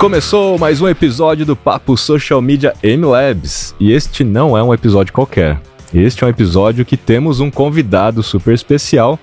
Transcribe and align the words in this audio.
Começou 0.00 0.58
mais 0.58 0.80
um 0.80 0.88
episódio 0.88 1.44
do 1.44 1.54
Papo 1.54 1.94
Social 1.94 2.40
Media 2.40 2.72
M-Labs. 2.82 3.74
E 3.78 3.92
este 3.92 4.24
não 4.24 4.56
é 4.56 4.62
um 4.62 4.72
episódio 4.72 5.12
qualquer. 5.12 5.60
Este 5.92 6.24
é 6.24 6.26
um 6.26 6.30
episódio 6.30 6.86
que 6.86 6.96
temos 6.96 7.38
um 7.38 7.50
convidado 7.50 8.22
super 8.22 8.54
especial, 8.54 9.18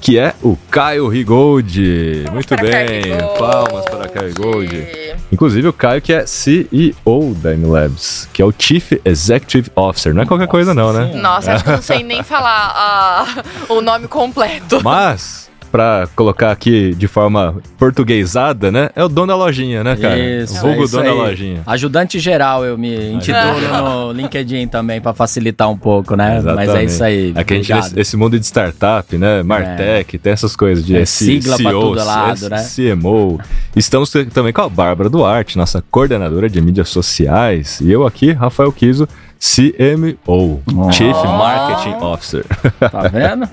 que 0.00 0.18
é 0.18 0.34
o 0.42 0.58
Caio 0.68 1.06
Rigold. 1.06 2.24
Muito 2.32 2.48
para 2.48 2.60
bem, 2.60 3.02
Rigold. 3.02 3.38
palmas 3.38 3.84
para 3.84 4.08
Caio 4.08 4.26
Rigold. 4.30 4.88
Inclusive 5.30 5.68
o 5.68 5.72
Caio 5.72 6.02
que 6.02 6.12
é 6.12 6.26
CEO 6.26 7.32
da 7.40 7.52
M-Labs, 7.52 8.28
que 8.32 8.42
é 8.42 8.44
o 8.44 8.52
Chief 8.58 8.94
Executive 9.04 9.70
Officer. 9.76 10.12
Não 10.12 10.22
é 10.22 10.26
qualquer 10.26 10.48
coisa 10.48 10.74
não, 10.74 10.92
né? 10.92 11.12
Nossa, 11.14 11.52
acho 11.52 11.62
que 11.62 11.70
eu 11.70 11.74
não 11.74 11.82
sei 11.82 12.02
nem 12.02 12.24
falar 12.24 12.72
ah, 12.74 13.44
o 13.72 13.80
nome 13.80 14.08
completo. 14.08 14.82
Mas, 14.82 15.45
pra 15.76 16.08
colocar 16.16 16.52
aqui 16.52 16.94
de 16.94 17.06
forma 17.06 17.56
portuguesada, 17.78 18.72
né? 18.72 18.88
É 18.96 19.04
o 19.04 19.08
dono 19.08 19.26
da 19.26 19.36
lojinha, 19.36 19.84
né, 19.84 19.94
cara? 19.94 20.18
Isso, 20.18 20.56
o 20.56 20.60
vulgo 20.60 20.80
é 20.80 20.84
isso 20.84 20.96
dono 20.96 21.04
da 21.04 21.12
lojinha. 21.12 21.62
Ajudante 21.66 22.18
geral, 22.18 22.64
eu 22.64 22.78
me 22.78 23.12
intitulo 23.12 23.60
no 23.60 24.12
LinkedIn 24.12 24.68
também, 24.68 25.02
pra 25.02 25.12
facilitar 25.12 25.68
um 25.68 25.76
pouco, 25.76 26.16
né? 26.16 26.38
Exatamente. 26.38 26.66
Mas 26.66 26.76
é 26.76 26.84
isso 26.84 27.04
aí. 27.04 27.32
Aqui 27.36 27.52
a 27.52 27.56
gente, 27.58 27.72
esse, 27.72 28.00
esse 28.00 28.16
mundo 28.16 28.40
de 28.40 28.46
startup, 28.46 29.18
né? 29.18 29.42
Martech, 29.42 30.16
tem 30.16 30.32
essas 30.32 30.56
coisas 30.56 30.82
de 30.82 30.96
É 30.96 31.04
sigla 31.04 31.56
pra 31.56 31.70
CEO, 31.70 31.80
todo 31.82 32.04
lado, 32.04 32.48
né? 32.48 32.66
CMO. 32.74 33.38
Estamos 33.74 34.10
também 34.32 34.54
com 34.54 34.62
a 34.62 34.68
Bárbara 34.70 35.10
Duarte, 35.10 35.58
nossa 35.58 35.84
coordenadora 35.90 36.48
de 36.48 36.58
mídias 36.62 36.88
sociais. 36.88 37.82
E 37.82 37.92
eu 37.92 38.06
aqui, 38.06 38.32
Rafael 38.32 38.72
Kiso, 38.72 39.06
CMO, 39.38 40.16
Oh. 40.26 40.90
Chief 40.92 41.14
Marketing 41.14 41.96
Officer. 42.04 42.44
Tá 42.80 43.08
vendo? 43.08 43.46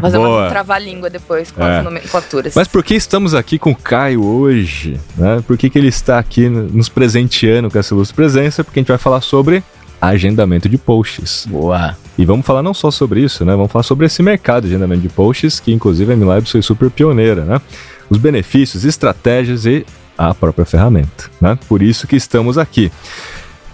Fazer 0.00 0.16
Boa. 0.18 0.42
uma 0.42 0.48
trava-língua 0.48 1.10
depois 1.10 1.50
com 1.50 1.62
É. 1.62 1.78
as 1.78 1.84
nomenclaturas. 1.84 2.54
Mas 2.54 2.68
por 2.68 2.82
que 2.82 2.94
estamos 2.94 3.34
aqui 3.34 3.58
com 3.58 3.70
o 3.70 3.76
Caio 3.76 4.24
hoje? 4.24 4.98
Né? 5.16 5.42
Por 5.46 5.56
que, 5.58 5.68
que 5.70 5.78
ele 5.78 5.88
está 5.88 6.18
aqui 6.18 6.48
no- 6.48 6.64
nos 6.68 6.88
presenteando 6.88 7.70
com 7.70 7.78
essa 7.78 7.94
ilustre 7.94 8.14
presença? 8.16 8.64
Porque 8.64 8.78
a 8.78 8.82
gente 8.82 8.88
vai 8.88 8.98
falar 8.98 9.20
sobre 9.20 9.62
agendamento 10.00 10.68
de 10.68 10.76
posts. 10.78 11.46
Boa. 11.48 11.96
E 12.18 12.24
vamos 12.24 12.44
falar 12.46 12.62
não 12.62 12.74
só 12.74 12.90
sobre 12.90 13.20
isso, 13.20 13.44
né? 13.44 13.52
Vamos 13.54 13.70
falar 13.72 13.82
sobre 13.82 14.06
esse 14.06 14.22
mercado 14.22 14.62
de 14.66 14.68
agendamento 14.74 15.02
de 15.02 15.08
posts, 15.08 15.60
que 15.60 15.72
inclusive 15.72 16.12
a 16.12 16.16
MLabs 16.16 16.50
foi 16.50 16.62
super 16.62 16.90
pioneira, 16.90 17.44
né? 17.44 17.60
Os 18.08 18.18
benefícios, 18.18 18.84
estratégias 18.84 19.66
e 19.66 19.84
a 20.16 20.32
própria 20.34 20.64
ferramenta, 20.64 21.24
né? 21.40 21.58
Por 21.68 21.82
isso 21.82 22.06
que 22.06 22.16
estamos 22.16 22.56
aqui. 22.56 22.90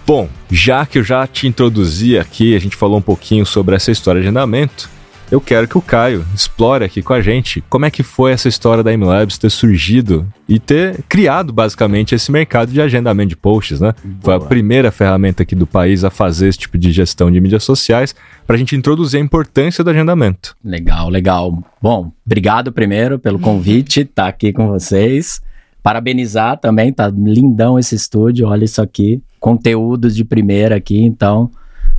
Bom, 0.05 0.27
já 0.51 0.85
que 0.85 0.99
eu 0.99 1.03
já 1.03 1.25
te 1.25 1.47
introduzi 1.47 2.17
aqui, 2.17 2.55
a 2.55 2.59
gente 2.59 2.75
falou 2.75 2.97
um 2.97 3.01
pouquinho 3.01 3.45
sobre 3.45 3.75
essa 3.75 3.89
história 3.89 4.19
de 4.19 4.27
agendamento, 4.27 4.89
eu 5.31 5.41
quero 5.41 5.67
que 5.67 5.77
o 5.77 5.81
Caio 5.81 6.25
explore 6.35 6.83
aqui 6.83 7.01
com 7.01 7.13
a 7.13 7.21
gente 7.21 7.63
como 7.69 7.85
é 7.85 7.89
que 7.89 8.03
foi 8.03 8.31
essa 8.33 8.47
história 8.47 8.83
da 8.83 8.95
MLabs 8.95 9.37
ter 9.37 9.49
surgido 9.49 10.27
e 10.47 10.59
ter 10.59 11.01
criado 11.09 11.51
basicamente 11.51 12.13
esse 12.13 12.31
mercado 12.31 12.71
de 12.71 12.79
agendamento 12.79 13.29
de 13.29 13.35
posts, 13.35 13.79
né? 13.79 13.95
Foi 14.21 14.35
a 14.35 14.37
Boa. 14.37 14.47
primeira 14.47 14.91
ferramenta 14.91 15.41
aqui 15.41 15.55
do 15.55 15.65
país 15.65 16.03
a 16.03 16.11
fazer 16.11 16.49
esse 16.49 16.59
tipo 16.59 16.77
de 16.77 16.91
gestão 16.91 17.31
de 17.31 17.41
mídias 17.41 17.63
sociais 17.63 18.13
para 18.45 18.57
a 18.57 18.59
gente 18.59 18.75
introduzir 18.75 19.19
a 19.19 19.23
importância 19.23 19.83
do 19.83 19.89
agendamento. 19.89 20.55
Legal, 20.63 21.09
legal. 21.09 21.63
Bom, 21.81 22.11
obrigado 22.23 22.71
primeiro 22.71 23.17
pelo 23.17 23.39
convite, 23.39 24.01
estar 24.01 24.27
aqui 24.27 24.53
com 24.53 24.67
vocês. 24.67 25.41
Parabenizar 25.83 26.57
também, 26.57 26.93
tá 26.93 27.09
lindão 27.09 27.77
esse 27.77 27.93
estúdio, 27.93 28.47
olha 28.47 28.63
isso 28.63 28.81
aqui. 28.81 29.21
Conteúdo 29.39 30.09
de 30.09 30.23
primeira 30.23 30.77
aqui, 30.77 31.03
então, 31.03 31.51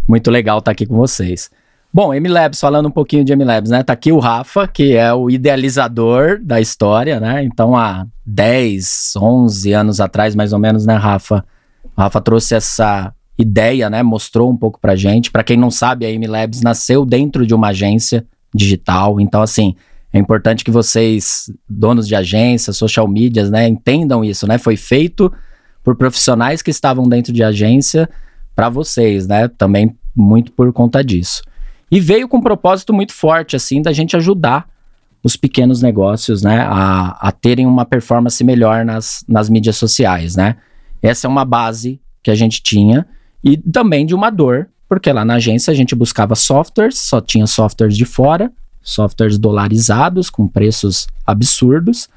muito 0.08 0.30
legal 0.30 0.58
estar 0.58 0.70
aqui 0.70 0.86
com 0.86 0.96
vocês. 0.96 1.50
Bom, 1.92 2.12
MLabs, 2.12 2.58
falando 2.58 2.86
um 2.86 2.90
pouquinho 2.90 3.24
de 3.24 3.36
MLabs, 3.36 3.70
né? 3.70 3.82
Tá 3.82 3.92
aqui 3.92 4.10
o 4.10 4.18
Rafa, 4.18 4.66
que 4.66 4.96
é 4.96 5.12
o 5.14 5.30
idealizador 5.30 6.40
da 6.42 6.60
história, 6.60 7.20
né? 7.20 7.44
Então, 7.44 7.76
há 7.76 8.06
10, 8.26 9.12
11 9.16 9.72
anos 9.72 10.00
atrás, 10.00 10.34
mais 10.34 10.52
ou 10.52 10.58
menos, 10.58 10.86
né, 10.86 10.96
Rafa? 10.96 11.44
O 11.96 12.00
Rafa 12.00 12.20
trouxe 12.20 12.56
essa 12.56 13.14
ideia, 13.38 13.88
né? 13.88 14.02
Mostrou 14.02 14.50
um 14.50 14.56
pouco 14.56 14.80
pra 14.80 14.96
gente. 14.96 15.30
Pra 15.30 15.44
quem 15.44 15.56
não 15.56 15.70
sabe, 15.70 16.04
a 16.04 16.08
MLabs 16.18 16.62
nasceu 16.62 17.04
dentro 17.04 17.46
de 17.46 17.54
uma 17.54 17.68
agência 17.68 18.24
digital. 18.52 19.20
Então, 19.20 19.42
assim, 19.42 19.76
é 20.14 20.18
importante 20.20 20.64
que 20.64 20.70
vocês, 20.70 21.52
donos 21.68 22.06
de 22.06 22.14
agências, 22.14 22.76
social 22.76 23.08
medias, 23.08 23.50
né, 23.50 23.66
entendam 23.66 24.24
isso, 24.24 24.46
né? 24.46 24.58
Foi 24.58 24.76
feito 24.76 25.30
por 25.82 25.96
profissionais 25.96 26.62
que 26.62 26.70
estavam 26.70 27.08
dentro 27.08 27.32
de 27.32 27.42
agência 27.42 28.08
para 28.54 28.68
vocês, 28.68 29.26
né? 29.26 29.48
Também 29.48 29.92
muito 30.14 30.52
por 30.52 30.72
conta 30.72 31.02
disso. 31.02 31.42
E 31.90 31.98
veio 31.98 32.28
com 32.28 32.36
um 32.36 32.40
propósito 32.40 32.94
muito 32.94 33.12
forte, 33.12 33.56
assim, 33.56 33.82
da 33.82 33.92
gente 33.92 34.16
ajudar 34.16 34.68
os 35.20 35.36
pequenos 35.36 35.82
negócios, 35.82 36.42
né, 36.44 36.60
a, 36.60 37.16
a 37.20 37.32
terem 37.32 37.66
uma 37.66 37.84
performance 37.84 38.44
melhor 38.44 38.84
nas, 38.84 39.24
nas 39.26 39.50
mídias 39.50 39.76
sociais, 39.76 40.36
né? 40.36 40.58
Essa 41.02 41.26
é 41.26 41.28
uma 41.28 41.44
base 41.44 42.00
que 42.22 42.30
a 42.30 42.36
gente 42.36 42.62
tinha 42.62 43.04
e 43.42 43.56
também 43.56 44.06
de 44.06 44.14
uma 44.14 44.30
dor, 44.30 44.68
porque 44.88 45.12
lá 45.12 45.24
na 45.24 45.34
agência 45.34 45.72
a 45.72 45.74
gente 45.74 45.92
buscava 45.92 46.36
softwares, 46.36 47.00
só 47.00 47.20
tinha 47.20 47.48
softwares 47.48 47.96
de 47.96 48.04
fora, 48.04 48.52
softwares 48.84 49.38
dolarizados 49.38 50.30
com 50.30 50.46
preços 50.46 51.08
absurdos. 51.26 52.08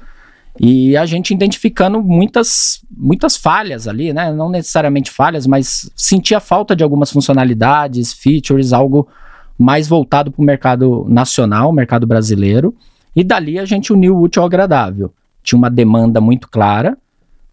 E 0.60 0.96
a 0.96 1.06
gente 1.06 1.32
identificando 1.32 2.02
muitas, 2.02 2.82
muitas 2.90 3.36
falhas 3.36 3.88
ali, 3.88 4.12
né? 4.12 4.32
Não 4.32 4.50
necessariamente 4.50 5.10
falhas, 5.10 5.46
mas 5.46 5.90
sentia 5.96 6.40
falta 6.40 6.76
de 6.76 6.84
algumas 6.84 7.10
funcionalidades, 7.10 8.12
features, 8.12 8.72
algo 8.72 9.08
mais 9.56 9.88
voltado 9.88 10.30
para 10.30 10.42
o 10.42 10.44
mercado 10.44 11.06
nacional, 11.08 11.72
mercado 11.72 12.06
brasileiro. 12.06 12.74
E 13.14 13.24
dali 13.24 13.58
a 13.58 13.64
gente 13.64 13.92
uniu 13.92 14.16
o 14.16 14.22
útil 14.22 14.42
ao 14.42 14.46
agradável. 14.46 15.12
Tinha 15.42 15.58
uma 15.58 15.70
demanda 15.70 16.20
muito 16.20 16.48
clara. 16.48 16.98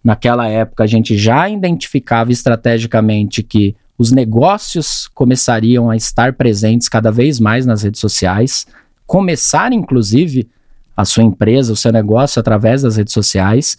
Naquela 0.03 0.47
época 0.47 0.83
a 0.83 0.87
gente 0.87 1.17
já 1.17 1.49
identificava 1.49 2.31
estrategicamente 2.31 3.41
que 3.41 3.75
os 3.97 4.11
negócios 4.11 5.07
começariam 5.13 5.89
a 5.89 5.95
estar 5.95 6.33
presentes 6.33 6.89
cada 6.89 7.11
vez 7.11 7.39
mais 7.39 7.65
nas 7.65 7.83
redes 7.83 7.99
sociais, 8.01 8.67
começar 9.05 9.71
inclusive 9.71 10.49
a 10.95 11.03
sua 11.03 11.23
empresa, 11.23 11.73
o 11.73 11.75
seu 11.75 11.91
negócio 11.91 12.39
através 12.39 12.81
das 12.81 12.95
redes 12.95 13.13
sociais. 13.13 13.77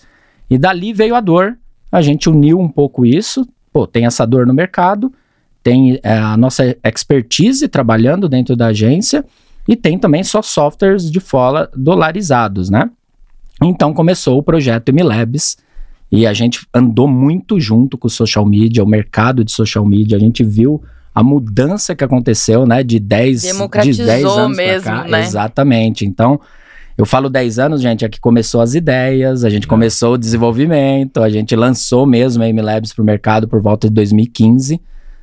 E 0.50 0.59
dali 0.59 0.92
veio 0.92 1.14
a 1.14 1.20
dor. 1.20 1.56
A 1.91 2.03
gente 2.03 2.28
uniu 2.28 2.60
um 2.60 2.69
pouco 2.69 3.06
isso. 3.06 3.47
Pô, 3.72 3.87
tem 3.87 4.06
essa 4.06 4.26
dor 4.26 4.47
no 4.47 4.54
mercado, 4.54 5.12
tem 5.62 5.98
é, 6.03 6.16
a 6.16 6.37
nossa 6.37 6.76
expertise 6.84 7.69
trabalhando 7.69 8.28
dentro 8.28 8.56
da 8.56 8.69
agência 8.69 9.25
e 9.69 9.75
tem 9.75 9.98
também 9.98 10.22
só 10.22 10.41
softwares 10.41 11.10
de 11.10 11.20
fora 11.20 11.70
dolarizados, 11.76 12.70
né? 12.70 12.91
Então 13.62 13.93
começou 13.93 14.38
o 14.38 14.43
projeto 14.43 14.93
MLabs 14.93 15.56
e 16.10 16.26
a 16.26 16.32
gente 16.32 16.66
andou 16.72 17.08
muito 17.08 17.58
junto 17.58 17.98
com 17.98 18.06
o 18.06 18.10
social 18.10 18.47
media, 18.47 18.84
o 18.84 18.87
mercado 18.87 19.44
de 19.44 19.50
social 19.50 19.84
media. 19.84 20.16
A 20.16 20.20
gente 20.20 20.44
viu 20.44 20.82
a 21.16 21.22
mudança 21.22 21.97
que 21.97 22.04
aconteceu, 22.04 22.66
né? 22.66 22.82
De 22.82 23.00
10, 23.00 23.41
de 23.41 23.47
Democratizou 23.53 24.04
10 24.04 24.25
anos 24.27 24.56
pra 24.56 24.66
mesmo, 24.66 24.84
cá. 24.84 25.04
né? 25.04 25.21
Exatamente. 25.25 26.04
Então, 26.04 26.38
eu 26.99 27.06
falo 27.06 27.31
10 27.31 27.59
anos, 27.59 27.81
gente, 27.81 28.04
é 28.04 28.09
que 28.10 28.21
começou 28.21 28.60
as 28.60 28.75
ideias, 28.75 29.43
a 29.43 29.49
gente 29.49 29.66
começou 29.66 30.12
o 30.12 30.19
desenvolvimento, 30.19 31.22
a 31.22 31.31
gente 31.31 31.56
lançou 31.56 32.05
mesmo 32.05 32.43
a 32.43 32.47
MLabs 32.53 32.93
para 32.93 33.00
o 33.03 33.05
mercado 33.06 33.49
por 33.49 33.62
volta 33.62 33.88
de 33.88 33.94
2015. 33.94 34.78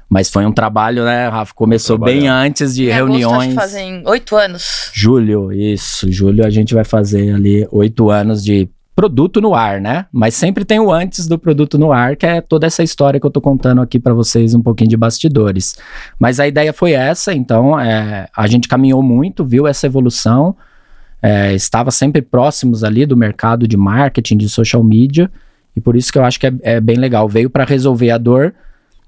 Mas 0.10 0.32
foi 0.32 0.44
um 0.48 0.52
trabalho, 0.52 1.06
né, 1.06 1.28
Rafa? 1.28 1.54
Começou 1.54 1.98
bem 2.00 2.28
antes 2.28 2.74
de 2.74 2.86
Em 2.88 2.92
agosto, 2.94 3.12
acho 3.12 3.20
reuniões. 3.20 3.50
que 3.50 3.54
fazem 3.56 4.02
oito 4.08 4.36
anos. 4.36 4.90
Julho, 4.94 5.52
isso. 5.54 6.12
Julho 6.12 6.44
a 6.44 6.50
gente 6.50 6.74
vai 6.74 6.84
fazer 6.84 7.36
ali 7.36 7.68
oito 7.72 8.10
anos 8.10 8.44
de 8.44 8.68
produto 8.96 9.42
no 9.42 9.56
ar, 9.56 9.82
né? 9.82 10.06
Mas 10.12 10.36
sempre 10.36 10.64
tem 10.64 10.80
o 10.80 10.92
antes 10.92 11.28
do 11.28 11.40
produto 11.40 11.78
no 11.78 11.92
ar, 11.92 12.16
que 12.16 12.26
é 12.26 12.42
toda 12.42 12.68
essa 12.68 12.84
história 12.84 13.20
que 13.20 13.26
eu 13.26 13.32
tô 13.32 13.42
contando 13.42 13.82
aqui 13.82 14.00
para 14.00 14.14
vocês, 14.14 14.54
um 14.54 14.62
pouquinho 14.62 14.90
de 14.90 14.98
bastidores. 14.98 15.76
Mas 16.20 16.40
a 16.40 16.48
ideia 16.48 16.72
foi 16.72 16.92
essa, 16.92 17.34
então 17.34 17.80
é, 17.80 18.28
a 18.36 18.48
gente 18.48 18.68
caminhou 18.68 19.02
muito, 19.02 19.44
viu 19.44 19.66
essa 19.66 19.88
evolução, 19.88 20.56
é, 21.22 21.54
estava 21.54 21.90
sempre 21.90 22.22
próximos 22.22 22.84
ali 22.84 23.06
do 23.06 23.18
mercado 23.18 23.68
de 23.68 23.78
marketing, 23.78 24.38
de 24.38 24.48
social 24.48 24.84
media, 24.84 25.32
e 25.76 25.82
por 25.82 25.96
isso 25.96 26.12
que 26.12 26.20
eu 26.20 26.24
acho 26.24 26.40
que 26.40 26.48
é, 26.48 26.54
é 26.62 26.80
bem 26.80 26.98
legal. 26.98 27.28
Veio 27.28 27.50
para 27.50 27.66
resolver 27.66 28.12
a 28.12 28.18
dor 28.20 28.54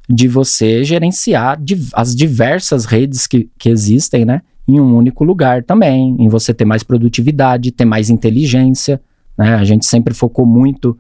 de 0.09 0.27
você 0.27 0.83
gerenciar 0.83 1.61
div- 1.61 1.91
as 1.93 2.15
diversas 2.15 2.85
redes 2.85 3.27
que, 3.27 3.49
que 3.57 3.69
existem, 3.69 4.25
né? 4.25 4.41
Em 4.67 4.79
um 4.79 4.95
único 4.95 5.23
lugar 5.23 5.63
também, 5.63 6.15
em 6.17 6.27
você 6.27 6.53
ter 6.55 6.65
mais 6.65 6.81
produtividade, 6.81 7.71
ter 7.71 7.85
mais 7.85 8.09
inteligência, 8.09 8.99
né? 9.37 9.55
A 9.55 9.63
gente 9.63 9.85
sempre 9.85 10.13
focou 10.13 10.45
muito 10.45 10.97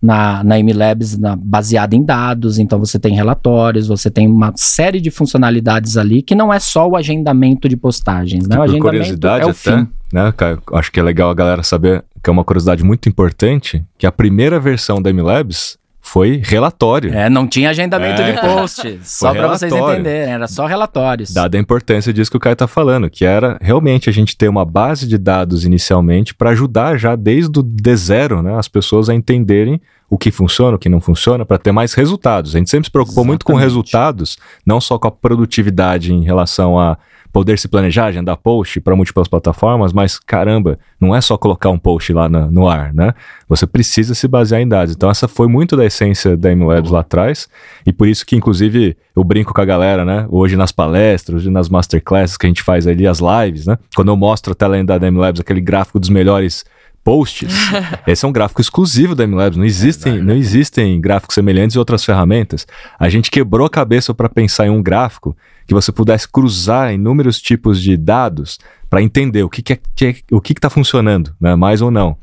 na, 0.00 0.44
na 0.44 0.58
MLabs 0.58 1.18
na, 1.18 1.34
baseada 1.34 1.94
em 1.96 2.02
dados, 2.02 2.58
então 2.58 2.78
você 2.78 2.98
tem 2.98 3.14
relatórios, 3.14 3.88
você 3.88 4.10
tem 4.10 4.28
uma 4.28 4.52
série 4.54 5.00
de 5.00 5.10
funcionalidades 5.10 5.96
ali 5.96 6.22
que 6.22 6.34
não 6.34 6.52
é 6.52 6.60
só 6.60 6.88
o 6.88 6.96
agendamento 6.96 7.68
de 7.68 7.76
postagens, 7.76 8.46
né? 8.46 8.54
O 8.54 8.58
Por 8.58 8.64
agendamento 8.64 8.84
curiosidade 8.84 9.42
é 9.42 9.46
o 9.46 9.50
até, 9.50 9.78
fim. 9.78 9.88
né? 10.12 10.32
Acho 10.72 10.92
que 10.92 11.00
é 11.00 11.02
legal 11.02 11.30
a 11.30 11.34
galera 11.34 11.62
saber 11.62 12.04
que 12.22 12.30
é 12.30 12.32
uma 12.32 12.44
curiosidade 12.44 12.84
muito 12.84 13.08
importante, 13.08 13.84
que 13.96 14.06
a 14.06 14.12
primeira 14.12 14.60
versão 14.60 15.02
da 15.02 15.12
MLabs 15.12 15.76
foi 16.08 16.40
relatório. 16.42 17.12
É, 17.14 17.28
não 17.28 17.46
tinha 17.46 17.70
agendamento 17.70 18.22
É. 18.22 18.32
de 18.32 18.40
post. 18.40 19.00
só 19.02 19.32
para 19.32 19.48
vocês 19.48 19.72
entenderem, 19.72 20.32
era 20.32 20.48
só 20.48 20.66
relatórios. 20.66 21.30
Dada 21.32 21.56
a 21.56 21.60
importância 21.60 22.12
disso 22.12 22.30
que 22.30 22.36
o 22.36 22.40
Caio 22.40 22.54
está 22.54 22.66
falando, 22.66 23.10
que 23.10 23.24
era 23.24 23.58
realmente 23.60 24.08
a 24.08 24.12
gente 24.12 24.36
ter 24.36 24.48
uma 24.48 24.64
base 24.64 25.06
de 25.06 25.18
dados 25.18 25.64
inicialmente 25.64 26.34
para 26.34 26.50
ajudar 26.50 26.96
já 26.96 27.14
desde 27.14 27.58
o 27.60 27.62
de 27.62 27.96
zero 27.96 28.42
né, 28.42 28.58
as 28.58 28.68
pessoas 28.68 29.08
a 29.08 29.14
entenderem 29.14 29.80
o 30.10 30.16
que 30.16 30.30
funciona, 30.30 30.76
o 30.76 30.78
que 30.78 30.88
não 30.88 31.00
funciona, 31.00 31.44
para 31.44 31.58
ter 31.58 31.70
mais 31.70 31.92
resultados. 31.92 32.54
A 32.54 32.58
gente 32.58 32.70
sempre 32.70 32.86
se 32.86 32.90
preocupou 32.90 33.24
muito 33.24 33.44
com 33.44 33.52
Exatamente. 33.52 33.68
resultados, 33.68 34.38
não 34.64 34.80
só 34.80 34.98
com 34.98 35.08
a 35.08 35.10
produtividade 35.10 36.12
em 36.14 36.24
relação 36.24 36.78
a 36.80 36.96
poder 37.32 37.58
se 37.58 37.68
planejar, 37.68 38.06
agendar 38.06 38.36
post 38.36 38.80
para 38.80 38.96
múltiplas 38.96 39.28
plataformas, 39.28 39.92
mas 39.92 40.18
caramba, 40.18 40.78
não 41.00 41.14
é 41.14 41.20
só 41.20 41.36
colocar 41.36 41.70
um 41.70 41.78
post 41.78 42.12
lá 42.12 42.28
na- 42.28 42.46
no 42.50 42.68
ar, 42.68 42.92
né? 42.94 43.12
Você 43.48 43.66
precisa 43.66 44.14
se 44.14 44.26
basear 44.26 44.60
em 44.60 44.68
dados. 44.68 44.94
Então 44.94 45.10
essa 45.10 45.28
foi 45.28 45.46
muito 45.48 45.76
da 45.76 45.84
essência 45.84 46.36
da 46.36 46.50
MLabs 46.50 46.90
lá 46.90 47.00
atrás, 47.00 47.48
e 47.86 47.92
por 47.92 48.08
isso 48.08 48.24
que 48.26 48.34
inclusive 48.36 48.96
eu 49.14 49.22
brinco 49.24 49.52
com 49.52 49.60
a 49.60 49.64
galera, 49.64 50.04
né? 50.04 50.26
Hoje 50.30 50.56
nas 50.56 50.72
palestras, 50.72 51.42
hoje 51.42 51.50
nas 51.50 51.68
masterclasses 51.68 52.36
que 52.36 52.46
a 52.46 52.48
gente 52.48 52.62
faz 52.62 52.86
ali, 52.86 53.06
as 53.06 53.18
lives, 53.20 53.66
né? 53.66 53.78
Quando 53.94 54.08
eu 54.08 54.16
mostro 54.16 54.52
a 54.52 54.54
tela 54.54 54.82
da 54.84 55.06
MLabs, 55.10 55.40
aquele 55.40 55.60
gráfico 55.60 55.98
dos 56.00 56.08
melhores 56.08 56.64
posts, 57.04 57.48
esse 58.06 58.24
é 58.24 58.28
um 58.28 58.32
gráfico 58.32 58.60
exclusivo 58.60 59.14
da 59.14 59.24
MLabs, 59.26 59.56
não 59.56 59.64
existem, 59.64 60.20
não 60.22 60.34
existem 60.34 61.00
gráficos 61.00 61.34
semelhantes 61.34 61.74
em 61.74 61.78
outras 61.78 62.04
ferramentas. 62.04 62.66
A 62.98 63.08
gente 63.08 63.30
quebrou 63.30 63.66
a 63.66 63.70
cabeça 63.70 64.12
para 64.12 64.28
pensar 64.28 64.66
em 64.66 64.70
um 64.70 64.82
gráfico 64.82 65.36
que 65.68 65.74
você 65.74 65.92
pudesse 65.92 66.26
cruzar 66.26 66.92
inúmeros 66.94 67.40
tipos 67.40 67.80
de 67.80 67.94
dados 67.96 68.58
para 68.88 69.02
entender 69.02 69.42
o 69.42 69.50
que, 69.50 69.62
que 69.62 69.74
é, 69.74 69.78
que 69.94 70.06
é- 70.06 70.16
o 70.34 70.40
que 70.40 70.54
está 70.54 70.70
funcionando, 70.70 71.32
né? 71.38 71.54
mais 71.54 71.82
ou 71.82 71.90
não. 71.90 72.16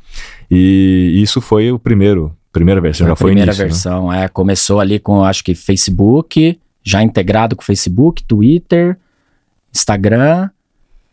E 0.50 1.12
isso 1.22 1.40
foi 1.40 1.70
o 1.70 1.78
primeiro, 1.78 2.36
primeira 2.52 2.80
versão, 2.80 3.06
a 3.06 3.10
já 3.10 3.16
foi 3.16 3.30
primeira 3.30 3.50
início. 3.52 3.62
né? 3.64 3.68
versão, 3.68 4.12
é, 4.12 4.26
começou 4.28 4.80
ali 4.80 4.98
com, 4.98 5.22
acho 5.22 5.44
que 5.44 5.54
Facebook, 5.54 6.58
já 6.82 7.02
integrado 7.04 7.54
com 7.54 7.62
Facebook, 7.62 8.24
Twitter, 8.24 8.98
Instagram, 9.72 10.50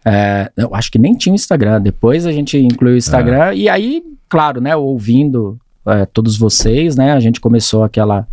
é, 0.05 0.51
eu 0.57 0.73
acho 0.73 0.91
que 0.91 0.97
nem 0.99 1.13
tinha 1.13 1.33
o 1.33 1.35
Instagram, 1.35 1.81
depois 1.81 2.25
a 2.25 2.31
gente 2.31 2.57
incluiu 2.57 2.95
o 2.95 2.97
Instagram, 2.97 3.51
É. 3.51 3.55
e 3.55 3.69
aí, 3.69 4.03
claro, 4.27 4.59
né, 4.59 4.75
ouvindo 4.75 5.57
é, 5.85 6.05
todos 6.05 6.37
vocês, 6.37 6.95
né, 6.95 7.11
a 7.11 7.19
gente 7.19 7.39
começou 7.41 7.83
aquela, 7.83 8.27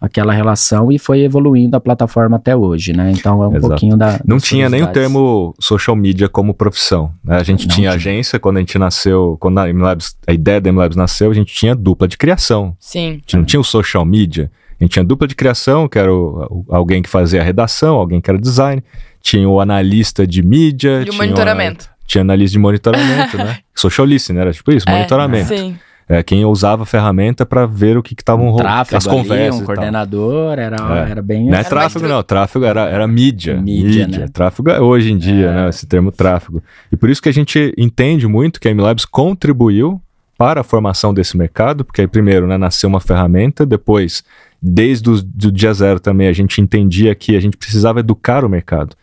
aquela 0.00 0.32
relação 0.32 0.92
e 0.92 0.98
foi 0.98 1.20
evoluindo 1.22 1.76
a 1.76 1.80
plataforma 1.80 2.36
até 2.36 2.54
hoje, 2.54 2.92
né, 2.92 3.12
então 3.16 3.42
é 3.42 3.48
um 3.48 3.52
Exato. 3.56 3.68
pouquinho 3.68 3.96
da... 3.96 4.20
Não 4.24 4.38
tinha 4.38 4.68
nem 4.68 4.82
o 4.82 4.86
termo 4.88 5.54
social 5.58 5.96
media 5.96 6.28
como 6.28 6.52
profissão. 6.52 7.10
né? 7.24 7.36
A 7.36 7.42
gente 7.42 7.66
Não 7.66 7.74
tinha 7.74 7.90
tinha. 7.90 7.92
agência, 7.92 8.38
quando 8.38 8.58
a 8.58 8.60
gente 8.60 8.78
nasceu, 8.78 9.36
quando 9.40 9.58
a, 9.58 9.68
MLabs, 9.68 10.16
a 10.26 10.32
ideia 10.32 10.60
da 10.60 10.70
MLabs 10.70 10.96
nasceu, 10.96 11.30
a 11.30 11.34
gente 11.34 11.52
tinha 11.54 11.74
dupla 11.74 12.06
de 12.06 12.16
criação. 12.18 12.76
Sim. 12.78 13.08
A 13.08 13.12
gente 13.14 13.36
não 13.36 13.44
tinha 13.44 13.60
o 13.60 13.64
social 13.64 14.04
media. 14.04 14.50
A 14.78 14.84
gente 14.84 14.92
tinha 14.92 15.04
dupla 15.04 15.26
de 15.26 15.34
criação, 15.34 15.88
que 15.88 15.98
era 15.98 16.12
o- 16.12 16.64
o- 16.68 16.74
alguém 16.74 17.00
que 17.00 17.08
fazia 17.08 17.40
a 17.40 17.44
redação, 17.44 17.96
alguém 17.96 18.20
que 18.20 18.30
era 18.30 18.38
design. 18.38 18.82
Tinha 19.22 19.48
o 19.48 19.58
analista 19.60 20.26
de 20.26 20.42
mídia. 20.42 20.98
E 20.98 21.02
o 21.02 21.04
tinha 21.06 21.16
monitoramento. 21.22 21.88
tinha 22.06 22.20
analista 22.20 22.52
de 22.52 22.58
monitoramento, 22.58 23.36
né? 23.38 23.58
Social 23.74 24.06
listening, 24.06 24.38
era 24.40 24.52
tipo 24.52 24.70
isso, 24.72 24.86
É, 24.88 24.92
monitoramento. 24.92 25.48
Sim. 25.48 25.78
É, 26.08 26.22
quem 26.22 26.44
usava 26.44 26.84
a 26.84 26.86
ferramenta 26.86 27.44
para 27.44 27.66
ver 27.66 27.96
o 27.96 28.02
que 28.02 28.14
estavam 28.14 28.46
um 28.46 28.50
rolando, 28.50 28.68
tráfego 28.68 28.96
as 28.96 29.08
ali, 29.08 29.16
conversas 29.16 29.54
um 29.60 29.64
e 29.64 29.66
tal. 29.66 29.74
coordenador, 29.74 30.58
era, 30.58 30.76
É. 31.06 31.10
era 31.10 31.22
bem... 31.22 31.46
Não 31.46 31.54
é 31.54 31.58
Era 31.60 31.68
tráfego, 31.68 32.00
mais 32.04 32.12
não. 32.14 32.22
Tráfego 32.22 32.64
era, 32.64 32.82
era 32.88 33.08
mídia. 33.08 33.60
Mídia, 33.60 34.06
né? 34.06 34.28
Tráfego 34.32 34.70
é 34.70 34.80
hoje 34.80 35.10
em 35.12 35.18
dia, 35.18 35.46
É. 35.46 35.52
né? 35.54 35.68
Esse 35.68 35.84
termo 35.84 36.12
tráfego. 36.12 36.62
E 36.92 36.96
por 36.96 37.10
isso 37.10 37.20
que 37.20 37.28
a 37.28 37.32
gente 37.32 37.74
entende 37.76 38.28
muito 38.28 38.60
que 38.60 38.68
a 38.68 38.70
MLabs 38.70 39.04
contribuiu 39.04 40.00
para 40.38 40.60
a 40.60 40.64
formação 40.64 41.12
desse 41.12 41.36
mercado, 41.36 41.84
porque 41.84 42.02
aí, 42.02 42.06
primeiro, 42.06 42.46
né, 42.46 42.56
nasceu 42.56 42.88
uma 42.88 43.00
ferramenta, 43.00 43.66
depois, 43.66 44.22
desde 44.62 45.10
o 45.10 45.20
do 45.22 45.50
dia 45.50 45.72
zero 45.74 45.98
também, 45.98 46.28
a 46.28 46.32
gente 46.32 46.60
entendia 46.60 47.14
que 47.16 47.34
a 47.36 47.40
gente 47.40 47.56
precisava 47.56 47.98
educar 48.00 48.44
o 48.44 48.48
mercado. 48.48 48.94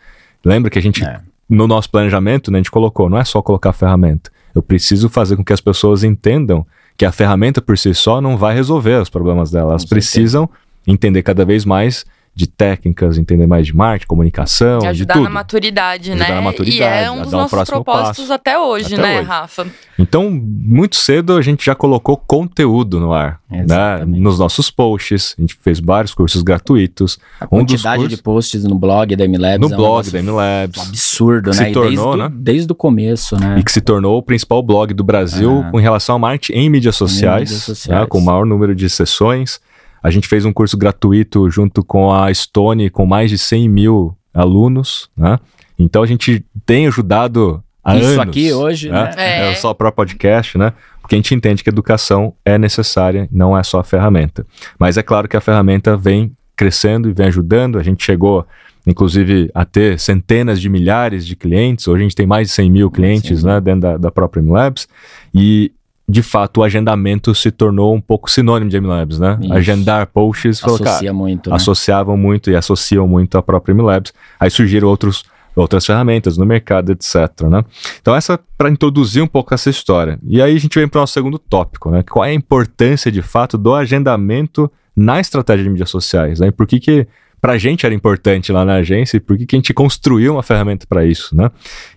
Lembra 0.46 0.70
que 0.70 0.80
a 0.80 0.82
gente, 0.82 1.04
É. 1.04 1.20
no 1.50 1.68
nosso 1.68 1.90
planejamento, 1.90 2.50
né, 2.50 2.60
a 2.60 2.62
gente 2.62 2.72
colocou, 2.72 3.10
não 3.10 3.18
é 3.18 3.26
só 3.26 3.42
colocar 3.42 3.72
a 3.72 3.74
ferramenta. 3.74 4.32
Eu 4.56 4.62
preciso 4.62 5.10
fazer 5.10 5.36
com 5.36 5.44
que 5.44 5.52
as 5.52 5.60
pessoas 5.60 6.04
entendam 6.04 6.66
que 6.98 7.06
a 7.06 7.12
ferramenta 7.12 7.62
por 7.62 7.78
si 7.78 7.94
só 7.94 8.22
não 8.22 8.38
vai 8.38 8.54
resolver 8.54 9.02
os 9.02 9.10
problemas 9.10 9.52
delas. 9.52 9.70
Elas 9.70 9.86
precisam 9.86 10.50
entender 10.86 11.24
cada 11.24 11.46
vez 11.46 11.66
mais 11.66 12.06
de 12.36 12.48
técnicas, 12.48 13.18
entender 13.20 13.46
mais 13.46 13.68
de 13.68 13.76
marketing, 13.76 14.08
comunicação, 14.08 14.80
de 14.80 14.88
Ajudar 14.88 15.14
tudo. 15.14 15.24
na 15.26 15.30
maturidade, 15.30 16.10
Ajudar 16.12 16.30
né? 16.30 16.36
na 16.36 16.42
maturidade, 16.42 16.80
e 17.02 17.06
é 17.06 17.12
um 17.12 17.22
dos 17.22 17.32
um 17.32 17.38
nossos 17.38 17.64
propósitos 17.70 18.18
passo. 18.22 18.34
até 18.34 18.58
hoje, 18.58 18.94
Até 18.96 19.02
né, 19.04 19.20
hoje. 19.20 19.28
Rafa? 19.28 19.68
Então, 20.00 20.32
muito 20.32 20.96
cedo 20.96 21.38
a 21.38 21.42
gente 21.44 21.64
já 21.64 21.76
colocou 21.76 22.18
conteúdo 22.18 23.00
no 23.00 23.14
ar, 23.14 23.40
né? 23.50 24.04
Nos 24.08 24.40
nossos 24.40 24.72
posts, 24.72 25.36
a 25.38 25.42
gente 25.42 25.56
fez 25.62 25.80
vários 25.80 26.16
cursos 26.16 26.42
gratuitos, 26.42 27.20
A 27.40 27.46
Um 27.46 27.64
dos 27.64 27.74
quantidade 27.74 27.98
cursos- 27.98 28.18
de 28.18 28.24
posts 28.24 28.64
no 28.64 28.74
blog 28.76 29.16
da 29.16 29.26
MLabs 29.26 29.60
no 29.60 29.72
é 29.72 29.74
um 29.76 29.78
blog 29.78 30.10
da 30.10 30.18
MLabs, 30.20 30.88
absurdo, 30.88 31.54
Se 31.54 31.62
né? 31.62 31.70
E 31.70 31.74
tornou, 31.74 31.92
desde, 32.18 32.18
né? 32.18 32.26
o- 32.26 32.30
desde 32.44 32.72
o 32.72 32.76
começo, 32.76 33.40
né? 33.40 33.58
e 33.60 33.64
que 33.64 33.72
se 33.72 33.80
tornou 33.82 34.18
o 34.18 34.24
principal 34.24 34.64
blog 34.64 34.92
do 34.94 35.04
Brasil 35.04 35.64
Ah. 35.68 35.70
com 35.70 35.78
relação 35.78 36.16
a 36.16 36.20
marketing 36.20 36.54
em 36.54 36.70
mídias 36.70 36.96
sociais, 36.96 37.50
mídias 37.52 37.62
sociais. 37.64 38.02
né? 38.02 38.08
com 38.08 38.18
o 38.18 38.22
maior 38.26 38.44
número 38.46 38.74
de 38.74 38.90
sessões. 38.90 39.60
A 40.04 40.12
gente 40.12 40.28
fez 40.28 40.44
um 40.44 40.52
curso 40.52 40.78
gratuito 40.78 41.50
junto 41.50 41.84
com 41.84 42.14
a 42.14 42.32
Stone, 42.34 42.90
com 42.90 43.06
mais 43.06 43.30
de 43.30 43.38
100 43.38 43.70
mil 43.70 44.18
alunos, 44.34 45.10
né? 45.16 45.40
Então 45.80 46.04
a 46.04 46.06
gente 46.06 46.46
tem 46.66 46.88
ajudado 46.88 47.64
há 47.84 47.96
Isso 47.96 48.08
anos. 48.08 48.20
aqui 48.20 48.52
hoje, 48.52 48.90
né? 48.90 49.12
É. 49.16 49.52
É 49.52 49.56
só 49.56 49.72
o 49.72 49.76
próprio 49.76 50.06
podcast, 50.06 50.58
né? 50.58 50.74
Porque 51.02 51.16
a 51.16 51.18
gente 51.18 51.36
entende 51.36 51.64
que 51.64 51.70
educação 51.70 52.34
é 52.46 52.58
necessária, 52.58 53.28
não 53.32 53.58
é 53.58 53.64
só 53.64 53.80
a 53.80 53.84
ferramenta. 53.84 54.46
Mas 54.80 54.98
é 54.98 55.04
claro 55.04 55.28
que 55.28 55.36
a 55.36 55.42
ferramenta 55.42 55.98
vem 55.98 56.32
crescendo 56.56 57.10
e 57.10 57.14
vem 57.14 57.28
ajudando. 57.28 57.78
A 57.78 57.84
gente 57.84 58.06
chegou, 58.06 58.48
inclusive, 58.88 59.52
a 59.54 59.66
ter 59.66 60.00
centenas 60.00 60.62
de 60.62 60.70
milhares 60.70 61.26
de 61.26 61.36
clientes. 61.36 61.88
Hoje 61.88 62.02
a 62.02 62.04
gente 62.04 62.16
tem 62.16 62.26
mais 62.26 62.48
de 62.48 62.54
100 62.54 62.72
mil 62.72 62.90
clientes 62.90 63.42
Sim. 63.42 63.48
né, 63.48 63.60
dentro 63.60 63.82
da, 63.82 63.98
da 63.98 64.12
própria 64.12 64.42
MLabs. 64.42 64.88
E, 65.36 65.72
de 66.14 66.22
fato, 66.22 66.60
o 66.60 66.64
agendamento 66.64 67.34
se 67.34 67.50
tornou 67.50 67.94
um 67.94 68.00
pouco 68.00 68.30
sinônimo 68.30 68.70
de 68.70 68.80
MLabs, 68.80 69.18
né? 69.18 69.40
Isso. 69.42 69.54
Agendar 69.54 70.06
posts, 70.06 70.60
falou, 70.60 70.78
cara, 70.78 70.92
Associa 70.92 71.12
muito, 71.14 71.50
né? 71.50 71.56
associavam 71.56 72.16
muito 72.16 72.52
e 72.52 72.56
associam 72.56 73.08
muito 73.08 73.36
à 73.36 73.42
própria 73.42 73.74
MLabs. 73.74 74.14
Aí 74.40 74.52
surgiram 74.52 74.88
outros, 74.88 75.24
outras 75.56 75.84
ferramentas 75.84 76.38
no 76.38 76.46
mercado, 76.46 76.92
etc. 76.92 77.16
Né? 77.50 77.66
Então, 78.00 78.16
essa 78.16 78.40
para 78.56 78.70
introduzir 78.70 79.24
um 79.24 79.28
pouco 79.28 79.56
essa 79.56 79.72
história. 79.72 80.20
E 80.24 80.40
aí 80.40 80.56
a 80.56 80.60
gente 80.60 80.78
vem 80.78 80.88
para 80.88 81.00
o 81.00 81.02
nosso 81.02 81.14
segundo 81.14 81.40
tópico, 81.40 81.90
né? 81.90 82.04
Qual 82.04 82.24
é 82.24 82.30
a 82.30 82.34
importância 82.34 83.12
de 83.12 83.24
fato 83.24 83.58
do 83.58 83.74
agendamento 83.74 84.72
na 84.96 85.20
estratégia 85.20 85.64
de 85.64 85.70
mídias 85.72 85.90
sociais? 85.90 86.40
Né? 86.40 86.48
E 86.48 86.52
por 86.52 86.68
que, 86.68 86.80
que 86.80 87.08
para 87.42 87.54
a 87.54 87.58
gente 87.58 87.86
era 87.86 87.94
importante 87.94 88.52
lá 88.52 88.64
na 88.64 88.76
agência 88.76 89.18
e 89.18 89.20
por 89.20 89.36
que, 89.36 89.46
que 89.46 89.56
a 89.56 89.58
gente 89.58 89.74
construiu 89.74 90.34
uma 90.34 90.44
ferramenta 90.44 90.86
para 90.88 91.04
isso, 91.04 91.36
né? 91.36 91.52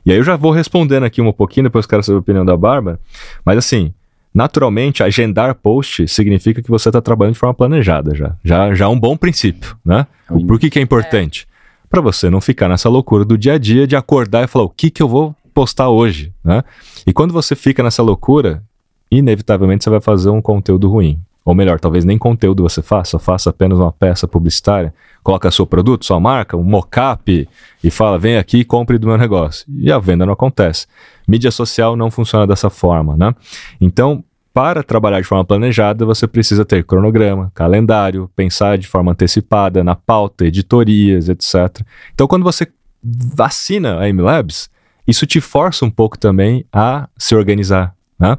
E 0.04 0.10
aí 0.10 0.18
eu 0.18 0.24
já 0.24 0.34
vou 0.34 0.50
respondendo 0.50 1.04
aqui 1.04 1.22
um 1.22 1.32
pouquinho, 1.32 1.64
depois 1.64 1.86
quero 1.86 2.02
saber 2.02 2.16
a 2.16 2.20
opinião 2.20 2.44
da 2.44 2.56
Bárbara. 2.56 2.98
Mas 3.44 3.58
assim, 3.58 3.94
naturalmente, 4.36 5.02
agendar 5.02 5.54
post 5.54 6.06
significa 6.06 6.60
que 6.60 6.68
você 6.68 6.90
está 6.90 7.00
trabalhando 7.00 7.32
de 7.32 7.40
forma 7.40 7.54
planejada 7.54 8.14
já. 8.14 8.36
Já, 8.44 8.74
já 8.74 8.84
é 8.84 8.88
um 8.88 9.00
bom 9.00 9.16
princípio, 9.16 9.74
né? 9.82 10.06
O 10.28 10.44
por 10.44 10.60
que, 10.60 10.68
que 10.68 10.78
é 10.78 10.82
importante? 10.82 11.48
Para 11.88 12.02
você 12.02 12.28
não 12.28 12.40
ficar 12.40 12.68
nessa 12.68 12.90
loucura 12.90 13.24
do 13.24 13.38
dia 13.38 13.54
a 13.54 13.58
dia 13.58 13.86
de 13.86 13.96
acordar 13.96 14.44
e 14.44 14.46
falar 14.46 14.66
o 14.66 14.68
que, 14.68 14.90
que 14.90 15.02
eu 15.02 15.08
vou 15.08 15.34
postar 15.54 15.88
hoje, 15.88 16.34
né? 16.44 16.62
E 17.06 17.14
quando 17.14 17.32
você 17.32 17.56
fica 17.56 17.82
nessa 17.82 18.02
loucura, 18.02 18.62
inevitavelmente 19.10 19.84
você 19.84 19.88
vai 19.88 20.02
fazer 20.02 20.28
um 20.28 20.42
conteúdo 20.42 20.86
ruim. 20.90 21.18
Ou 21.46 21.54
melhor, 21.54 21.78
talvez 21.78 22.04
nem 22.04 22.18
conteúdo 22.18 22.64
você 22.64 22.82
faça, 22.82 23.20
faça 23.20 23.50
apenas 23.50 23.78
uma 23.78 23.92
peça 23.92 24.26
publicitária, 24.26 24.92
coloca 25.22 25.48
seu 25.52 25.64
produto, 25.64 26.04
sua 26.04 26.18
marca, 26.18 26.56
um 26.56 26.64
mock-up 26.64 27.48
e 27.84 27.90
fala, 27.90 28.18
vem 28.18 28.36
aqui 28.36 28.58
e 28.58 28.64
compre 28.64 28.98
do 28.98 29.06
meu 29.06 29.16
negócio. 29.16 29.64
E 29.78 29.92
a 29.92 29.98
venda 30.00 30.26
não 30.26 30.32
acontece. 30.32 30.88
Mídia 31.26 31.52
social 31.52 31.94
não 31.94 32.10
funciona 32.10 32.48
dessa 32.48 32.68
forma, 32.68 33.16
né? 33.16 33.32
Então, 33.80 34.24
para 34.52 34.82
trabalhar 34.82 35.20
de 35.20 35.26
forma 35.28 35.44
planejada, 35.44 36.04
você 36.04 36.26
precisa 36.26 36.64
ter 36.64 36.82
cronograma, 36.82 37.52
calendário, 37.54 38.28
pensar 38.34 38.76
de 38.76 38.88
forma 38.88 39.12
antecipada 39.12 39.84
na 39.84 39.94
pauta, 39.94 40.44
editorias, 40.46 41.28
etc. 41.28 41.80
Então, 42.12 42.26
quando 42.26 42.42
você 42.42 42.66
vacina 43.04 44.00
a 44.00 44.12
MLabs, 44.12 44.68
isso 45.06 45.26
te 45.26 45.40
força 45.40 45.84
um 45.84 45.90
pouco 45.90 46.18
também 46.18 46.64
a 46.72 47.08
se 47.16 47.36
organizar, 47.36 47.94
né? 48.18 48.36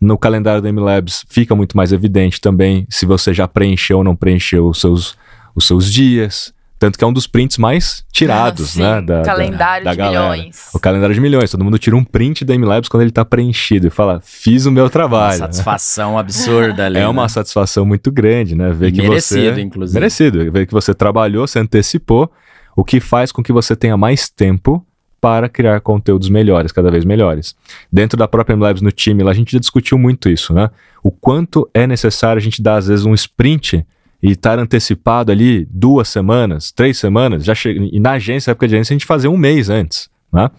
No 0.00 0.16
calendário 0.16 0.62
da 0.62 0.68
MLabs 0.72 1.24
fica 1.28 1.54
muito 1.56 1.76
mais 1.76 1.92
evidente 1.92 2.40
também 2.40 2.86
se 2.88 3.04
você 3.04 3.34
já 3.34 3.48
preencheu 3.48 3.98
ou 3.98 4.04
não 4.04 4.14
preencheu 4.14 4.68
os 4.68 4.80
seus, 4.80 5.16
os 5.54 5.66
seus 5.66 5.92
dias. 5.92 6.52
Tanto 6.78 6.96
que 6.96 7.02
é 7.02 7.06
um 7.08 7.12
dos 7.12 7.26
prints 7.26 7.58
mais 7.58 8.04
tirados, 8.12 8.70
Sim, 8.70 8.82
né? 8.82 9.00
Da, 9.02 9.18
da- 9.18 9.22
calendário 9.24 9.84
da 9.84 9.90
de 9.90 9.96
galera. 9.96 10.30
milhões. 10.36 10.68
O 10.72 10.78
calendário 10.78 11.12
de 11.12 11.20
milhões. 11.20 11.50
Todo 11.50 11.64
mundo 11.64 11.76
tira 11.76 11.96
um 11.96 12.04
print 12.04 12.44
da 12.44 12.54
MLabs 12.54 12.88
quando 12.88 13.02
ele 13.02 13.10
tá 13.10 13.24
preenchido 13.24 13.88
e 13.88 13.90
fala, 13.90 14.20
fiz 14.22 14.64
o 14.64 14.70
meu 14.70 14.84
Uma 14.84 14.90
trabalho. 14.90 15.38
satisfação 15.38 16.16
absurda 16.16 16.86
ali. 16.86 16.98
É 17.00 17.08
uma 17.08 17.22
né? 17.22 17.28
satisfação 17.28 17.84
muito 17.84 18.12
grande, 18.12 18.54
né? 18.54 18.70
Ver 18.70 18.92
que 18.92 19.02
Merecido, 19.02 19.54
você... 19.56 19.60
inclusive. 19.60 19.98
Merecido. 19.98 20.52
Ver 20.52 20.66
que 20.66 20.72
você 20.72 20.94
trabalhou, 20.94 21.48
se 21.48 21.58
antecipou, 21.58 22.30
o 22.76 22.84
que 22.84 23.00
faz 23.00 23.32
com 23.32 23.42
que 23.42 23.52
você 23.52 23.74
tenha 23.74 23.96
mais 23.96 24.30
tempo 24.30 24.86
para 25.20 25.48
criar 25.48 25.80
conteúdos 25.80 26.28
melhores, 26.28 26.72
cada 26.72 26.90
vez 26.90 27.04
melhores. 27.04 27.54
Dentro 27.92 28.16
da 28.16 28.28
própria 28.28 28.56
MLabs 28.56 28.82
no 28.82 28.92
time, 28.92 29.22
lá 29.22 29.30
a 29.30 29.34
gente 29.34 29.52
já 29.52 29.58
discutiu 29.58 29.98
muito 29.98 30.28
isso, 30.28 30.52
né? 30.52 30.70
O 31.02 31.10
quanto 31.10 31.68
é 31.74 31.86
necessário 31.86 32.38
a 32.38 32.42
gente 32.42 32.62
dar, 32.62 32.76
às 32.76 32.86
vezes, 32.86 33.04
um 33.04 33.14
sprint 33.14 33.84
e 34.22 34.32
estar 34.32 34.58
antecipado 34.58 35.30
ali 35.30 35.66
duas 35.70 36.08
semanas, 36.08 36.72
três 36.72 36.98
semanas, 36.98 37.44
já 37.44 37.54
che... 37.54 37.68
e 37.70 38.00
na 38.00 38.12
agência, 38.12 38.50
época 38.50 38.68
de 38.68 38.74
agência, 38.74 38.92
a 38.92 38.98
gente 38.98 39.06
fazia 39.06 39.30
um 39.30 39.36
mês 39.36 39.70
antes, 39.70 40.08
né? 40.32 40.50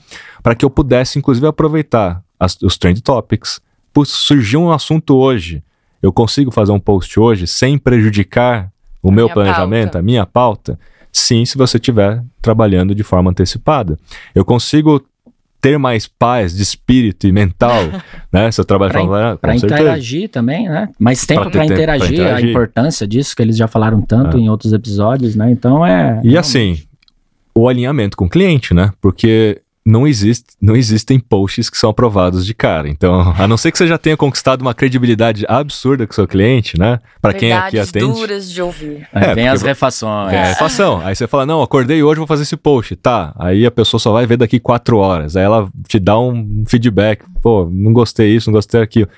Para 0.42 0.56
que 0.56 0.64
eu 0.64 0.70
pudesse, 0.70 1.20
inclusive, 1.20 1.46
aproveitar 1.48 2.24
as, 2.40 2.58
os 2.62 2.78
trend 2.78 3.02
topics. 3.02 3.60
Putz, 3.94 4.12
surgiu 4.12 4.62
um 4.62 4.72
assunto 4.72 5.16
hoje, 5.16 5.64
eu 6.02 6.14
consigo 6.14 6.52
fazer 6.52 6.72
um 6.72 6.80
post 6.80 7.20
hoje 7.20 7.48
sem 7.48 7.78
prejudicar 7.78 8.72
o 9.02 9.10
A 9.10 9.12
meu 9.12 9.30
planejamento, 9.30 9.92
pauta. 9.92 10.00
a 10.00 10.02
minha 10.02 10.26
pauta? 10.26 10.80
Sim, 11.12 11.44
se 11.46 11.58
você 11.58 11.78
estiver 11.78 12.24
trabalhando 12.42 12.94
de 12.96 13.04
forma 13.04 13.32
antecipada. 13.32 13.98
Eu 14.34 14.46
consigo 14.46 15.04
ter 15.62 15.78
mais 15.78 16.08
paz 16.08 16.56
de 16.56 16.64
espírito 16.64 17.28
e 17.28 17.32
mental, 17.32 17.82
né? 18.32 18.50
Se 18.52 18.62
eu 18.62 18.66
trabalho 18.66 18.92
Pra 18.92 19.02
forma 19.02 19.38
Para 19.42 19.56
interagir 19.56 20.30
também, 20.30 20.70
né? 20.70 20.88
Mais 20.98 21.26
tempo 21.26 21.50
para 21.52 21.66
interagir, 21.66 22.14
interagir. 22.14 22.48
a 22.48 22.50
importância 22.50 23.06
disso 23.08 23.36
que 23.36 23.42
eles 23.42 23.58
já 23.58 23.68
falaram 23.68 24.02
tanto 24.02 24.38
É. 24.38 24.40
em 24.40 24.50
outros 24.50 24.72
episódios, 24.72 25.36
né? 25.36 25.52
Então 25.52 25.86
é. 25.86 26.22
E 26.24 26.38
assim, 26.38 26.82
o 27.54 27.68
alinhamento 27.68 28.16
com 28.16 28.26
o 28.26 28.30
cliente, 28.30 28.74
né? 28.74 28.92
Porque 29.02 29.62
não, 29.86 30.08
existe, 30.08 30.46
não 30.62 30.76
existem 30.76 31.20
posts 31.20 31.70
que 31.70 31.78
são 31.78 31.90
aprovados 31.90 32.46
de 32.46 32.54
cara. 32.54 32.88
Então, 32.90 33.34
a 33.38 33.48
não 33.48 33.58
ser 33.58 33.72
que 33.72 33.78
você 33.78 33.88
já 33.88 33.98
tenha 33.98 34.16
conquistado 34.16 34.62
uma 34.62 34.74
credibilidade 34.74 35.46
absurda 35.48 36.06
com 36.06 36.12
o 36.12 36.16
seu 36.16 36.28
cliente, 36.28 36.78
né? 36.78 37.00
Para 37.22 37.34
quem 37.34 37.52
aqui 37.52 37.80
atende. 37.80 38.06
duras 38.06 38.52
de 38.52 38.62
ouvir. 38.62 39.08
Aí 39.14 39.24
É, 39.24 39.26
vem 39.28 39.34
porque 39.36 39.48
as 39.48 39.62
refações. 39.62 40.34
É, 40.34 40.54
fação. 40.56 41.02
Aí 41.04 41.16
você 41.16 41.28
fala, 41.28 41.46
não, 41.46 41.62
acordei 41.62 42.04
hoje, 42.04 42.18
vou 42.18 42.28
fazer 42.28 42.44
esse 42.44 42.58
post. 42.58 42.96
Tá. 42.98 43.34
Aí 43.40 43.66
a 43.66 43.72
pessoa 43.72 44.00
só 44.00 44.12
vai 44.12 44.26
ver 44.26 44.38
daqui 44.38 44.60
quatro 44.60 44.98
horas. 44.98 45.36
Aí 45.36 45.44
ela 45.44 45.68
te 45.88 46.00
dá 46.00 46.20
um 46.20 46.64
feedback. 46.68 47.24
Pô, 47.42 47.68
não 47.72 47.92
gostei 47.94 48.36
isso, 48.36 48.50
não 48.50 48.56
gostei 48.56 48.82
aquilo. 48.82 49.10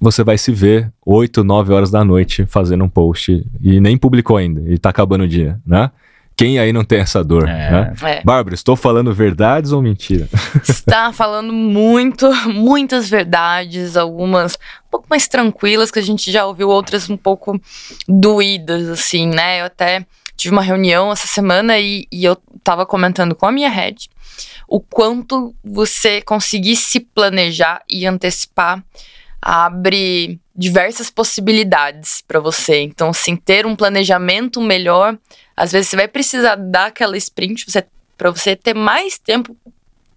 Você 0.00 0.24
vai 0.24 0.36
se 0.36 0.50
ver 0.50 0.90
oito, 1.06 1.44
nove 1.44 1.72
horas 1.72 1.90
da 1.90 2.04
noite 2.04 2.44
fazendo 2.46 2.82
um 2.82 2.88
post 2.88 3.46
e 3.60 3.80
nem 3.80 3.96
publicou 3.96 4.36
ainda. 4.36 4.60
E 4.68 4.76
tá 4.76 4.90
acabando 4.90 5.22
o 5.24 5.28
dia, 5.28 5.60
né? 5.64 5.92
Quem 6.36 6.58
aí 6.58 6.72
não 6.72 6.84
tem 6.84 7.00
essa 7.00 7.22
dor, 7.22 7.48
É. 7.48 7.70
né? 7.70 7.94
É. 8.02 8.22
Bárbara, 8.24 8.54
estou 8.54 8.74
falando 8.76 9.12
verdades 9.14 9.72
ou 9.72 9.82
mentira? 9.82 10.28
Está 10.68 11.12
falando 11.14 11.52
muito, 11.52 12.30
muitas 12.48 13.08
verdades, 13.08 13.96
algumas 13.96 14.54
um 14.54 14.90
pouco 14.90 15.06
mais 15.08 15.28
tranquilas, 15.28 15.90
que 15.90 15.98
a 15.98 16.02
gente 16.02 16.30
já 16.32 16.44
ouviu, 16.46 16.68
outras 16.68 17.08
um 17.08 17.16
pouco 17.16 17.60
doídas, 18.08 18.88
assim, 18.88 19.26
né? 19.28 19.60
Eu 19.60 19.66
até 19.66 20.04
tive 20.36 20.54
uma 20.54 20.62
reunião 20.62 21.12
essa 21.12 21.26
semana 21.26 21.78
e, 21.78 22.06
e 22.10 22.24
eu 22.24 22.36
tava 22.64 22.84
comentando 22.86 23.34
com 23.34 23.46
a 23.46 23.52
minha 23.52 23.68
head 23.68 24.08
o 24.66 24.80
quanto 24.80 25.54
você 25.62 26.22
conseguir 26.22 26.76
se 26.76 26.98
planejar 26.98 27.82
e 27.88 28.06
antecipar 28.06 28.82
abre 29.40 30.40
diversas 30.54 31.10
possibilidades 31.10 32.22
para 32.26 32.38
você. 32.40 32.80
Então, 32.80 33.10
assim, 33.10 33.36
ter 33.36 33.66
um 33.66 33.74
planejamento 33.76 34.60
melhor, 34.60 35.16
às 35.56 35.72
vezes 35.72 35.88
você 35.88 35.96
vai 35.96 36.08
precisar 36.08 36.56
dar 36.56 36.86
aquela 36.86 37.16
sprint 37.16 37.64
você, 37.70 37.84
para 38.16 38.30
você 38.30 38.54
ter 38.56 38.74
mais 38.74 39.18
tempo 39.18 39.56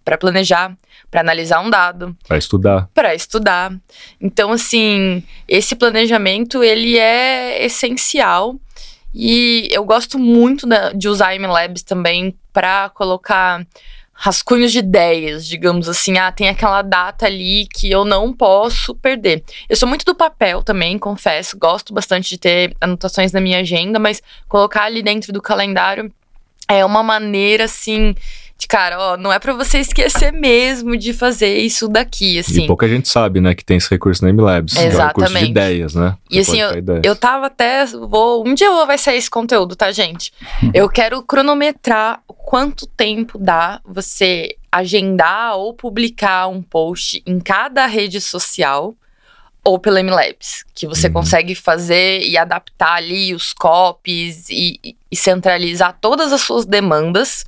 para 0.04 0.18
planejar, 0.18 0.76
para 1.10 1.22
analisar 1.22 1.62
um 1.62 1.70
dado, 1.70 2.16
Para 2.28 2.38
estudar. 2.38 2.90
para 2.94 3.16
estudar. 3.16 3.74
Então, 4.22 4.52
assim, 4.52 5.24
esse 5.48 5.76
planejamento 5.76 6.64
ele 6.64 6.98
é 6.98 7.66
essencial 7.66 8.56
e 9.14 9.68
eu 9.72 9.84
gosto 9.86 10.20
muito 10.20 10.68
da- 10.68 10.92
de 10.92 11.08
usar 11.08 11.30
a 11.30 11.36
MLabs 11.36 11.82
também 11.84 12.36
para 12.54 12.90
colocar 12.90 13.66
rascunhos 14.18 14.72
de 14.72 14.80
ideias, 14.80 15.46
digamos 15.46 15.90
assim, 15.90 16.18
ah, 16.18 16.32
tem 16.32 16.48
aquela 16.48 16.82
data 16.82 17.26
ali 17.26 17.68
que 17.72 17.92
eu 17.92 18.06
não 18.06 18.32
posso 18.32 18.96
perder. 18.96 19.44
Eu 19.68 19.76
sou 19.76 19.88
muito 19.88 20.06
do 20.06 20.16
papel 20.16 20.64
também, 20.64 20.98
confesso, 20.98 21.58
gosto 21.60 21.94
bastante 21.94 22.30
de 22.30 22.38
ter 22.38 22.76
anotações 22.80 23.34
na 23.34 23.42
minha 23.42 23.60
agenda, 23.60 24.00
mas 24.00 24.24
colocar 24.48 24.84
ali 24.84 25.04
dentro 25.04 25.34
do 25.34 25.42
calendário 25.42 26.10
é 26.68 26.84
uma 26.84 27.04
maneira 27.04 27.66
assim 27.66 28.16
de 28.58 28.68
cara, 28.68 28.98
ó, 28.98 29.18
não 29.18 29.34
é 29.34 29.38
pra 29.38 29.54
você 29.54 29.80
esquecer 29.80 30.32
mesmo 30.32 30.96
de 30.96 31.12
fazer 31.12 31.58
isso 31.58 31.90
daqui, 31.90 32.40
assim. 32.40 32.64
E 32.64 32.68
pouca 32.68 32.88
gente 32.88 33.08
sabe, 33.10 33.42
né, 33.42 33.54
que 33.54 33.66
tem 33.66 33.76
esse 33.78 33.90
recurso 33.90 34.24
na 34.24 34.32
MLabs. 34.32 34.74
que 34.74 34.80
é 34.80 34.84
o 34.84 34.86
recurso 34.86 35.14
de 35.14 35.24
Exatamente. 35.24 35.52
ideias, 35.52 35.94
né? 35.94 36.16
E 36.32 36.40
assim, 36.40 36.62
ideias. 36.62 37.02
Eu 37.04 37.16
tava 37.16 37.48
até. 37.48 37.86
Vou, 37.86 38.48
um 38.48 38.54
dia 38.54 38.70
vai 38.86 38.98
sair 38.98 39.18
esse 39.18 39.30
conteúdo, 39.30 39.76
tá, 39.76 39.92
gente? 39.92 40.32
Eu 40.74 40.88
quero 40.88 41.22
cronometrar 41.22 42.22
quanto 42.46 42.86
tempo 42.86 43.40
dá 43.40 43.82
você 43.84 44.56
agendar 44.72 45.56
ou 45.58 45.74
publicar 45.74 46.48
um 46.48 46.62
post 46.62 47.24
em 47.26 47.40
cada 47.40 47.88
rede 47.88 48.22
social 48.22 48.94
ou 49.64 49.80
pela 49.80 50.00
MLabs, 50.00 50.64
que 50.76 50.86
você 50.86 51.08
Uhum. 51.08 51.14
consegue 51.14 51.56
fazer 51.56 52.20
e 52.22 52.38
adaptar 52.38 52.98
ali 52.98 53.34
os 53.34 53.52
copies 53.52 54.48
e- 54.50 54.80
e 55.12 55.16
centralizar 55.16 55.98
todas 56.00 56.32
as 56.32 56.42
suas 56.42 56.66
demandas 56.66 57.46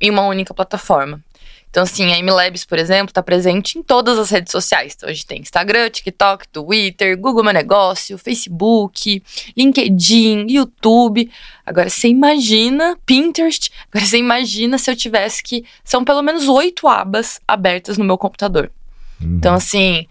em 0.00 0.10
uma 0.10 0.22
única 0.26 0.54
plataforma. 0.54 1.22
Então, 1.70 1.84
assim, 1.84 2.12
a 2.12 2.20
MLabs, 2.20 2.64
por 2.64 2.78
exemplo, 2.78 3.10
está 3.10 3.22
presente 3.22 3.78
em 3.78 3.82
todas 3.82 4.18
as 4.18 4.28
redes 4.28 4.50
sociais. 4.50 4.92
Então, 4.96 5.08
a 5.08 5.12
gente 5.12 5.24
tem 5.24 5.40
Instagram, 5.40 5.88
TikTok, 5.88 6.48
Twitter, 6.48 7.16
Google 7.16 7.44
Meu 7.44 7.52
Negócio, 7.52 8.18
Facebook, 8.18 9.22
LinkedIn, 9.56 10.46
YouTube. 10.50 11.30
Agora, 11.64 11.88
você 11.88 12.08
imagina 12.08 12.98
Pinterest. 13.06 13.70
Agora, 13.88 14.04
você 14.04 14.18
imagina 14.18 14.78
se 14.78 14.90
eu 14.90 14.96
tivesse 14.96 15.42
que. 15.44 15.64
São 15.84 16.04
pelo 16.04 16.22
menos 16.22 16.48
oito 16.48 16.88
abas 16.88 17.40
abertas 17.46 17.96
no 17.96 18.04
meu 18.04 18.18
computador. 18.18 18.70
Uhum. 19.20 19.36
Então, 19.36 19.54
assim. 19.54 20.06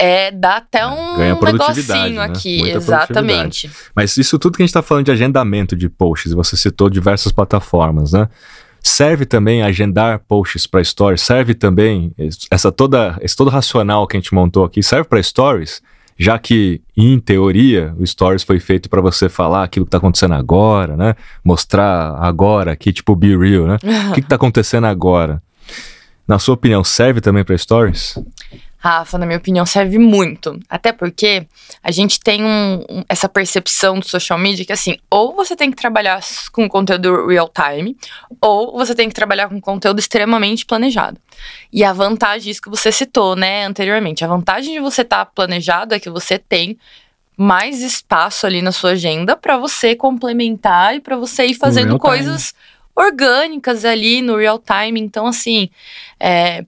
É, 0.00 0.30
dá 0.30 0.58
até 0.58 0.86
um 0.86 1.16
ganha 1.16 1.34
produtividade, 1.34 2.10
negocinho 2.10 2.20
né? 2.20 2.24
aqui, 2.24 2.58
Muita 2.58 2.76
exatamente. 2.76 3.68
Mas 3.92 4.16
isso 4.16 4.38
tudo 4.38 4.56
que 4.56 4.62
a 4.62 4.64
gente 4.64 4.70
está 4.70 4.80
falando 4.80 5.06
de 5.06 5.10
agendamento 5.10 5.74
de 5.74 5.88
posts, 5.88 6.32
você 6.32 6.56
citou 6.56 6.88
diversas 6.88 7.32
plataformas, 7.32 8.12
né? 8.12 8.28
Serve 8.82 9.26
também 9.26 9.62
agendar 9.62 10.20
posts 10.20 10.66
para 10.66 10.82
stories, 10.82 11.20
serve 11.20 11.54
também 11.54 12.12
essa 12.50 12.70
toda 12.72 13.18
esse 13.20 13.36
todo 13.36 13.50
racional 13.50 14.06
que 14.06 14.16
a 14.16 14.20
gente 14.20 14.34
montou 14.34 14.64
aqui, 14.64 14.82
serve 14.82 15.08
para 15.08 15.22
stories, 15.22 15.82
já 16.18 16.38
que 16.38 16.80
em 16.96 17.18
teoria 17.18 17.94
o 17.98 18.06
stories 18.06 18.42
foi 18.42 18.58
feito 18.58 18.88
para 18.88 19.00
você 19.00 19.28
falar 19.28 19.64
aquilo 19.64 19.86
que 19.86 19.88
está 19.88 19.98
acontecendo 19.98 20.34
agora, 20.34 20.96
né? 20.96 21.14
Mostrar 21.44 22.16
agora 22.20 22.72
aqui, 22.72 22.92
tipo 22.92 23.14
be 23.14 23.36
real, 23.36 23.66
né? 23.66 23.76
O 24.10 24.12
que 24.14 24.20
está 24.20 24.34
acontecendo 24.36 24.86
agora? 24.86 25.42
Na 26.26 26.38
sua 26.38 26.54
opinião, 26.54 26.82
serve 26.84 27.20
também 27.20 27.44
para 27.44 27.56
stories? 27.56 28.18
Rafa, 28.80 29.18
na 29.18 29.26
minha 29.26 29.38
opinião, 29.38 29.66
serve 29.66 29.98
muito. 29.98 30.58
Até 30.68 30.92
porque 30.92 31.46
a 31.82 31.90
gente 31.90 32.20
tem 32.20 32.44
um- 32.44 32.84
um- 32.88 33.04
essa 33.08 33.28
percepção 33.28 33.98
do 33.98 34.08
social 34.08 34.38
media 34.38 34.64
que, 34.64 34.72
assim, 34.72 34.96
ou 35.10 35.34
você 35.34 35.56
tem 35.56 35.68
que 35.68 35.76
trabalhar 35.76 36.20
com 36.52 36.68
conteúdo 36.68 37.26
real 37.26 37.50
time, 37.52 37.96
ou 38.40 38.72
você 38.72 38.94
tem 38.94 39.08
que 39.08 39.14
trabalhar 39.14 39.48
com 39.48 39.60
conteúdo 39.60 39.98
extremamente 39.98 40.64
planejado. 40.64 41.20
E 41.72 41.82
a 41.82 41.92
vantagem, 41.92 42.52
isso 42.52 42.62
que 42.62 42.70
você 42.70 42.92
citou, 42.92 43.34
né, 43.34 43.64
anteriormente, 43.66 44.24
a 44.24 44.28
vantagem 44.28 44.74
de 44.74 44.80
você 44.80 45.02
estar 45.02 45.26
planejado 45.26 45.92
é 45.94 45.98
que 45.98 46.08
você 46.08 46.38
tem 46.38 46.78
mais 47.36 47.82
espaço 47.82 48.46
ali 48.46 48.62
na 48.62 48.72
sua 48.72 48.90
agenda 48.90 49.36
para 49.36 49.56
você 49.58 49.94
complementar 49.96 50.94
e 50.94 51.00
para 51.00 51.16
você 51.16 51.46
ir 51.46 51.54
fazendo 51.54 51.90
coisas 51.98 52.54
orgânicas 52.94 53.84
ali 53.84 54.22
no 54.22 54.36
real 54.36 54.58
time. 54.60 55.00
Então, 55.00 55.26
assim, 55.26 55.68
é, 56.18 56.64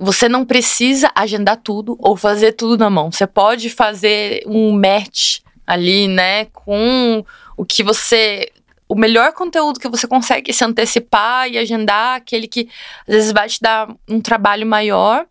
você 0.00 0.28
não 0.28 0.46
precisa 0.46 1.12
agendar 1.14 1.58
tudo 1.58 1.94
ou 1.98 2.16
fazer 2.16 2.52
tudo 2.52 2.78
na 2.78 2.88
mão. 2.88 3.12
Você 3.12 3.26
pode 3.26 3.68
fazer 3.68 4.42
um 4.46 4.72
match 4.72 5.40
ali, 5.66 6.08
né, 6.08 6.46
com 6.46 7.24
o 7.56 7.64
que 7.64 7.82
você. 7.82 8.50
O 8.88 8.96
melhor 8.96 9.32
conteúdo 9.34 9.78
que 9.78 9.88
você 9.88 10.08
consegue 10.08 10.52
se 10.52 10.64
antecipar 10.64 11.48
e 11.48 11.58
agendar, 11.58 12.16
aquele 12.16 12.48
que 12.48 12.68
às 13.06 13.14
vezes 13.14 13.32
vai 13.32 13.48
te 13.48 13.60
dar 13.60 13.94
um 14.08 14.20
trabalho 14.20 14.66
maior. 14.66 15.26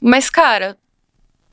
Mas, 0.00 0.30
cara, 0.30 0.76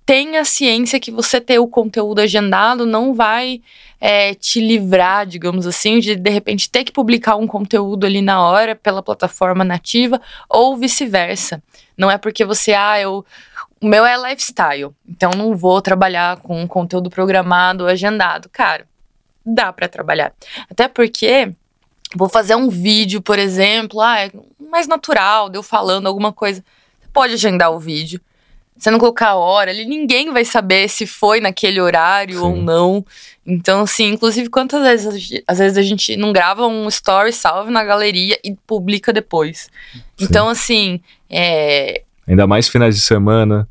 tenha 0.05 0.45
ciência 0.45 0.99
que 0.99 1.11
você 1.11 1.41
ter 1.41 1.57
o 1.57 1.67
conteúdo 1.67 2.19
agendado 2.19 2.85
não 2.85 3.13
vai 3.13 3.61
é, 3.99 4.35
te 4.35 4.59
livrar, 4.59 5.25
digamos 5.25 5.65
assim, 5.65 5.99
de 5.99 6.15
de 6.15 6.29
repente 6.29 6.69
ter 6.69 6.83
que 6.83 6.91
publicar 6.91 7.35
um 7.37 7.47
conteúdo 7.47 8.05
ali 8.05 8.21
na 8.21 8.41
hora 8.41 8.75
pela 8.75 9.01
plataforma 9.01 9.63
nativa 9.63 10.21
ou 10.47 10.77
vice-versa. 10.77 11.61
Não 11.97 12.11
é 12.11 12.17
porque 12.17 12.45
você, 12.45 12.73
ah, 12.73 12.99
eu. 12.99 13.25
O 13.81 13.87
meu 13.87 14.05
é 14.05 14.15
lifestyle, 14.17 14.91
então 15.07 15.31
não 15.31 15.55
vou 15.55 15.81
trabalhar 15.81 16.37
com 16.37 16.67
conteúdo 16.67 17.09
programado, 17.09 17.85
agendado. 17.85 18.49
Cara, 18.49 18.87
dá 19.45 19.71
pra 19.73 19.87
trabalhar. 19.87 20.33
Até 20.69 20.87
porque 20.87 21.51
vou 22.15 22.29
fazer 22.29 22.55
um 22.55 22.69
vídeo, 22.69 23.21
por 23.21 23.37
exemplo, 23.37 24.01
ah, 24.01 24.21
é 24.21 24.31
mais 24.59 24.87
natural, 24.87 25.49
de 25.49 25.57
eu 25.57 25.63
falando 25.63 26.07
alguma 26.07 26.31
coisa. 26.31 26.63
Você 27.01 27.09
pode 27.11 27.33
agendar 27.33 27.71
o 27.71 27.79
vídeo. 27.79 28.21
Você 28.77 28.91
não 28.91 28.99
colocar 28.99 29.29
a 29.29 29.35
hora, 29.35 29.71
ali 29.71 29.85
ninguém 29.85 30.31
vai 30.33 30.43
saber 30.43 30.89
se 30.89 31.07
foi 31.07 31.39
naquele 31.39 31.79
horário 31.79 32.43
ou 32.43 32.53
Sim. 32.55 32.61
não. 32.61 33.05
Então, 33.47 33.81
assim, 33.83 34.07
inclusive, 34.09 34.49
quantas 34.49 34.81
vezes, 34.83 35.07
a 35.07 35.17
gente- 35.17 35.43
às 35.47 35.57
vezes 35.59 35.77
a 35.77 35.81
gente 35.81 36.17
não 36.17 36.33
grava 36.33 36.67
um 36.67 36.87
story, 36.89 37.31
salve 37.31 37.71
na 37.71 37.83
galeria 37.85 38.37
e 38.43 38.53
publica 38.67 39.13
depois. 39.13 39.69
Sim. 39.93 40.01
Então, 40.19 40.49
assim, 40.49 40.99
é, 41.29 42.01
Ainda 42.27 42.45
mais 42.45 42.67
finais 42.67 42.95
de 42.95 43.01
semana. 43.01 43.67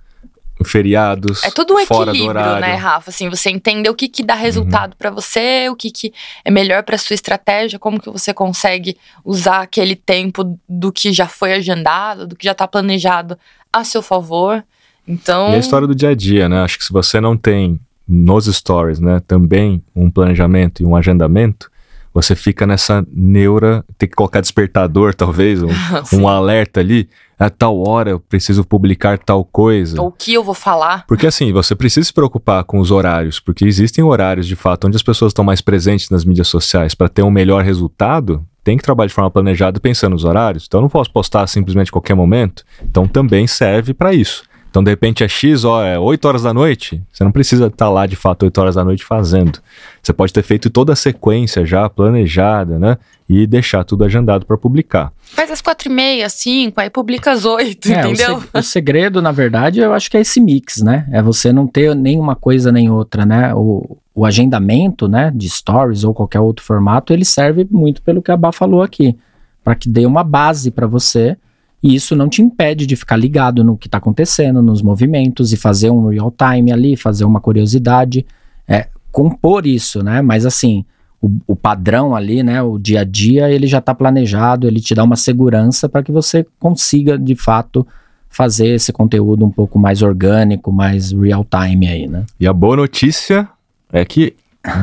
feriados. 0.65 1.43
É 1.43 1.51
tudo 1.51 1.75
um 1.75 1.81
equilíbrio, 1.81 2.33
né, 2.61 2.75
Rafa? 2.77 3.11
Assim, 3.11 3.29
você 3.29 3.51
entender 3.51 3.91
o 3.91 3.95
que, 3.95 4.09
que 4.09 4.23
dá 4.23 4.35
resultado 4.35 4.95
pra 4.97 5.11
você, 5.11 5.69
o 5.69 5.77
que, 5.77 5.91
que 5.91 6.15
é 6.45 6.51
melhor 6.51 6.83
pra 6.85 6.97
sua 6.97 7.13
estratégia, 7.15 7.79
como 7.79 8.01
que 8.01 8.09
você 8.09 8.33
consegue 8.33 8.97
usar 9.25 9.61
aquele 9.63 9.97
tempo 9.97 10.59
do 10.69 10.93
que 10.93 11.13
já 11.13 11.27
foi 11.27 11.53
agendado, 11.53 12.27
do 12.29 12.37
que 12.37 12.45
já 12.47 12.55
tá 12.55 12.67
planejado 12.69 13.37
a 13.73 13.83
seu 13.85 14.01
favor. 14.01 14.65
Então, 15.07 15.51
E 15.51 15.55
a 15.55 15.59
história 15.59 15.87
do 15.87 15.95
dia 15.95 16.11
a 16.11 16.15
dia, 16.15 16.49
né? 16.49 16.63
Acho 16.63 16.79
que 16.79 16.85
se 16.85 16.93
você 16.93 17.21
não 17.21 17.37
tem 17.37 17.79
nos 18.07 18.47
stories, 18.47 19.01
né, 19.01 19.21
também 19.27 19.83
um 19.95 20.11
planejamento 20.11 20.83
e 20.83 20.87
um 20.87 20.95
agendamento, 20.95 21.71
você 22.13 22.37
fica 22.37 22.65
nessa 22.65 23.05
neura, 23.13 23.85
tem 23.99 24.09
que 24.09 24.15
colocar 24.15 24.41
despertador, 24.41 25.13
talvez, 25.17 25.63
um, 25.63 25.69
um 26.15 26.29
alerta 26.29 26.81
ali. 26.81 27.09
A 27.37 27.51
tal 27.51 27.83
hora 27.85 28.11
eu 28.11 28.21
preciso 28.21 28.65
publicar 28.65 29.19
tal 29.19 29.45
coisa. 29.45 30.01
o 30.01 30.13
que 30.13 30.33
eu 30.33 30.45
vou 30.45 30.55
falar? 30.55 31.05
Porque 31.09 31.27
assim, 31.27 31.53
você 31.53 31.75
precisa 31.75 32.07
se 32.07 32.13
preocupar 32.13 32.63
com 32.63 32.79
os 32.79 32.93
horários, 32.93 33.41
porque 33.41 33.65
existem 33.65 34.05
horários 34.05 34.47
de 34.47 34.55
fato 34.55 34.87
onde 34.87 34.97
as 34.97 35.03
pessoas 35.03 35.31
estão 35.31 35.45
mais 35.45 35.61
presentes 35.61 36.09
nas 36.11 36.25
mídias 36.25 36.47
sociais 36.47 36.95
para 36.95 37.09
ter 37.09 37.23
um 37.23 37.33
melhor 37.33 37.65
resultado. 37.65 38.47
Tem 38.63 38.77
que 38.77 38.85
trabalhar 38.85 39.09
de 39.09 39.15
forma 39.15 39.31
planejada 39.33 39.81
pensando 39.81 40.13
nos 40.13 40.25
horários. 40.25 40.65
Então 40.67 40.79
eu 40.79 40.83
não 40.83 40.89
posso 40.89 41.11
postar 41.11 41.49
simplesmente 41.49 41.89
em 41.89 41.93
qualquer 41.93 42.15
momento. 42.15 42.65
Então 42.81 43.09
também 43.09 43.49
serve 43.49 43.93
para 43.93 44.15
isso. 44.15 44.45
Então 44.75 44.83
de 44.83 44.91
repente 44.91 45.23
é 45.23 45.29
X, 45.29 45.65
ó, 45.65 45.85
é 45.85 45.97
8 45.97 46.25
horas 46.27 46.43
da 46.43 46.53
noite. 46.53 47.01
Você 47.13 47.23
não 47.23 47.31
precisa 47.31 47.69
estar 47.69 47.89
lá 47.89 48.07
de 48.07 48.17
fato 48.17 48.43
8 48.43 48.59
horas 48.61 48.75
da 48.75 48.85
noite 48.85 49.05
fazendo. 49.05 49.61
Você 50.03 50.13
pode 50.13 50.33
ter 50.33 50.43
feito 50.43 50.69
toda 50.69 50.95
a 50.95 50.97
sequência 50.97 51.65
já 51.65 51.89
planejada, 51.89 52.77
né? 52.77 52.99
E 53.29 53.47
deixar 53.47 53.85
tudo 53.85 54.03
agendado 54.03 54.45
para 54.45 54.59
publicar. 54.59 55.13
Faz 55.23 55.49
às 55.53 55.61
quatro 55.61 55.89
e 55.89 55.93
meia, 55.95 56.29
cinco, 56.29 56.81
aí 56.81 56.91
publica 56.91 57.31
às 57.31 57.45
oito, 57.45 57.87
É, 57.89 58.05
o, 58.05 58.11
entendeu? 58.11 58.41
se- 58.41 58.49
o 58.53 58.63
segredo, 58.65 59.23
na 59.23 59.31
verdade, 59.31 59.79
eu 59.79 59.95
acho 59.95 60.11
que 60.11 60.17
é 60.17 60.21
esse 60.23 60.41
mix, 60.41 60.83
né? 60.83 61.07
É 61.13 61.23
você 61.23 61.53
não 61.53 61.69
ter 61.69 61.95
nenhuma 61.95 62.35
coisa 62.35 62.73
nem 62.73 62.91
outra, 62.91 63.25
né? 63.25 63.55
O, 63.55 63.97
o 64.13 64.27
agendamento, 64.27 65.07
né, 65.07 65.31
de 65.33 65.49
stories 65.51 66.03
ou 66.03 66.13
qualquer 66.13 66.41
outro 66.41 66.65
formato, 66.65 67.13
ele 67.13 67.25
serve 67.25 67.65
muito 67.71 68.03
pelo 68.03 68.21
que 68.21 68.33
a 68.33 68.37
Bá 68.37 68.51
falou 68.51 68.83
aqui, 68.83 69.17
para 69.63 69.77
que 69.77 69.89
dê 69.89 70.05
uma 70.05 70.25
base 70.25 70.73
para 70.73 70.89
você. 70.89 71.37
E 71.85 71.95
isso 71.95 72.17
não 72.17 72.31
te 72.31 72.41
impede 72.41 72.87
de 72.87 72.97
ficar 72.97 73.15
ligado 73.15 73.63
no 73.63 73.77
que 73.77 73.89
está 73.89 73.99
acontecendo, 73.99 74.63
nos 74.63 74.81
movimentos 74.81 75.53
e 75.53 75.57
fazer 75.59 75.91
um 75.91 76.09
real 76.09 76.33
time 76.33 76.73
ali, 76.73 76.97
fazer 76.97 77.27
uma 77.27 77.43
curiosidade, 77.43 78.25
é, 78.67 78.89
compor 79.13 79.67
isso, 79.67 80.03
né? 80.03 80.23
Mas 80.23 80.47
assim, 80.47 80.87
o, 81.21 81.31
o 81.47 81.55
padrão 81.55 82.17
ali, 82.17 82.43
né, 82.43 82.63
o 82.63 82.79
dia 82.79 83.03
a 83.03 83.05
dia, 83.05 83.51
ele 83.51 83.67
já 83.67 83.81
está 83.81 83.95
planejado, 83.95 84.67
ele 84.67 84.81
te 84.81 84.95
dá 84.95 85.05
uma 85.05 85.15
segurança 85.15 85.87
para 85.87 86.03
que 86.03 86.11
você 86.11 86.47
consiga, 86.59 87.19
de 87.19 87.35
fato, 87.35 87.87
fazer 88.31 88.69
esse 88.69 88.91
conteúdo 88.91 89.45
um 89.45 89.51
pouco 89.51 89.79
mais 89.79 90.01
orgânico, 90.01 90.73
mais 90.73 91.13
real 91.13 91.45
time 91.45 91.87
aí, 91.87 92.09
né? 92.09 92.25
E 92.41 92.47
a 92.47 92.53
boa 92.55 92.77
notícia 92.77 93.47
é 93.93 94.07
que 94.07 94.35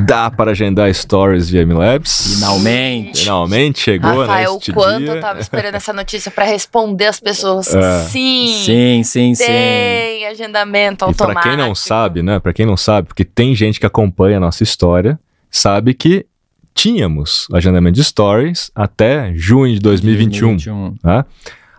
dá 0.05 0.29
para 0.29 0.51
agendar 0.51 0.93
stories 0.93 1.49
via 1.49 1.65
MLabs. 1.65 2.35
Finalmente. 2.35 3.21
Finalmente 3.21 3.79
chegou, 3.79 4.11
né? 4.11 4.19
Rafael, 4.19 4.57
este 4.57 4.71
o 4.71 4.73
quanto 4.73 4.99
dia. 4.99 5.11
eu 5.13 5.19
tava 5.21 5.39
esperando 5.39 5.75
essa 5.75 5.91
notícia 5.91 6.29
pra 6.31 6.45
responder 6.45 7.05
as 7.05 7.19
pessoas. 7.19 7.73
É. 7.73 7.99
Sim, 8.03 8.47
Sim, 8.63 9.03
sim, 9.03 9.35
sim. 9.35 9.45
tem 9.45 10.27
agendamento 10.27 11.03
E 11.03 11.07
automático. 11.07 11.41
para 11.41 11.49
quem 11.49 11.57
não 11.57 11.73
sabe, 11.73 12.21
né? 12.21 12.39
Para 12.39 12.53
quem 12.53 12.65
não 12.65 12.77
sabe, 12.77 13.07
porque 13.07 13.25
tem 13.25 13.55
gente 13.55 13.79
que 13.79 13.85
acompanha 13.85 14.37
a 14.37 14.39
nossa 14.39 14.63
história, 14.63 15.19
sabe 15.49 15.93
que 15.93 16.25
tínhamos 16.73 17.47
agendamento 17.51 17.95
de 17.95 18.03
stories 18.03 18.71
até 18.75 19.33
junho 19.35 19.73
de 19.73 19.79
2021. 19.79 20.47
2021. 20.55 20.95
né? 21.03 21.25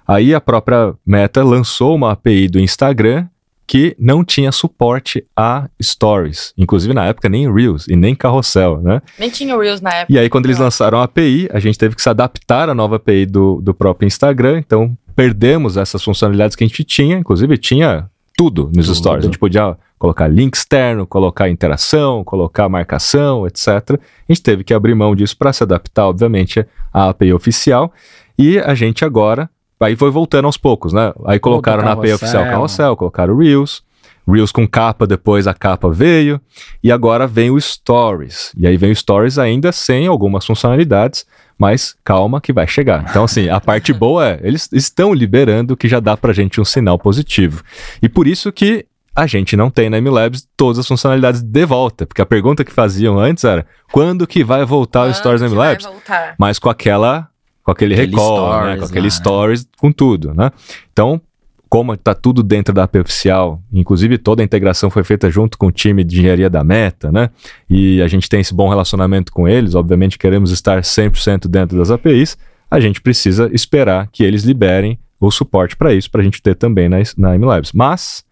Aí 0.06 0.35
a 0.35 0.40
própria 0.40 0.92
Meta 1.06 1.42
lançou 1.44 1.94
uma 1.94 2.11
API 2.12 2.49
do 2.49 2.59
Instagram 2.61 3.26
que 3.73 3.97
não 3.99 4.23
tinha 4.23 4.52
suporte 4.52 5.25
a 5.35 5.67
stories, 5.83 6.52
inclusive 6.59 6.93
na 6.93 7.07
época 7.07 7.26
nem 7.26 7.50
Reels 7.50 7.88
e 7.88 7.97
nem 7.97 8.14
Carrossel, 8.14 8.83
né? 8.83 9.00
Nem 9.19 9.31
tinha 9.31 9.57
o 9.57 9.59
Reels 9.59 9.81
na 9.81 9.95
época. 9.95 10.12
E 10.12 10.19
aí, 10.19 10.29
quando 10.29 10.45
eles 10.45 10.59
lançaram 10.59 10.99
a 10.99 11.05
API, 11.05 11.49
a 11.50 11.59
gente 11.59 11.79
teve 11.79 11.97
que 11.97 12.02
se 12.02 12.11
adaptar 12.11 12.69
à 12.69 12.75
nova 12.75 12.97
API 12.97 13.25
do, 13.25 13.62
do 13.62 13.73
próprio 13.73 14.07
Instagram. 14.07 14.59
Então, 14.59 14.95
perdemos 15.17 15.79
essas 15.79 16.05
funcionalidades 16.05 16.55
que 16.55 16.62
a 16.62 16.67
gente 16.67 16.85
tinha. 16.85 17.17
Inclusive, 17.17 17.57
tinha 17.57 18.11
tudo 18.37 18.70
nos 18.77 18.88
Tudo. 18.88 18.94
stories. 18.99 19.25
A 19.25 19.29
gente 19.29 19.38
podia 19.38 19.75
colocar 19.99 20.29
link 20.29 20.55
externo, 20.55 21.07
colocar 21.07 21.49
interação, 21.49 22.23
colocar 22.25 22.68
marcação, 22.68 23.46
etc. 23.46 23.68
A 23.68 23.99
gente 24.29 24.42
teve 24.42 24.64
que 24.64 24.75
abrir 24.75 24.94
mão 24.94 25.16
disso 25.16 25.35
para 25.35 25.51
se 25.51 25.62
adaptar, 25.62 26.09
obviamente, 26.09 26.62
à 26.92 27.09
API 27.09 27.33
oficial. 27.33 27.90
E 28.38 28.59
a 28.59 28.75
gente 28.75 29.03
agora. 29.03 29.49
Aí 29.85 29.97
foi 29.97 30.11
voltando 30.11 30.47
aos 30.47 30.57
poucos, 30.57 30.92
né? 30.92 31.12
Aí 31.27 31.38
colocaram 31.38 31.83
na 31.83 31.92
API 31.92 32.12
oficial 32.12 32.45
carrossel, 32.45 32.97
colocaram 32.97 33.37
Reels. 33.37 33.83
Reels 34.29 34.53
com 34.53 34.68
capa, 34.68 35.07
depois 35.07 35.47
a 35.47 35.55
capa 35.55 35.90
veio. 35.90 36.40
E 36.83 36.92
agora 36.92 37.27
vem 37.27 37.51
o 37.51 37.61
Stories. 37.61 38.53
E 38.57 38.66
aí 38.66 38.77
vem 38.77 38.92
o 38.92 38.97
Stories 38.97 39.38
ainda 39.38 39.73
sem 39.73 40.07
algumas 40.07 40.47
funcionalidades, 40.47 41.27
mas 41.59 41.97
calma 42.05 42.40
que 42.40 42.53
vai 42.53 42.66
chegar. 42.66 43.05
Então, 43.11 43.25
assim, 43.25 43.49
a 43.49 43.61
parte 43.61 43.92
boa 43.92 44.29
é, 44.29 44.40
eles 44.42 44.68
estão 44.73 45.12
liberando 45.12 45.77
que 45.77 45.88
já 45.88 45.99
dá 45.99 46.16
pra 46.16 46.33
gente 46.33 46.61
um 46.61 46.64
sinal 46.64 46.99
positivo. 46.99 47.62
E 48.01 48.09
por 48.09 48.27
isso 48.27 48.53
que 48.53 48.87
a 49.14 49.27
gente 49.27 49.57
não 49.57 49.71
tem 49.71 49.90
na 49.90 50.01
MLabs 50.01 50.49
todas 50.57 50.79
as 50.79 50.88
funcionalidades 50.88 51.42
de 51.42 51.66
volta. 51.66 52.07
Porque 52.07 52.23
a 52.23 52.27
pergunta 52.27 52.64
que 52.64 52.73
faziam 52.73 53.18
antes 53.18 53.45
era, 53.45 53.66
quando 53.90 54.27
que 54.27 54.42
vai 54.42 54.64
voltar 54.64 55.03
o 55.03 55.05
Quando 55.05 55.16
Stories 55.16 55.42
na 55.42 55.49
MLabs? 55.49 55.85
voltar? 55.85 56.35
mas 56.38 56.59
com 56.59 56.71
aquela 56.71 57.29
com 57.62 57.70
aquele, 57.70 57.94
Aquele 57.94 58.11
recall, 58.11 58.51
né? 58.51 58.77
stories 58.77 58.81
com 58.81 58.87
aquele 58.87 59.07
lá, 59.07 59.11
stories, 59.11 59.68
com 59.79 59.92
tudo, 59.92 60.35
né? 60.35 60.51
Então, 60.92 61.20
como 61.68 61.96
tá 61.96 62.14
tudo 62.14 62.42
dentro 62.42 62.75
da 62.75 62.83
API 62.83 63.01
oficial, 63.01 63.62
inclusive 63.72 64.18
toda 64.18 64.42
a 64.42 64.44
integração 64.44 64.90
foi 64.90 65.03
feita 65.05 65.31
junto 65.31 65.57
com 65.57 65.68
o 65.68 65.72
time 65.72 66.05
de 66.05 66.18
engenharia 66.18 66.51
da 66.51 66.62
Meta, 66.62 67.11
né? 67.11 67.31
E 67.70 68.03
a 68.03 68.09
gente 68.09 68.29
tem 68.29 68.40
esse 68.40 68.53
bom 68.53 68.68
relacionamento 68.68 69.33
com 69.33 69.48
eles, 69.48 69.75
obviamente 69.75 70.18
queremos 70.18 70.51
estar 70.51 70.83
100% 70.83 71.48
dentro 71.48 71.79
das 71.79 71.90
APIs, 71.90 72.37
a 72.70 72.79
gente 72.79 73.01
precisa 73.01 73.48
esperar 73.55 74.09
que 74.12 74.22
eles 74.22 74.42
liberem 74.42 74.98
o 75.18 75.31
suporte 75.31 75.77
para 75.77 75.94
isso, 75.94 76.11
para 76.11 76.20
a 76.20 76.25
gente 76.25 76.42
ter 76.42 76.57
também 76.57 76.88
na, 76.88 76.98
na 77.16 77.38
MLabs. 77.38 77.72
Mas, 77.72 78.25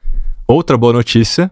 outra 0.46 0.76
boa 0.76 0.92
notícia 0.92 1.50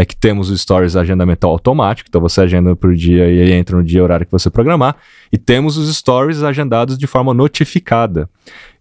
é 0.00 0.04
que 0.06 0.16
temos 0.16 0.48
o 0.48 0.56
Stories 0.56 0.96
agendamento 0.96 1.46
automático, 1.46 2.08
então 2.08 2.22
você 2.22 2.40
agenda 2.40 2.74
por 2.74 2.94
dia 2.94 3.30
e 3.30 3.42
aí 3.42 3.52
entra 3.52 3.76
no 3.76 3.84
dia 3.84 3.98
e 3.98 4.02
horário 4.02 4.24
que 4.24 4.32
você 4.32 4.48
programar, 4.48 4.96
e 5.30 5.36
temos 5.36 5.76
os 5.76 5.94
Stories 5.94 6.42
agendados 6.42 6.96
de 6.96 7.06
forma 7.06 7.34
notificada, 7.34 8.26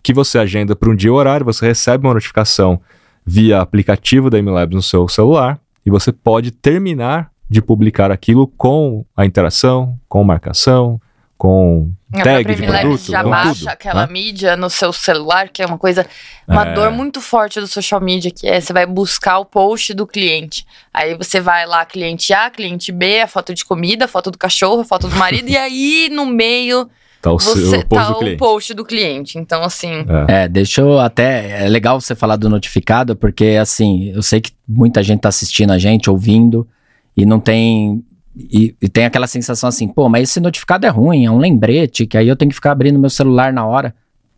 que 0.02 0.14
você 0.14 0.40
agenda 0.40 0.78
para 0.78 0.90
um 0.90 0.96
dia 0.96 1.10
e 1.10 1.12
horário, 1.12 1.46
você 1.46 1.66
recebe 1.66 2.08
uma 2.08 2.14
notificação 2.14 2.80
via 3.26 3.60
aplicativo 3.60 4.30
da 4.30 4.42
MLabs 4.42 4.74
no 4.74 4.82
seu 4.82 5.10
celular, 5.10 5.60
e 5.86 5.90
você 5.90 6.14
pode 6.14 6.52
terminar 6.52 7.30
de 7.50 7.62
publicar 7.62 8.12
aquilo 8.12 8.48
com 8.48 9.04
a 9.14 9.26
interação, 9.26 10.00
com 10.08 10.24
marcação, 10.24 11.02
com 11.40 11.90
A 12.14 12.22
tag 12.22 12.54
de 12.54 12.62
produto, 12.68 13.12
já 13.12 13.24
com 13.24 13.30
baixa 13.30 13.54
tudo, 13.60 13.68
aquela 13.70 14.06
né? 14.06 14.12
mídia 14.12 14.58
no 14.58 14.70
seu 14.70 14.92
celular, 14.92 15.48
que 15.48 15.62
é 15.62 15.66
uma 15.66 15.78
coisa, 15.78 16.06
uma 16.46 16.68
É. 16.68 16.74
dor 16.74 16.92
muito 16.92 17.22
forte 17.22 17.62
do 17.62 17.66
social 17.68 18.02
media, 18.02 18.30
que 18.30 18.46
é 18.46 18.60
você 18.60 18.74
vai 18.74 18.86
buscar 18.86 19.40
o 19.40 19.46
post 19.46 19.94
do 19.94 20.06
cliente. 20.06 20.66
Aí 20.94 21.16
você 21.16 21.40
vai 21.40 21.66
lá, 21.66 21.86
cliente 21.86 22.34
A, 22.34 22.50
cliente 22.50 22.92
B, 22.92 23.22
a 23.22 23.28
foto 23.28 23.54
de 23.54 23.64
comida, 23.64 24.04
a 24.04 24.08
foto 24.10 24.30
do 24.32 24.38
cachorro, 24.38 24.82
a 24.82 24.86
foto 24.86 25.08
do 25.08 25.16
marido, 25.16 25.48
e 25.50 25.56
aí 25.58 26.10
no 26.12 26.26
meio 26.26 26.90
Tá 27.22 27.32
o, 27.32 27.40
seu, 27.40 27.56
você 27.56 27.78
o 27.78 27.86
post 27.86 28.06
tá 28.06 28.12
do 28.12 28.16
o 28.16 28.20
cliente. 28.20 28.38
post 28.38 28.74
do 28.74 28.86
cliente. 28.86 29.38
Então, 29.40 29.64
assim, 29.64 30.06
É. 30.28 30.44
É, 30.44 30.48
deixa 30.50 30.82
eu 30.82 31.00
até. 31.00 31.66
É 31.66 31.70
legal 31.70 32.02
você 32.02 32.16
falar 32.16 32.36
do 32.36 32.50
notificado, 32.50 33.16
porque 33.16 33.58
assim, 33.62 34.12
eu 34.14 34.22
sei 34.22 34.42
que 34.42 34.52
muita 34.68 35.02
gente 35.02 35.22
tá 35.22 35.30
assistindo 35.30 35.72
a 35.72 35.78
gente, 35.78 36.10
ouvindo, 36.10 36.68
e 37.16 37.26
não 37.26 37.40
tem. 37.40 38.04
E, 38.40 38.76
e 38.82 38.88
tem 38.88 39.06
aquela 39.06 39.28
sensação 39.28 39.68
assim, 39.68 39.88
pô, 39.88 40.08
mas 40.08 40.30
esse 40.30 40.40
notificado 40.40 40.86
é 40.86 40.90
ruim, 40.90 41.26
é 41.26 41.32
um 41.32 41.38
lembrete, 41.38 42.06
que 42.06 42.18
aí 42.18 42.28
eu 42.28 42.36
tenho 42.36 42.50
que 42.50 42.56
ficar 42.56 42.72
abrindo 42.72 42.98
meu 42.98 43.10
celular 43.10 43.52
na 43.52 43.66
hora. 43.66 43.94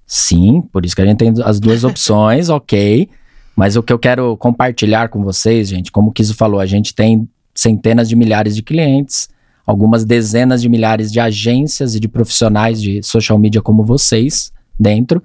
Sim, 0.08 0.62
por 0.74 0.84
isso 0.86 0.96
que 0.96 1.02
a 1.02 1.06
gente 1.06 1.18
tem 1.18 1.34
as 1.44 1.60
duas 1.60 1.84
opções, 1.84 2.50
ok. 2.50 3.08
Mas 3.56 3.76
o 3.76 3.84
que 3.84 3.94
eu 3.94 4.00
quero 4.00 4.36
compartilhar 4.38 5.10
com 5.10 5.24
vocês, 5.24 5.70
gente, 5.70 5.92
como 5.92 6.10
o 6.10 6.12
Kiso 6.12 6.34
falou, 6.34 6.60
a 6.60 6.66
gente 6.66 6.96
tem 6.96 7.30
centenas 7.54 8.10
de 8.10 8.16
milhares 8.16 8.56
de 8.56 8.64
clientes, 8.64 9.30
algumas 9.66 10.04
dezenas 10.04 10.62
de 10.62 10.70
milhares 10.70 11.12
de 11.12 11.20
agências 11.20 11.94
e 11.94 12.00
de 12.00 12.08
profissionais 12.08 12.82
de 12.82 13.04
social 13.04 13.38
media 13.38 13.62
como 13.62 13.84
vocês 13.84 14.52
dentro. 14.80 15.22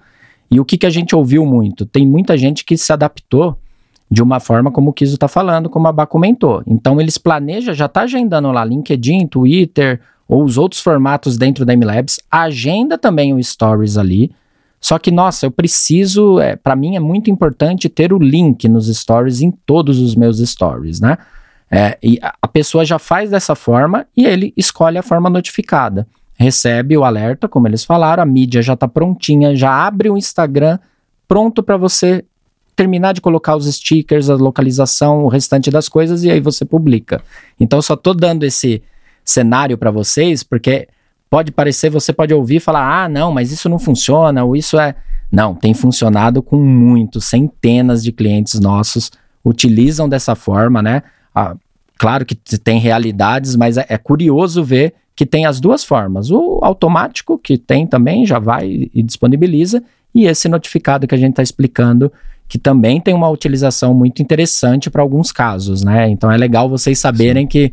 E 0.51 0.61
o 0.61 0.65
que, 0.65 0.77
que 0.77 0.87
a 0.87 0.91
gente 0.91 1.17
ouviu 1.17 1.47
muito? 1.47 1.87
Tem 1.87 2.07
muita 2.07 2.37
gente 2.37 2.65
que 2.65 2.77
se 2.77 2.93
adaptou 2.93 3.59
de 4.11 4.23
uma 4.23 4.39
forma 4.41 4.71
como 4.71 4.91
o 4.91 4.93
Kiso 4.93 5.15
está 5.15 5.29
falando, 5.29 5.69
como 5.69 5.89
a 5.89 5.93
Bá 5.93 6.07
comentou. 6.07 6.63
Então 6.67 7.01
eles 7.01 7.19
planejam, 7.19 7.75
já 7.75 7.87
está 7.87 8.03
agendando 8.03 8.51
lá 8.53 8.65
LinkedIn, 8.65 9.27
Twitter 9.27 10.01
ou 10.29 10.45
os 10.45 10.59
outros 10.59 10.81
formatos 10.81 11.37
dentro 11.37 11.65
da 11.65 11.77
MLabs, 11.77 12.19
agenda 12.31 12.97
também 12.97 13.33
o 13.33 13.43
Stories 13.43 13.97
ali. 13.97 14.33
Só 14.81 14.99
que, 14.99 15.11
nossa, 15.11 15.47
eu 15.47 15.51
preciso, 15.51 16.39
é, 16.39 16.55
para 16.55 16.77
mim 16.77 16.97
é 16.97 17.01
muito 17.01 17.31
importante 17.31 17.89
ter 17.89 18.13
o 18.13 18.19
link 18.19 18.69
nos 18.69 18.87
stories 18.87 19.41
em 19.41 19.51
todos 19.51 19.99
os 19.99 20.15
meus 20.15 20.39
stories, 20.39 21.01
né? 21.01 21.19
É, 21.69 21.99
e 22.01 22.19
a, 22.23 22.47
pessoa 22.47 22.85
já 22.85 22.99
faz 22.99 23.31
dessa 23.31 23.57
forma 23.57 24.07
e 24.17 24.25
ele 24.25 24.53
escolhe 24.57 24.97
a 24.99 25.03
forma 25.03 25.29
notificada. 25.29 26.07
Recebe 26.39 26.97
o 26.97 27.05
alerta, 27.05 27.49
como 27.49 27.67
eles 27.67 27.85
falaram, 27.85 28.23
a 28.23 28.27
mídia 28.27 28.63
já 28.63 28.75
está 28.75 28.87
prontinha, 28.87 29.57
já 29.57 29.73
abre 29.73 30.09
o 30.09 30.17
Instagram 30.17 30.79
pronto 31.27 31.63
para 31.63 31.77
você 31.77 32.25
terminar 32.77 33.15
de 33.15 33.23
colocar 33.23 33.57
os 33.57 33.67
stickers, 33.67 34.29
a 34.29 34.35
localização, 34.35 35.25
o 35.25 35.29
restante 35.29 35.71
das 35.71 35.89
coisas 35.89 36.23
e 36.23 36.31
aí 36.31 36.41
você 36.41 36.65
publica. 36.65 37.23
Então, 37.59 37.81
só 37.81 37.97
tô 37.97 38.13
dando 38.13 38.45
esse 38.45 38.83
cenário 39.25 39.79
para 39.79 39.91
vocês, 39.91 40.43
porque 40.43 40.87
pode 41.31 41.51
parecer, 41.51 41.91
você 41.91 42.13
pode 42.13 42.35
ouvir 42.35 42.57
e 42.57 42.61
falar: 42.61 43.05
ah, 43.05 43.09
não, 43.09 43.33
mas 43.33 43.51
isso 43.51 43.69
não 43.69 43.79
funciona, 43.79 44.45
ou 44.45 44.55
isso 44.55 44.79
é. 44.79 44.95
Não, 45.33 45.55
tem 45.55 45.75
funcionado 45.75 46.41
com 46.41 46.57
muitos, 46.57 47.25
centenas 47.25 48.05
de 48.05 48.13
clientes 48.13 48.61
nossos 48.61 49.11
utilizam 49.45 50.09
dessa 50.09 50.35
forma, 50.35 50.83
né? 50.83 51.03
Ah, 51.35 51.57
claro 51.99 52.25
que 52.25 52.35
tem 52.35 52.79
realidades, 52.79 53.57
mas 53.57 53.77
é, 53.77 53.87
é 53.89 53.99
curioso 53.99 54.63
ver 54.63 54.95
que 55.17 55.25
tem 55.25 55.47
as 55.47 55.59
duas 55.61 55.83
formas. 55.83 56.31
O 56.31 56.61
automático, 56.63 57.39
que 57.39 57.57
tem 57.57 57.87
também, 57.87 58.27
já 58.27 58.39
vai 58.39 58.91
e 58.93 59.03
disponibiliza, 59.03 59.83
e 60.15 60.27
esse 60.27 60.49
notificado 60.49 61.07
que 61.07 61.15
a 61.15 61.19
gente 61.19 61.31
está 61.31 61.43
explicando 61.43 62.13
que 62.49 62.59
também 62.59 63.01
tem 63.01 63.13
uma 63.13 63.29
utilização 63.29 63.93
muito 63.93 64.23
interessante 64.23 64.89
para 64.89 65.03
alguns 65.03 65.33
casos, 65.33 65.83
né? 65.83 66.09
Então 66.09 66.31
é 66.31 66.37
legal 66.37 66.69
vocês 66.69 66.99
saberem 66.99 67.45
Sim. 67.45 67.49
que 67.49 67.73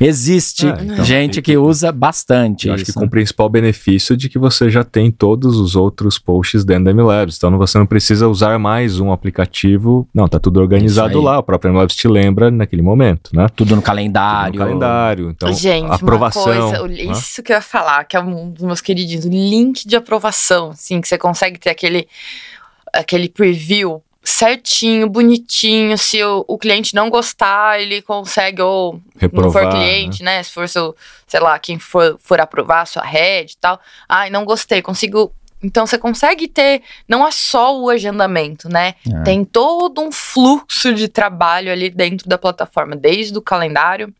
existe 0.00 0.66
é, 0.66 0.70
então, 0.80 1.04
gente 1.04 1.42
que, 1.42 1.52
que 1.52 1.58
usa 1.58 1.92
bastante. 1.92 2.68
Eu 2.68 2.74
acho 2.74 2.86
que 2.86 2.92
com 2.92 3.04
o 3.04 3.10
principal 3.10 3.50
benefício 3.50 4.16
de 4.16 4.30
que 4.30 4.38
você 4.38 4.70
já 4.70 4.82
tem 4.82 5.10
todos 5.10 5.58
os 5.58 5.76
outros 5.76 6.18
posts 6.18 6.64
dentro 6.64 6.84
da 6.84 6.94
MLabs. 6.94 7.36
Então 7.36 7.56
você 7.58 7.76
não 7.76 7.84
precisa 7.86 8.26
usar 8.26 8.58
mais 8.58 8.98
um 8.98 9.12
aplicativo. 9.12 10.08
Não, 10.14 10.26
tá 10.26 10.38
tudo 10.38 10.58
organizado 10.58 11.20
lá. 11.20 11.38
O 11.38 11.42
próprio 11.42 11.72
MLabs 11.72 11.94
te 11.94 12.08
lembra 12.08 12.50
naquele 12.50 12.82
momento, 12.82 13.30
né? 13.34 13.46
Tudo 13.54 13.76
no 13.76 13.82
calendário. 13.82 14.54
Tudo 14.54 14.60
no 14.60 14.66
calendário. 14.66 15.30
Então, 15.30 15.52
gente, 15.52 15.90
aprovação. 15.90 16.44
Uma 16.44 16.78
coisa, 16.78 16.88
né? 16.88 17.12
isso 17.12 17.42
que 17.42 17.52
eu 17.52 17.56
ia 17.56 17.62
falar, 17.62 18.04
que 18.04 18.16
é 18.16 18.20
um 18.20 18.50
dos 18.50 18.64
meus 18.64 18.80
queridinhos, 18.80 19.26
o 19.26 19.28
link 19.28 19.86
de 19.86 19.96
aprovação, 19.96 20.70
assim, 20.70 20.98
que 21.00 21.08
você 21.08 21.18
consegue 21.18 21.58
ter 21.58 21.68
aquele 21.68 22.08
aquele 22.92 23.28
preview 23.28 24.02
certinho, 24.24 25.08
bonitinho. 25.08 25.98
Se 25.98 26.22
o, 26.24 26.44
o, 26.48 26.56
cliente 26.56 26.94
não 26.94 27.10
gostar, 27.10 27.80
ele 27.80 28.00
consegue, 28.00 28.62
ou 28.62 29.00
Reprovar, 29.16 29.44
não 29.44 29.52
for 29.52 29.70
cliente, 29.70 30.22
né? 30.22 30.38
né? 30.38 30.42
Se 30.42 30.50
for 30.50 30.68
seu, 30.68 30.96
sei 31.26 31.40
lá, 31.40 31.58
quem 31.58 31.78
for, 31.78 32.16
for 32.18 32.40
aprovar 32.40 32.80
a 32.80 32.86
sua 32.86 33.04
rede 33.04 33.52
e 33.52 33.56
tal. 33.58 33.78
Ai, 34.08 34.30
não 34.30 34.44
gostei, 34.44 34.80
consigo. 34.80 35.32
Então 35.62 35.86
você 35.86 35.98
consegue 35.98 36.48
ter, 36.48 36.82
não 37.08 37.26
é 37.26 37.30
só 37.30 37.78
o 37.78 37.88
agendamento, 37.88 38.68
né? 38.68 38.94
É. 39.10 39.22
Tem 39.22 39.44
todo 39.44 40.00
um 40.00 40.10
fluxo 40.10 40.92
de 40.92 41.08
trabalho 41.08 41.70
ali 41.70 41.90
dentro 41.90 42.28
da 42.28 42.36
plataforma, 42.36 42.96
desde 42.96 43.36
o 43.36 43.42
calendário 43.42 44.12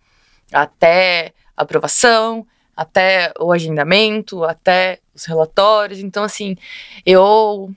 até 0.52 1.32
a 1.56 1.62
aprovação, 1.62 2.46
até 2.76 3.32
o 3.38 3.52
agendamento, 3.52 4.44
até 4.44 4.98
os 5.14 5.24
relatórios. 5.24 6.00
Então, 6.00 6.24
assim, 6.24 6.56
eu 7.04 7.70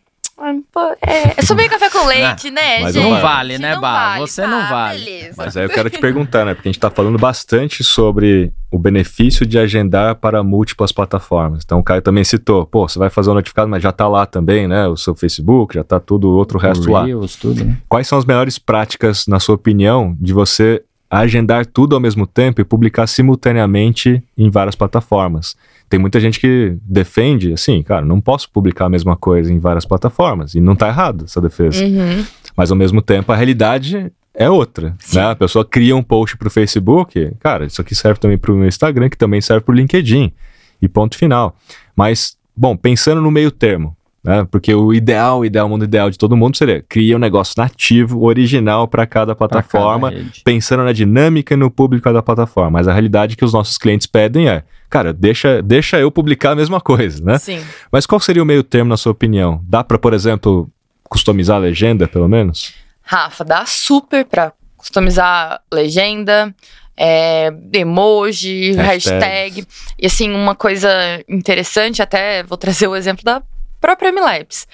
é, 1.02 1.34
é 1.38 1.42
só 1.42 1.56
meio 1.56 1.70
café 1.70 1.90
com 1.90 2.06
leite, 2.06 2.52
né, 2.52 2.82
Mas 2.82 2.94
gente? 2.94 3.10
Não 3.10 3.20
vale, 3.20 3.58
né, 3.58 3.76
Bá? 3.78 4.20
Você 4.20 4.44
tá, 4.44 4.48
não 4.48 4.70
vale. 4.70 5.04
Beleza. 5.04 5.34
Mas 5.36 5.58
aí 5.58 5.66
eu 5.66 5.70
quero 5.70 5.90
te 5.90 6.00
perguntar, 6.00 6.46
né? 6.46 6.54
Porque 6.54 6.70
a 6.70 6.72
gente 6.72 6.80
tá 6.80 6.92
falando 6.92 7.18
bastante 7.18 7.84
sobre 7.84 8.54
o 8.70 8.78
benefício 8.78 9.46
de 9.46 9.58
agendar 9.58 10.16
para 10.16 10.44
múltiplas 10.44 10.92
plataformas. 10.92 11.64
Então 11.66 11.80
o 11.80 11.84
Caio 11.84 12.02
também 12.02 12.24
citou, 12.24 12.66
pô, 12.66 12.88
você 12.88 13.00
vai 13.00 13.10
fazer 13.10 13.30
o 13.30 13.32
um 13.32 13.36
notificado, 13.36 13.68
mas 13.70 13.82
já 13.82 13.92
tá 13.92 14.08
lá 14.08 14.26
também, 14.26 14.68
né? 14.68 14.88
O 14.88 14.96
seu 14.96 15.16
Facebook, 15.16 15.74
já 15.74 15.84
tá 15.84 16.00
tudo, 16.00 16.30
outro 16.30 16.60
resto 16.60 16.92
lá. 16.92 17.06
Reels, 17.06 17.36
tudo, 17.36 17.64
né? 17.64 17.78
Quais 17.90 18.08
são 18.08 18.18
as 18.18 18.26
melhores 18.26 18.60
práticas, 18.60 19.26
na 19.28 19.40
sua 19.40 19.56
opinião, 19.56 20.16
de 20.20 20.34
você 20.34 20.84
agendar 21.10 21.66
tudo 21.66 21.96
ao 21.96 22.02
mesmo 22.02 22.28
tempo 22.28 22.62
e 22.62 22.66
publicar 22.66 23.08
simultaneamente 23.08 24.22
em 24.38 24.50
várias 24.50 24.76
plataformas? 24.76 25.56
Tem 25.90 26.00
muita 26.00 26.20
gente 26.20 26.40
que 26.40 26.78
defende, 26.82 27.54
assim, 27.54 27.82
cara, 27.82 28.06
não 28.06 28.20
posso 28.20 28.50
publicar 28.52 28.86
a 28.86 28.90
mesma 28.90 29.16
coisa 29.16 29.52
em 29.52 29.60
várias 29.60 29.86
plataformas. 29.86 30.54
E 30.54 30.60
não 30.60 30.76
tá 30.76 30.88
errado 30.88 31.26
essa 31.26 31.40
defesa. 31.40 31.84
Uhum. 31.84 32.26
Mas 32.56 32.72
ao 32.72 32.78
mesmo 32.78 33.02
tempo, 33.02 33.32
a 33.32 33.36
realidade 33.36 34.12
é 34.34 34.50
outra, 34.50 34.94
Sim. 35.00 35.18
né? 35.18 35.32
A 35.32 35.36
pessoa 35.36 35.66
cria 35.66 35.96
um 35.96 36.04
post 36.04 36.38
pro 36.38 36.50
Facebook, 36.50 37.32
cara, 37.40 37.66
isso 37.66 37.82
aqui 37.82 37.96
serve 37.96 38.20
também 38.20 38.38
pro 38.38 38.56
meu 38.56 38.68
Instagram, 38.68 39.10
que 39.10 39.18
também 39.18 39.42
serve 39.42 39.66
pro 39.66 39.74
LinkedIn. 39.74 40.32
E 40.80 40.88
ponto 40.88 41.18
final. 41.18 41.56
Mas, 41.96 42.38
bom, 42.56 42.78
pensando 42.78 43.20
no 43.20 43.32
meio 43.32 43.50
termo, 43.50 43.97
né? 44.28 44.46
Porque 44.52 44.76
o 44.76 44.94
ideal, 44.94 45.40
o 45.40 45.46
ideal, 45.46 45.68
o 45.68 45.70
mundo 45.70 45.86
ideal 45.86 46.10
de 46.10 46.18
todo 46.18 46.36
mundo 46.36 46.58
seria 46.58 46.84
criar 46.90 47.16
um 47.16 47.20
negócio 47.20 47.54
nativo, 47.58 48.26
original 48.26 48.86
para 48.86 49.08
cada 49.08 49.34
plataforma, 49.34 50.12
cada 50.12 50.26
pensando 50.44 50.84
na 50.84 50.92
dinâmica 50.92 51.54
e 51.54 51.58
no 51.58 51.72
público 51.72 52.12
da 52.12 52.22
plataforma. 52.22 52.72
Mas 52.72 52.90
a 52.90 52.92
realidade 52.92 53.38
que 53.38 53.46
os 53.46 53.54
nossos 53.54 53.78
clientes 53.78 54.06
pedem 54.06 54.50
é, 54.50 54.66
cara, 54.90 55.14
deixa, 55.14 55.62
deixa 55.62 55.98
eu 55.98 56.12
publicar 56.12 56.52
a 56.52 56.56
mesma 56.56 56.82
coisa, 56.82 57.24
né? 57.24 57.38
Sim. 57.38 57.64
Mas 57.90 58.06
qual 58.06 58.20
seria 58.20 58.44
o 58.44 58.46
meio 58.46 58.64
termo 58.64 58.90
na 58.90 58.98
sua 58.98 59.14
opinião? 59.14 59.62
Dá 59.64 59.82
para, 59.82 59.98
por 59.98 60.14
exemplo, 60.14 60.70
customizar 61.06 61.56
a 61.56 61.60
legenda, 61.60 62.06
pelo 62.06 62.28
menos? 62.28 62.74
Rafa, 63.02 63.46
dá 63.46 63.66
super 63.66 64.26
para 64.26 64.52
customizar 64.76 65.62
legenda, 65.74 66.54
é, 66.98 67.50
emoji, 67.72 68.74
hashtag. 68.74 69.62
hashtag. 69.62 69.68
E 69.98 70.06
assim, 70.06 70.34
uma 70.34 70.54
coisa 70.54 70.90
interessante, 71.30 72.02
até 72.02 72.44
vou 72.44 72.58
trazer 72.58 72.88
o 72.88 72.96
exemplo 72.96 73.24
da 73.24 73.42
própria 73.80 74.12
MLabs. 74.12 74.68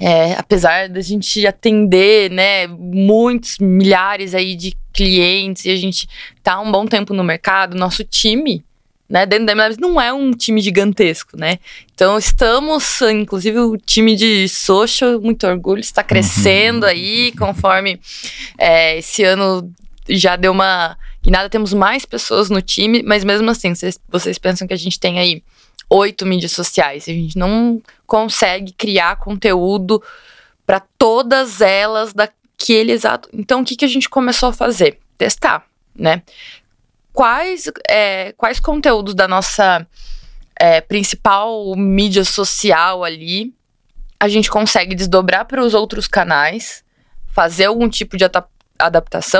É, 0.00 0.34
apesar 0.34 0.88
da 0.88 1.00
gente 1.00 1.44
atender, 1.44 2.30
né, 2.30 2.68
muitos 2.68 3.58
milhares 3.58 4.32
aí 4.32 4.54
de 4.54 4.76
clientes 4.92 5.64
e 5.64 5.70
a 5.70 5.76
gente 5.76 6.08
tá 6.42 6.60
um 6.60 6.70
bom 6.70 6.86
tempo 6.86 7.12
no 7.12 7.24
mercado, 7.24 7.76
nosso 7.76 8.04
time, 8.04 8.64
né, 9.08 9.26
dentro 9.26 9.46
da 9.46 9.54
MLabs 9.56 9.78
não 9.78 10.00
é 10.00 10.12
um 10.12 10.30
time 10.30 10.60
gigantesco, 10.60 11.36
né? 11.36 11.58
Então 11.92 12.16
estamos, 12.16 13.00
inclusive 13.02 13.58
o 13.58 13.76
time 13.76 14.14
de 14.14 14.48
social, 14.48 15.20
muito 15.20 15.44
orgulho, 15.46 15.80
está 15.80 16.04
crescendo 16.04 16.84
uhum. 16.84 16.90
aí, 16.90 17.32
conforme 17.32 17.98
é, 18.56 18.98
esse 18.98 19.24
ano 19.24 19.72
já 20.08 20.36
deu 20.36 20.52
uma 20.52 20.96
e 21.28 21.30
nada 21.30 21.50
temos 21.50 21.74
mais 21.74 22.06
pessoas 22.06 22.48
no 22.48 22.62
time, 22.62 23.02
mas 23.02 23.22
mesmo 23.24 23.50
assim, 23.50 23.74
vocês, 23.74 23.98
vocês 24.08 24.38
pensam 24.38 24.66
que 24.66 24.72
a 24.72 24.78
gente 24.78 24.98
tem 24.98 25.18
aí 25.18 25.42
oito 25.88 26.26
mídias 26.26 26.52
sociais. 26.52 27.04
A 27.08 27.12
gente 27.12 27.38
não 27.38 27.80
consegue 28.06 28.72
criar 28.72 29.16
conteúdo 29.16 30.02
para 30.66 30.80
todas 30.98 31.60
elas 31.60 32.12
daquele 32.12 32.92
exato. 32.92 33.28
Então, 33.32 33.60
o 33.62 33.64
que, 33.64 33.76
que 33.76 33.84
a 33.84 33.88
gente 33.88 34.08
começou 34.08 34.50
a 34.50 34.52
fazer? 34.52 34.98
Testar, 35.16 35.64
né? 35.94 36.22
Quais, 37.12 37.70
é, 37.88 38.32
quais 38.32 38.60
conteúdos 38.60 39.14
da 39.14 39.26
nossa 39.26 39.86
é, 40.58 40.80
principal 40.80 41.74
mídia 41.76 42.24
social 42.24 43.02
ali 43.02 43.52
a 44.20 44.28
gente 44.28 44.50
consegue 44.50 44.94
desdobrar 44.94 45.44
para 45.44 45.62
os 45.62 45.74
outros 45.74 46.08
canais, 46.08 46.84
fazer 47.28 47.66
algum 47.66 47.88
tipo 47.88 48.16
de 48.16 48.24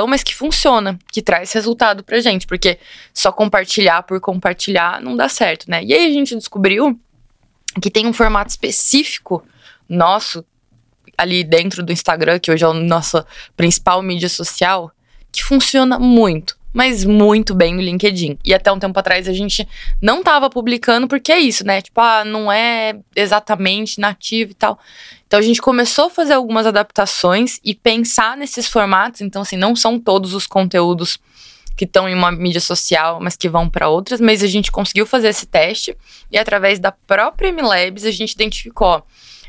mas 0.07 0.21
que 0.21 0.35
funciona, 0.35 0.99
que 1.11 1.21
traz 1.21 1.51
resultado 1.53 2.03
pra 2.03 2.19
gente, 2.19 2.45
porque 2.45 2.77
só 3.13 3.31
compartilhar 3.31 4.03
por 4.03 4.19
compartilhar 4.19 5.01
não 5.01 5.15
dá 5.15 5.29
certo, 5.29 5.69
né? 5.69 5.83
E 5.83 5.93
aí 5.93 6.05
a 6.05 6.13
gente 6.13 6.35
descobriu 6.35 6.99
que 7.81 7.89
tem 7.89 8.05
um 8.05 8.13
formato 8.13 8.49
específico 8.49 9.43
nosso 9.87 10.43
ali 11.17 11.43
dentro 11.43 11.83
do 11.83 11.91
Instagram, 11.91 12.39
que 12.39 12.51
hoje 12.51 12.63
é 12.63 12.67
a 12.67 12.73
nossa 12.73 13.25
principal 13.55 14.01
mídia 14.01 14.29
social, 14.29 14.91
que 15.31 15.43
funciona 15.43 15.99
muito, 15.99 16.57
mas 16.73 17.03
muito 17.03 17.55
bem 17.55 17.73
no 17.73 17.81
LinkedIn. 17.81 18.37
E 18.43 18.53
até 18.53 18.71
um 18.71 18.79
tempo 18.79 18.97
atrás 18.99 19.27
a 19.27 19.33
gente 19.33 19.67
não 20.01 20.23
tava 20.23 20.49
publicando 20.49 21.07
porque 21.07 21.31
é 21.31 21.39
isso, 21.39 21.65
né? 21.65 21.81
Tipo, 21.81 21.99
ah, 22.01 22.23
não 22.23 22.51
é 22.51 22.99
exatamente 23.15 23.99
nativo 23.99 24.51
e 24.51 24.55
tal. 24.55 24.79
Então 25.27 25.39
a 25.39 25.43
gente 25.43 25.61
começou 25.61 26.05
a 26.05 26.09
fazer 26.09 26.33
algumas 26.33 26.65
adaptações 26.65 27.59
e 27.63 27.75
pensar 27.75 28.37
nesses 28.37 28.67
formatos. 28.67 29.21
Então, 29.21 29.41
assim, 29.41 29.57
não 29.57 29.75
são 29.75 29.99
todos 29.99 30.33
os 30.33 30.47
conteúdos 30.47 31.19
que 31.79 31.85
estão 31.85 32.09
em 32.09 32.13
uma 32.13 32.29
mídia 32.29 32.59
social, 32.59 33.19
mas 33.21 33.37
que 33.37 33.47
vão 33.47 33.69
para 33.69 33.87
outras, 33.87 34.19
mas 34.19 34.43
a 34.43 34.47
gente 34.47 34.69
conseguiu 34.69 35.05
fazer 35.05 35.29
esse 35.29 35.45
teste 35.45 35.95
e 36.29 36.37
através 36.37 36.77
da 36.77 36.91
própria 36.91 37.53
MLabs 37.53 38.03
a 38.03 38.11
gente 38.11 38.33
identificou, 38.33 38.87
ó, 38.87 39.01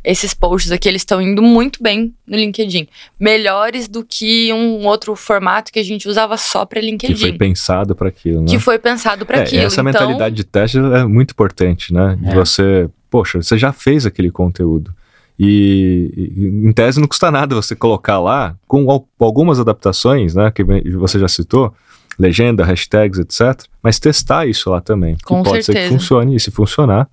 esses 0.04 0.34
posts 0.34 0.72
aqui 0.72 0.88
eles 0.88 1.02
estão 1.02 1.20
indo 1.20 1.42
muito 1.42 1.82
bem 1.82 2.14
no 2.26 2.36
LinkedIn, 2.36 2.88
melhores 3.18 3.88
do 3.88 4.04
que 4.04 4.52
um 4.52 4.86
outro 4.86 5.14
formato 5.14 5.72
que 5.72 5.78
a 5.78 5.82
gente 5.82 6.08
usava 6.08 6.36
só 6.36 6.64
para 6.64 6.80
LinkedIn. 6.80 7.14
Que 7.14 7.20
foi 7.20 7.32
pensado 7.32 7.94
para 7.94 8.08
aquilo, 8.08 8.40
né? 8.42 8.46
Que 8.48 8.58
foi 8.58 8.78
pensado 8.78 9.26
para 9.26 9.38
é, 9.38 9.42
aquilo. 9.42 9.62
Essa 9.62 9.80
então... 9.80 9.84
mentalidade 9.84 10.34
de 10.34 10.44
teste 10.44 10.78
é 10.78 11.04
muito 11.04 11.32
importante, 11.32 11.92
né? 11.92 12.18
De 12.20 12.30
é. 12.30 12.34
você, 12.34 12.88
poxa, 13.10 13.42
você 13.42 13.58
já 13.58 13.72
fez 13.72 14.06
aquele 14.06 14.30
conteúdo. 14.30 14.94
E, 15.42 16.34
em 16.36 16.70
tese 16.70 17.00
não 17.00 17.08
custa 17.08 17.30
nada 17.30 17.54
você 17.54 17.74
colocar 17.74 18.18
lá, 18.20 18.54
com 18.68 18.86
algumas 19.18 19.58
adaptações, 19.58 20.34
né, 20.34 20.50
que 20.50 20.62
você 20.62 21.18
já 21.18 21.28
citou, 21.28 21.72
legenda, 22.18 22.62
hashtags, 22.62 23.18
etc. 23.18 23.64
Mas 23.82 23.98
testar 23.98 24.46
isso 24.46 24.68
lá 24.68 24.82
também. 24.82 25.16
Com 25.24 25.42
pode 25.42 25.64
certeza. 25.64 25.88
ser 25.88 25.94
que 25.94 25.98
funcione, 25.98 26.36
e 26.36 26.40
se 26.40 26.50
funcionar, 26.50 27.08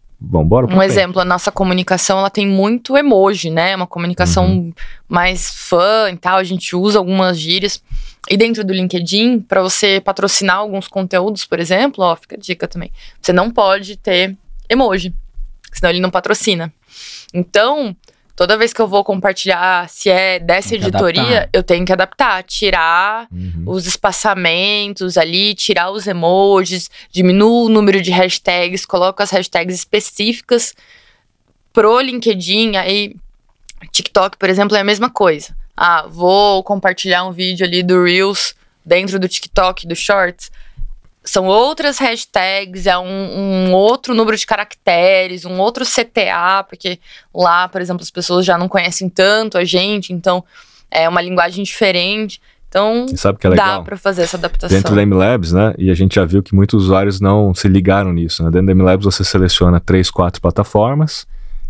Um 0.76 0.82
exemplo, 0.82 1.22
a 1.22 1.26
nossa 1.26 1.52
comunicação, 1.52 2.18
ela 2.18 2.30
tem 2.30 2.48
muito 2.48 2.98
emoji, 2.98 3.52
né? 3.52 3.76
Uma 3.76 3.86
comunicação 3.86 4.46
uhum. 4.48 4.74
mais 5.08 5.52
fã 5.52 6.10
e 6.12 6.18
tal, 6.18 6.38
a 6.38 6.44
gente 6.44 6.76
usa 6.76 6.98
algumas 6.98 7.40
gírias. 7.40 7.84
E 8.30 8.36
dentro 8.36 8.64
do 8.64 8.74
LinkedIn, 8.74 9.40
para 9.40 9.62
você 9.62 10.02
patrocinar 10.02 10.58
alguns 10.58 10.88
conteúdos, 10.88 11.46
por 11.46 11.60
exemplo, 11.60 12.04
ó, 12.04 12.16
fica 12.16 12.36
a 12.36 12.40
dica 12.40 12.68
também. 12.68 12.92
Você 13.22 13.32
não 13.32 13.52
pode 13.52 13.96
ter 13.96 14.36
emoji, 14.68 15.14
senão 15.72 15.92
ele 15.92 16.02
não 16.02 16.10
patrocina. 16.10 16.74
Então, 17.34 17.96
toda 18.38 18.56
vez 18.58 18.72
que 18.72 18.80
eu 18.80 18.88
vou 18.88 19.04
compartilhar, 19.04 19.90
se 19.90 20.10
é 20.10 20.40
dessa 20.40 20.76
editoria, 20.76 21.22
adaptar. 21.22 21.50
eu 21.52 21.64
tenho 21.64 21.84
que 21.86 21.92
adaptar, 21.92 22.44
tirar 22.44 23.28
Uhum. 23.32 23.64
os 23.66 23.86
espaçamentos 23.88 25.18
ali, 25.18 25.54
tirar 25.56 25.90
os 25.92 26.08
emojis, 26.08 26.90
diminuo 27.12 27.66
o 27.66 27.70
número 27.70 28.00
de 28.02 28.12
hashtags, 28.12 28.86
coloco 28.86 29.22
as 29.22 29.32
hashtags 29.32 29.76
específicas 29.76 30.74
pro 31.74 32.00
LinkedIn, 32.00 32.78
aí 32.78 33.16
TikTok, 33.92 34.38
por 34.38 34.50
exemplo, 34.50 34.78
é 34.78 34.80
a 34.80 34.84
mesma 34.84 35.10
coisa. 35.10 35.56
Ah, 35.76 36.06
vou 36.08 36.64
compartilhar 36.64 37.24
um 37.26 37.32
vídeo 37.32 37.66
ali 37.66 37.84
do 37.84 38.04
Reels 38.04 38.56
dentro 38.86 39.20
do 39.20 39.28
TikTok, 39.28 39.86
do 39.88 39.96
Shorts. 39.96 40.50
São 41.28 41.46
outras 41.46 41.98
hashtags, 42.00 42.88
é 42.88 42.98
um, 42.98 43.68
um 43.68 43.74
outro 43.74 44.16
número 44.16 44.38
de 44.38 44.46
caracteres, 44.46 45.44
um 45.44 45.60
outro 45.60 45.86
CTA, 45.86 46.64
porque 46.68 47.00
lá, 47.34 47.68
por 47.68 47.82
exemplo, 47.82 48.02
as 48.02 48.10
pessoas 48.10 48.46
já 48.46 48.58
não 48.58 48.70
conhecem 48.70 49.10
tanto 49.10 49.58
a 49.58 49.66
gente, 49.66 50.14
então 50.14 50.44
é 50.90 51.08
uma 51.08 51.22
linguagem 51.22 51.64
diferente. 51.64 52.42
Então, 52.70 53.06
sabe 53.16 53.38
o 53.38 53.40
que 53.40 53.48
é 53.48 53.52
dá 53.52 53.82
pra 53.82 53.98
fazer 53.98 54.24
essa 54.24 54.38
adaptação. 54.38 54.76
Dentro 54.76 54.96
da 54.96 55.06
MLabs, 55.06 55.52
né? 55.52 55.74
E 55.78 55.90
a 55.90 55.94
gente 55.94 56.16
já 56.16 56.26
viu 56.26 56.42
que 56.42 56.56
muitos 56.56 56.86
usuários 56.86 57.20
não 57.20 57.54
se 57.54 57.68
ligaram 57.68 58.14
nisso. 58.14 58.44
Né? 58.44 58.52
Dentro 58.52 58.68
da 58.68 58.76
MLabs 58.76 59.06
você 59.06 59.24
seleciona 59.24 59.80
três, 59.80 60.10
quatro 60.10 60.42
plataformas 60.42 61.28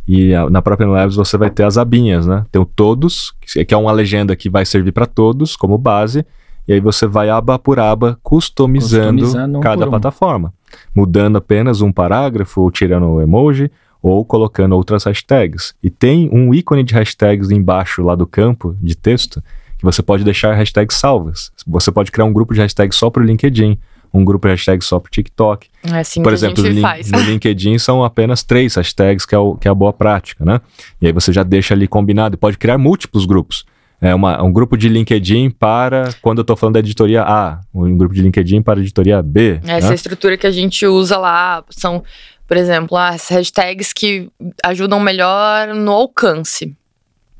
e 0.08 0.34
na 0.50 0.62
própria 0.62 0.88
MLabs 0.88 1.15
você 1.15 1.38
vai 1.38 1.50
ter 1.50 1.63
as 1.63 1.78
abinhas, 1.78 2.26
né? 2.26 2.46
Tem 2.52 2.62
o 2.62 2.65
todos, 2.65 3.34
que 3.41 3.65
que 3.65 3.74
é 3.74 3.78
uma 3.78 3.91
legenda 3.91 4.36
que 4.36 4.50
vai 4.50 4.65
servir 4.65 4.91
para 4.91 5.06
todos 5.06 5.56
como 5.56 5.78
base. 5.78 6.26
E 6.67 6.73
aí 6.73 6.80
você 6.80 7.08
vai 7.08 7.30
aba 7.30 7.58
por 7.58 7.80
aba 7.80 8.19
customizando, 8.23 9.21
Customizando 9.23 9.58
um 9.58 9.62
cada 9.62 9.86
um. 9.86 9.89
plataforma, 9.89 10.53
mudando 10.93 11.38
apenas 11.38 11.82
um 11.82 11.91
parágrafo, 11.91 12.62
ou 12.62 12.71
tirando 12.71 13.06
o 13.08 13.21
emoji 13.21 13.71
ou 14.01 14.23
colocando 14.23 14.73
outras 14.75 15.03
hashtags. 15.06 15.73
E 15.82 15.89
tem 15.89 16.30
um 16.32 16.53
ícone 16.53 16.84
de 16.84 16.93
hashtags 16.93 17.49
embaixo 17.51 18.03
lá 18.03 18.15
do 18.15 18.27
campo 18.27 18.75
de 18.82 18.95
texto 18.95 19.41
que 19.77 19.84
você 19.84 20.01
pode 20.01 20.23
deixar 20.23 20.53
hashtags 20.56 20.97
salvas. 20.97 21.51
Você 21.65 21.91
pode 21.91 22.12
criar 22.12 22.25
um 22.25 22.34
grupo 22.34 22.53
de 22.53 22.60
hashtags 22.62 22.97
só 22.97 23.10
para 23.10 23.21
o 23.21 23.25
LinkedIn, 23.25 23.77
um 24.13 24.23
grupo 24.25 24.47
de 24.47 24.53
hashtags 24.53 24.88
só 24.88 24.99
para 24.99 25.08
o 25.08 25.12
TikTok. 25.12 25.67
É 25.84 25.99
assim 25.99 26.21
Por 26.23 26.30
que 26.30 26.34
exemplo, 26.36 26.60
a 26.60 26.62
no, 26.62 26.67
gente 26.67 26.75
lin- 26.75 26.82
faz. 26.82 27.12
no 27.12 27.19
LinkedIn 27.19 27.77
são 27.77 28.03
apenas 28.03 28.43
três 28.43 28.75
hashtags, 28.75 29.25
que 29.25 29.36
é, 29.36 29.38
o, 29.38 29.56
que 29.56 29.67
é 29.67 29.71
a 29.71 29.75
boa 29.75 29.91
prática, 29.93 30.43
né? 30.45 30.62
E 31.01 31.08
aí 31.08 31.12
você 31.13 31.32
já 31.34 31.43
deixa 31.43 31.73
ali 31.73 31.88
combinado 31.88 32.36
e 32.36 32.38
pode 32.38 32.58
criar 32.58 32.77
múltiplos 32.77 33.25
grupos. 33.25 33.65
É 33.99 34.13
uma, 34.13 34.41
um 34.43 34.51
grupo 34.51 34.77
de 34.77 34.88
LinkedIn 34.88 35.49
para, 35.49 36.13
quando 36.21 36.38
eu 36.38 36.41
estou 36.43 36.55
falando 36.55 36.75
da 36.75 36.79
editoria 36.79 37.23
A, 37.23 37.60
um 37.73 37.97
grupo 37.97 38.13
de 38.13 38.21
LinkedIn 38.21 38.62
para 38.62 38.79
a 38.79 38.81
editoria 38.81 39.23
B. 39.23 39.60
Essa 39.65 39.89
né? 39.89 39.95
estrutura 39.95 40.38
que 40.38 40.45
a 40.45 40.51
gente 40.51 40.86
usa 40.86 41.17
lá 41.17 41.63
são, 41.69 42.03
por 42.47 42.57
exemplo, 42.57 42.95
as 42.95 43.27
hashtags 43.29 43.93
que 43.93 44.29
ajudam 44.63 44.99
melhor 44.99 45.73
no 45.73 45.91
alcance. 45.91 46.75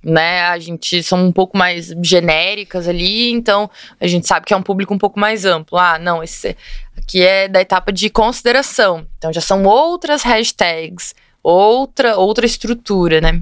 Né, 0.04 0.42
a 0.44 0.58
gente 0.58 1.04
são 1.04 1.26
um 1.26 1.32
pouco 1.34 1.58
mais 1.58 1.94
genéricas 2.02 2.88
ali, 2.88 3.30
então 3.30 3.70
a 4.00 4.08
gente 4.08 4.26
sabe 4.26 4.46
que 4.46 4.54
é 4.54 4.58
um 4.58 4.62
público 4.62 4.94
um 4.94 4.98
pouco 4.98 5.20
mais 5.20 5.44
amplo. 5.44 5.78
Ah, 5.78 6.00
não, 6.00 6.24
esse 6.24 6.56
aqui 6.96 7.22
é 7.22 7.50
da 7.50 7.60
etapa 7.60 7.92
de 7.92 8.10
consideração. 8.10 9.06
Então 9.18 9.34
já 9.34 9.42
são 9.42 9.64
outras 9.66 10.24
hashtags, 10.24 11.14
outra 11.44 12.16
outra 12.16 12.46
estrutura, 12.46 13.20
né? 13.20 13.42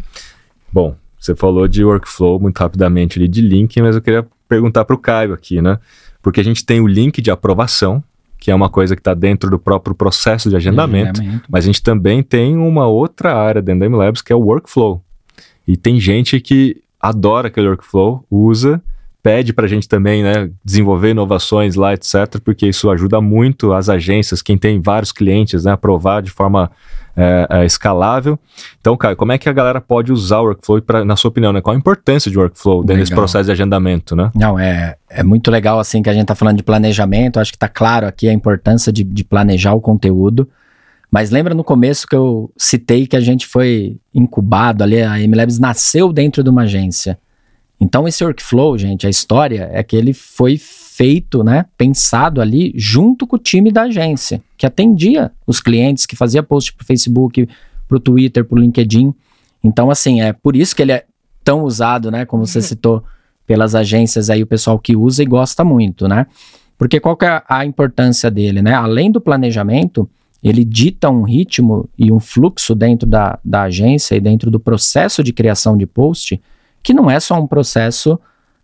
Bom, 0.74 0.96
você 1.26 1.36
falou 1.36 1.68
de 1.68 1.84
workflow 1.84 2.40
muito 2.40 2.58
rapidamente 2.60 3.18
ali 3.18 3.28
de 3.28 3.42
link, 3.42 3.82
mas 3.82 3.96
eu 3.96 4.02
queria 4.02 4.26
perguntar 4.48 4.86
para 4.86 4.96
o 4.96 5.00
Caio 5.00 5.34
aqui, 5.34 5.62
né? 5.62 5.80
Porque 6.22 6.40
a 6.40 6.44
gente 6.44 6.66
tem 6.66 6.80
o 6.80 6.88
link 6.88 7.22
de 7.22 7.32
aprovação, 7.32 8.04
que 8.40 8.52
é 8.52 8.56
uma 8.56 8.70
coisa 8.70 8.96
que 8.96 9.00
está 9.00 9.14
dentro 9.14 9.50
do 9.50 9.58
próprio 9.58 9.96
processo 9.96 10.50
de 10.50 10.56
agendamento. 10.56 11.22
Mas 11.50 11.66
a 11.66 11.68
gente 11.68 11.82
também 11.82 12.22
tem 12.22 12.58
uma 12.58 12.88
outra 12.88 13.36
área 13.36 13.62
dentro 13.62 13.80
da 13.82 13.90
MLabs 13.90 14.22
que 14.22 14.32
é 14.32 14.36
o 14.36 14.40
workflow. 14.40 15.04
E 15.68 15.76
tem 15.76 16.00
gente 16.00 16.40
que 16.40 16.82
adora 17.02 17.48
aquele 17.48 17.68
workflow, 17.68 18.24
usa, 18.30 18.82
pede 19.24 19.52
para 19.52 19.66
a 19.66 19.68
gente 19.68 19.90
também 19.90 20.22
né, 20.22 20.52
desenvolver 20.64 21.10
inovações 21.10 21.74
lá, 21.76 21.94
etc., 21.94 22.40
porque 22.44 22.68
isso 22.68 22.90
ajuda 22.92 23.20
muito 23.20 23.74
as 23.74 23.90
agências, 23.90 24.44
quem 24.44 24.58
tem 24.58 24.80
vários 24.80 25.12
clientes, 25.12 25.66
né, 25.66 25.72
aprovar 25.72 26.22
de 26.22 26.30
forma 26.30 26.70
é, 27.16 27.48
é, 27.50 27.66
escalável. 27.66 28.38
Então, 28.80 28.98
Caio, 28.98 29.16
como 29.16 29.32
é 29.32 29.38
que 29.38 29.48
a 29.48 29.54
galera 29.54 29.80
pode 29.80 30.12
usar 30.12 30.40
o 30.40 30.46
workflow, 30.46 30.82
pra, 30.82 31.06
na 31.06 31.16
sua 31.16 31.30
opinião, 31.30 31.54
né, 31.54 31.62
qual 31.62 31.76
a 31.76 31.80
importância 31.80 32.30
de 32.30 32.38
workflow 32.38 32.82
dentro 32.82 33.02
desse 33.02 33.12
Legal. 33.12 33.24
processo 33.24 33.46
de 33.46 33.52
agendamento? 33.52 34.16
Né? 34.16 34.32
Não, 34.36 34.60
é, 34.60 34.96
é 35.10 35.24
muito 35.24 35.50
legal 35.50 35.80
assim 35.80 36.02
que 36.02 36.10
a 36.10 36.14
gente 36.14 36.26
tá 36.26 36.36
falando 36.36 36.58
de 36.58 36.64
planejamento. 36.64 37.40
Acho 37.40 37.52
que 37.52 37.58
tá 37.58 37.70
claro 37.70 38.06
aqui 38.08 38.28
a 38.28 38.34
importância 38.34 38.92
de, 38.92 39.04
de 39.04 39.24
planejar 39.24 39.74
o 39.74 39.82
conteúdo. 39.82 40.50
Mas 41.10 41.32
lembra 41.32 41.54
no 41.54 41.64
começo 41.64 42.06
que 42.08 42.16
eu 42.16 42.52
citei 42.58 43.08
que 43.08 43.16
a 43.16 43.22
gente 43.22 43.48
foi 43.48 43.98
incubado 44.14 44.84
ali, 44.84 45.02
a 45.02 45.18
MLabs 45.18 45.60
nasceu 45.60 46.12
dentro 46.12 46.44
de 46.44 46.50
uma 46.50 46.64
agência. 46.64 47.18
Então 47.80 48.08
esse 48.08 48.24
workflow, 48.24 48.78
gente, 48.78 49.06
a 49.08 49.10
história 49.10 49.70
é 49.72 49.82
que 49.84 49.96
ele 49.96 50.14
foi 50.14 50.58
feito, 50.96 51.44
né, 51.44 51.66
pensado 51.78 52.42
ali 52.42 52.72
junto 52.76 53.28
com 53.28 53.36
o 53.36 53.40
time 53.40 53.72
da 53.72 53.84
agência, 53.84 54.42
que 54.58 54.66
atendia 54.66 55.32
os 55.46 55.60
clientes, 55.60 56.06
que 56.06 56.16
fazia 56.16 56.42
post 56.42 56.74
pro 56.74 56.86
Facebook, 56.86 57.50
pro 57.88 58.00
Twitter, 58.00 58.46
pro 58.46 58.58
LinkedIn. 58.58 59.14
Então 59.64 59.92
assim, 59.92 60.22
é 60.22 60.32
por 60.32 60.56
isso 60.56 60.76
que 60.76 60.82
ele 60.82 60.94
é 60.94 61.06
tão 61.44 61.64
usado, 61.64 62.10
né, 62.10 62.26
como 62.26 62.46
você 62.46 62.62
citou, 62.62 63.04
pelas 63.46 63.76
agências 63.76 64.30
aí, 64.30 64.42
o 64.42 64.48
pessoal 64.48 64.80
que 64.80 64.96
usa 64.96 65.22
e 65.22 65.26
gosta 65.26 65.64
muito, 65.64 66.08
né? 66.08 66.26
Porque 66.78 67.00
qual 67.00 67.16
que 67.16 67.26
é 67.26 67.44
a 67.48 67.64
importância 67.64 68.32
dele, 68.32 68.62
né? 68.62 68.74
Além 68.74 69.12
do 69.12 69.22
planejamento, 69.22 70.10
ele 70.44 70.66
dita 70.66 71.10
um 71.10 71.22
ritmo 71.22 71.88
e 71.98 72.12
um 72.12 72.20
fluxo 72.20 72.74
dentro 72.74 73.08
da, 73.08 73.40
da 73.46 73.64
agência 73.64 74.16
e 74.16 74.20
dentro 74.20 74.50
do 74.50 74.60
processo 74.60 75.24
de 75.24 75.32
criação 75.32 75.78
de 75.78 75.86
post, 75.86 76.42
que 76.82 76.94
não 76.94 77.10
é 77.10 77.20
só 77.20 77.40
um 77.40 77.46
processo 77.46 78.20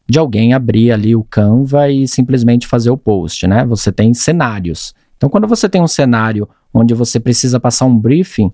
de 0.07 0.19
alguém 0.19 0.53
abrir 0.53 0.91
ali 0.91 1.15
o 1.15 1.23
Canva 1.23 1.89
e 1.89 2.07
simplesmente 2.07 2.67
fazer 2.67 2.89
o 2.89 2.97
post, 2.97 3.47
né? 3.47 3.65
Você 3.65 3.91
tem 3.91 4.13
cenários. 4.13 4.93
Então, 5.17 5.29
quando 5.29 5.47
você 5.47 5.69
tem 5.69 5.81
um 5.81 5.87
cenário 5.87 6.47
onde 6.73 6.93
você 6.93 7.19
precisa 7.19 7.59
passar 7.59 7.85
um 7.85 7.97
briefing 7.97 8.51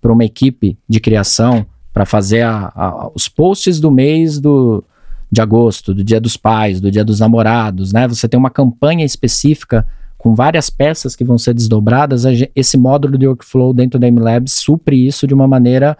para 0.00 0.12
uma 0.12 0.24
equipe 0.24 0.78
de 0.88 1.00
criação 1.00 1.66
para 1.92 2.04
fazer 2.06 2.42
a- 2.42 2.72
a- 2.74 3.10
os 3.14 3.28
posts 3.28 3.80
do 3.80 3.90
mês 3.90 4.38
do, 4.38 4.84
de 5.30 5.40
agosto, 5.40 5.92
do 5.94 6.04
Dia 6.04 6.20
dos 6.20 6.36
Pais, 6.36 6.80
do 6.80 6.90
Dia 6.90 7.04
dos 7.04 7.20
Namorados, 7.20 7.92
né? 7.92 8.06
Você 8.06 8.28
tem 8.28 8.38
uma 8.38 8.50
campanha 8.50 9.04
específica 9.04 9.86
com 10.16 10.34
várias 10.34 10.70
peças 10.70 11.14
que 11.16 11.24
vão 11.24 11.36
ser 11.38 11.54
desdobradas. 11.54 12.24
Esse 12.54 12.76
módulo 12.76 13.18
de 13.18 13.26
workflow 13.26 13.72
dentro 13.72 13.98
da 13.98 14.06
MLabs 14.06 14.52
supre 14.52 15.06
isso 15.06 15.26
de 15.26 15.34
uma 15.34 15.46
maneira 15.48 15.96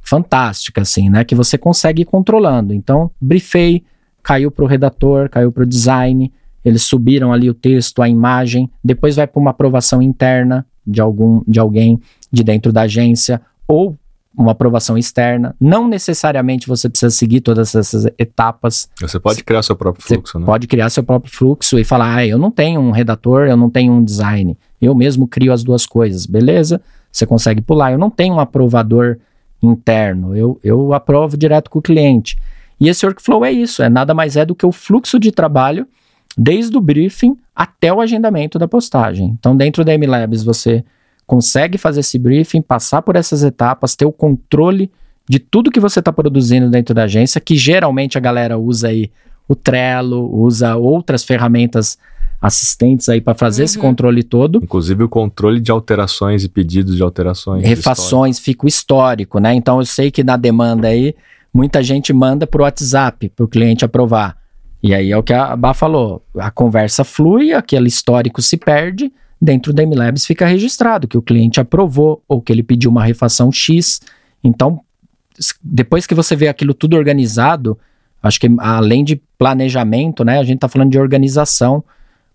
fantástica, 0.00 0.80
assim, 0.82 1.08
né? 1.10 1.24
Que 1.24 1.34
você 1.34 1.58
consegue 1.58 2.02
ir 2.02 2.06
controlando. 2.06 2.72
Então, 2.72 3.10
briefei, 3.20 3.84
caiu 4.22 4.50
para 4.50 4.64
o 4.64 4.68
redator, 4.68 5.28
caiu 5.28 5.50
para 5.52 5.62
o 5.62 5.66
design, 5.66 6.32
eles 6.64 6.82
subiram 6.82 7.32
ali 7.32 7.48
o 7.48 7.54
texto, 7.54 8.02
a 8.02 8.08
imagem, 8.08 8.70
depois 8.84 9.16
vai 9.16 9.26
para 9.26 9.40
uma 9.40 9.50
aprovação 9.50 10.02
interna 10.02 10.66
de 10.86 11.00
algum 11.00 11.42
de 11.46 11.58
alguém 11.58 12.00
de 12.30 12.42
dentro 12.42 12.72
da 12.72 12.82
agência 12.82 13.40
ou 13.66 13.96
uma 14.36 14.52
aprovação 14.52 14.96
externa. 14.96 15.54
Não 15.60 15.88
necessariamente 15.88 16.66
você 16.66 16.88
precisa 16.88 17.10
seguir 17.10 17.40
todas 17.40 17.74
essas 17.74 18.06
etapas. 18.18 18.88
Você 19.00 19.18
pode 19.18 19.42
criar 19.42 19.62
seu 19.62 19.76
próprio 19.76 20.04
Você 20.06 20.14
fluxo, 20.14 20.38
né? 20.38 20.46
pode 20.46 20.66
criar 20.66 20.90
seu 20.90 21.02
próprio 21.02 21.32
fluxo 21.32 21.78
e 21.78 21.84
falar: 21.84 22.16
ah, 22.16 22.26
eu 22.26 22.38
não 22.38 22.50
tenho 22.50 22.80
um 22.80 22.90
redator, 22.90 23.46
eu 23.48 23.56
não 23.56 23.68
tenho 23.68 23.92
um 23.92 24.04
design. 24.04 24.56
Eu 24.80 24.94
mesmo 24.94 25.26
crio 25.26 25.52
as 25.52 25.62
duas 25.62 25.84
coisas. 25.84 26.26
Beleza? 26.26 26.80
Você 27.10 27.26
consegue 27.26 27.60
pular. 27.60 27.92
Eu 27.92 27.98
não 27.98 28.10
tenho 28.10 28.34
um 28.34 28.40
aprovador 28.40 29.18
interno. 29.62 30.34
Eu, 30.34 30.58
eu 30.62 30.92
aprovo 30.92 31.36
direto 31.36 31.68
com 31.68 31.80
o 31.80 31.82
cliente. 31.82 32.38
E 32.80 32.88
esse 32.88 33.04
workflow 33.04 33.44
é 33.44 33.52
isso. 33.52 33.82
É 33.82 33.88
nada 33.88 34.14
mais 34.14 34.36
é 34.36 34.44
do 34.44 34.54
que 34.54 34.64
o 34.64 34.72
fluxo 34.72 35.18
de 35.18 35.30
trabalho 35.30 35.86
desde 36.36 36.76
o 36.76 36.80
briefing 36.80 37.36
até 37.54 37.92
o 37.92 38.00
agendamento 38.00 38.58
da 38.58 38.66
postagem. 38.68 39.36
Então, 39.38 39.56
dentro 39.56 39.84
da 39.84 39.92
MLabs, 39.96 40.42
você 40.42 40.84
consegue 41.26 41.76
fazer 41.76 42.00
esse 42.00 42.18
briefing, 42.18 42.62
passar 42.62 43.02
por 43.02 43.16
essas 43.16 43.42
etapas, 43.42 43.94
ter 43.94 44.04
o 44.06 44.12
controle 44.12 44.90
de 45.28 45.38
tudo 45.38 45.70
que 45.70 45.78
você 45.78 45.98
está 45.98 46.12
produzindo 46.12 46.68
dentro 46.70 46.94
da 46.94 47.04
agência, 47.04 47.40
que 47.40 47.54
geralmente 47.54 48.16
a 48.16 48.20
galera 48.20 48.58
usa 48.58 48.88
aí 48.88 49.10
o 49.46 49.54
Trello, 49.54 50.32
usa 50.34 50.76
outras 50.76 51.22
ferramentas 51.24 51.98
assistentes 52.40 53.08
aí 53.08 53.20
para 53.20 53.34
fazer 53.34 53.64
esse 53.64 53.76
Uhum. 53.76 53.82
controle 53.82 54.22
todo. 54.22 54.60
Inclusive 54.62 55.02
o 55.04 55.08
controle 55.08 55.60
de 55.60 55.70
alterações 55.70 56.42
e 56.42 56.48
pedidos 56.48 56.96
de 56.96 57.02
alterações. 57.02 57.62
Refações, 57.64 58.38
fica 58.38 58.64
o 58.64 58.68
histórico, 58.68 59.38
né? 59.38 59.52
Então 59.54 59.78
eu 59.78 59.84
sei 59.84 60.10
que 60.10 60.24
na 60.24 60.36
demanda 60.36 60.88
aí, 60.88 61.14
muita 61.52 61.82
gente 61.82 62.12
manda 62.12 62.46
pro 62.46 62.62
WhatsApp 62.62 63.28
para 63.30 63.44
o 63.44 63.48
cliente 63.48 63.84
aprovar. 63.84 64.36
E 64.82 64.94
aí 64.94 65.12
é 65.12 65.16
o 65.16 65.22
que 65.22 65.32
a 65.32 65.54
Bá 65.56 65.74
falou, 65.74 66.24
a 66.36 66.50
conversa 66.50 67.04
flui, 67.04 67.52
aquele 67.52 67.88
histórico 67.88 68.40
se 68.40 68.56
perde, 68.56 69.12
dentro 69.40 69.72
da 69.72 69.84
MLabs 69.84 70.26
fica 70.26 70.46
registrado 70.46 71.08
que 71.08 71.18
o 71.18 71.22
cliente 71.22 71.60
aprovou 71.60 72.22
ou 72.28 72.40
que 72.40 72.52
ele 72.52 72.62
pediu 72.62 72.90
uma 72.90 73.04
refação 73.04 73.50
X. 73.50 74.00
Então, 74.42 74.80
depois 75.62 76.06
que 76.06 76.14
você 76.14 76.36
vê 76.36 76.48
aquilo 76.48 76.74
tudo 76.74 76.96
organizado, 76.96 77.78
acho 78.22 78.38
que 78.38 78.48
além 78.58 79.04
de 79.04 79.20
planejamento, 79.38 80.24
né, 80.24 80.38
a 80.38 80.44
gente 80.44 80.60
tá 80.60 80.68
falando 80.68 80.90
de 80.90 80.98
organização, 80.98 81.82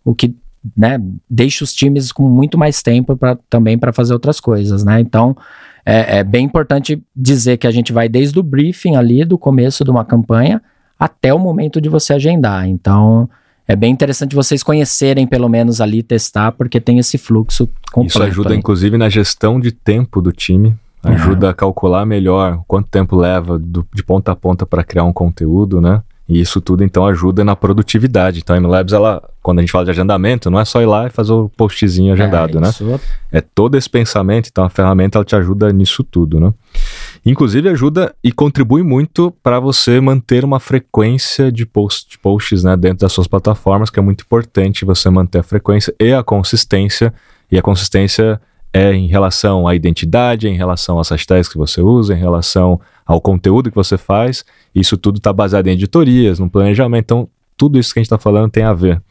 o 0.03 0.13
que 0.13 0.35
né, 0.75 0.99
deixa 1.29 1.63
os 1.63 1.73
times 1.73 2.11
com 2.11 2.27
muito 2.27 2.57
mais 2.57 2.81
tempo 2.81 3.15
pra, 3.15 3.37
também 3.49 3.77
para 3.77 3.93
fazer 3.93 4.13
outras 4.13 4.39
coisas, 4.39 4.83
né? 4.83 4.99
Então, 4.99 5.37
é, 5.85 6.19
é 6.19 6.23
bem 6.23 6.45
importante 6.45 7.01
dizer 7.15 7.57
que 7.57 7.67
a 7.67 7.71
gente 7.71 7.93
vai 7.93 8.09
desde 8.09 8.39
o 8.39 8.43
briefing 8.43 8.95
ali, 8.95 9.23
do 9.23 9.37
começo 9.37 9.83
de 9.83 9.91
uma 9.91 10.03
campanha, 10.03 10.61
até 10.99 11.33
o 11.33 11.39
momento 11.39 11.79
de 11.79 11.87
você 11.87 12.13
agendar. 12.13 12.67
Então, 12.67 13.29
é 13.67 13.75
bem 13.75 13.91
interessante 13.91 14.35
vocês 14.35 14.63
conhecerem, 14.63 15.27
pelo 15.27 15.47
menos 15.47 15.81
ali, 15.81 16.01
testar, 16.01 16.51
porque 16.53 16.79
tem 16.81 16.97
esse 16.97 17.17
fluxo 17.17 17.69
completo. 17.91 18.17
Isso 18.17 18.23
ajuda, 18.23 18.49
aí. 18.51 18.57
inclusive, 18.57 18.97
na 18.97 19.09
gestão 19.09 19.59
de 19.59 19.71
tempo 19.71 20.21
do 20.21 20.31
time. 20.31 20.75
Ajuda 21.03 21.51
a 21.51 21.53
calcular 21.53 22.03
melhor 22.03 22.63
quanto 22.67 22.89
tempo 22.89 23.15
leva 23.15 23.59
do, 23.59 23.87
de 23.93 24.03
ponta 24.03 24.31
a 24.31 24.35
ponta 24.35 24.65
para 24.65 24.83
criar 24.83 25.03
um 25.03 25.13
conteúdo, 25.13 25.79
né? 25.79 26.01
E 26.27 26.41
isso 26.41 26.59
tudo, 26.59 26.83
então, 26.83 27.05
ajuda 27.05 27.43
na 27.43 27.55
produtividade. 27.55 28.39
Então, 28.39 28.55
a 28.55 28.59
MLabs, 28.59 28.93
ela, 28.93 29.21
quando 29.43 29.59
a 29.59 29.61
gente 29.61 29.71
fala 29.71 29.85
de 29.85 29.91
agendamento, 29.91 30.49
não 30.49 30.59
é 30.59 30.65
só 30.65 30.81
ir 30.81 30.87
lá 30.87 31.05
e 31.05 31.11
fazer 31.11 31.31
o 31.33 31.49
postzinho 31.55 32.11
agendado, 32.13 32.57
é, 32.57 32.61
né? 32.61 32.69
isso- 32.69 32.83
É 33.31 33.41
todo 33.41 33.75
esse 33.77 33.87
pensamento, 33.87 34.49
então 34.51 34.63
a 34.63 34.69
ferramenta 34.69 35.19
ela 35.19 35.25
te 35.25 35.35
ajuda 35.35 35.71
nisso 35.71 36.03
tudo, 36.03 36.39
né? 36.39 36.51
Inclusive 37.23 37.69
ajuda 37.69 38.13
e 38.23 38.31
contribui 38.31 38.81
muito 38.81 39.31
para 39.43 39.59
você 39.59 39.99
manter 40.01 40.43
uma 40.43 40.59
frequência 40.59 41.51
de, 41.51 41.65
post, 41.65 42.09
de 42.09 42.17
posts 42.17 42.63
né, 42.63 42.75
dentro 42.75 42.99
das 42.99 43.13
suas 43.13 43.27
plataformas, 43.27 43.89
que 43.91 43.99
é 43.99 44.01
muito 44.01 44.23
importante 44.23 44.83
você 44.85 45.09
manter 45.11 45.39
a 45.39 45.43
frequência 45.43 45.93
e 45.99 46.11
a 46.13 46.23
consistência. 46.23 47.13
E 47.51 47.57
a 47.57 47.61
consistência 47.61 48.41
é 48.73 48.93
em 48.93 49.07
relação 49.07 49.67
à 49.67 49.75
identidade, 49.75 50.47
é 50.47 50.49
em 50.49 50.57
relação 50.57 50.99
às 50.99 51.09
hashtags 51.09 51.47
que 51.47 51.57
você 51.57 51.81
usa, 51.81 52.13
em 52.15 52.19
relação 52.19 52.79
ao 53.05 53.21
conteúdo 53.21 53.69
que 53.69 53.75
você 53.75 53.97
faz. 53.97 54.43
Isso 54.73 54.97
tudo 54.97 55.17
está 55.17 55.31
baseado 55.31 55.67
em 55.67 55.71
editorias, 55.73 56.39
no 56.39 56.49
planejamento. 56.49 57.03
Então, 57.03 57.29
tudo 57.57 57.77
isso 57.79 57.93
que 57.93 57.99
a 57.99 58.01
gente 58.01 58.07
está 58.07 58.17
falando 58.17 58.49
tem 58.51 58.63
a 58.63 58.73
ver. 58.73 59.01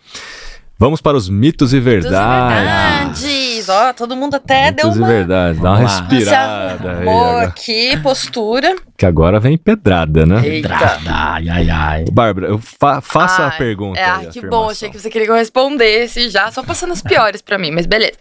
Vamos 0.77 1.01
para 1.01 1.17
os 1.17 1.29
mitos 1.29 1.73
e 1.73 1.79
verdades. 1.79 3.23
Verdades. 3.23 3.69
Ó, 3.69 3.93
todo 3.93 4.17
mundo 4.17 4.35
até 4.35 4.73
deu 4.73 4.87
Mitos 4.87 4.97
e 4.97 5.01
uma... 5.01 5.07
verdades. 5.09 5.63
Dá 5.63 5.71
uma 5.71 5.77
Vamos 5.79 5.93
respirada. 6.01 6.91
aí, 6.91 7.09
agora. 7.09 7.47
aqui, 7.47 7.97
postura. 8.03 8.77
que 8.99 9.07
agora 9.07 9.39
vem 9.39 9.57
pedrada, 9.57 10.27
né? 10.27 10.47
Eita. 10.47 10.69
Drada, 10.69 11.01
Ai, 11.07 11.49
ai, 11.49 11.71
ai. 11.71 12.05
Bárbara, 12.13 12.49
eu 12.49 12.59
fa- 12.59 13.01
faça 13.01 13.45
a 13.45 13.51
Ai, 13.51 13.57
pergunta. 13.57 13.99
É, 14.01 14.05
aí, 14.05 14.11
a 14.11 14.19
que 14.19 14.27
afirmação. 14.41 14.51
bom. 14.65 14.71
Achei 14.71 14.91
que 14.91 14.99
você 15.01 15.09
queria 15.09 15.27
que 15.27 15.33
eu 15.33 15.37
respondesse 15.37 16.29
já. 16.29 16.51
Só 16.51 16.63
passando 16.63 16.93
as 16.93 17.01
piores 17.01 17.41
pra 17.41 17.57
mim, 17.57 17.71
mas 17.71 17.87
beleza. 17.87 18.19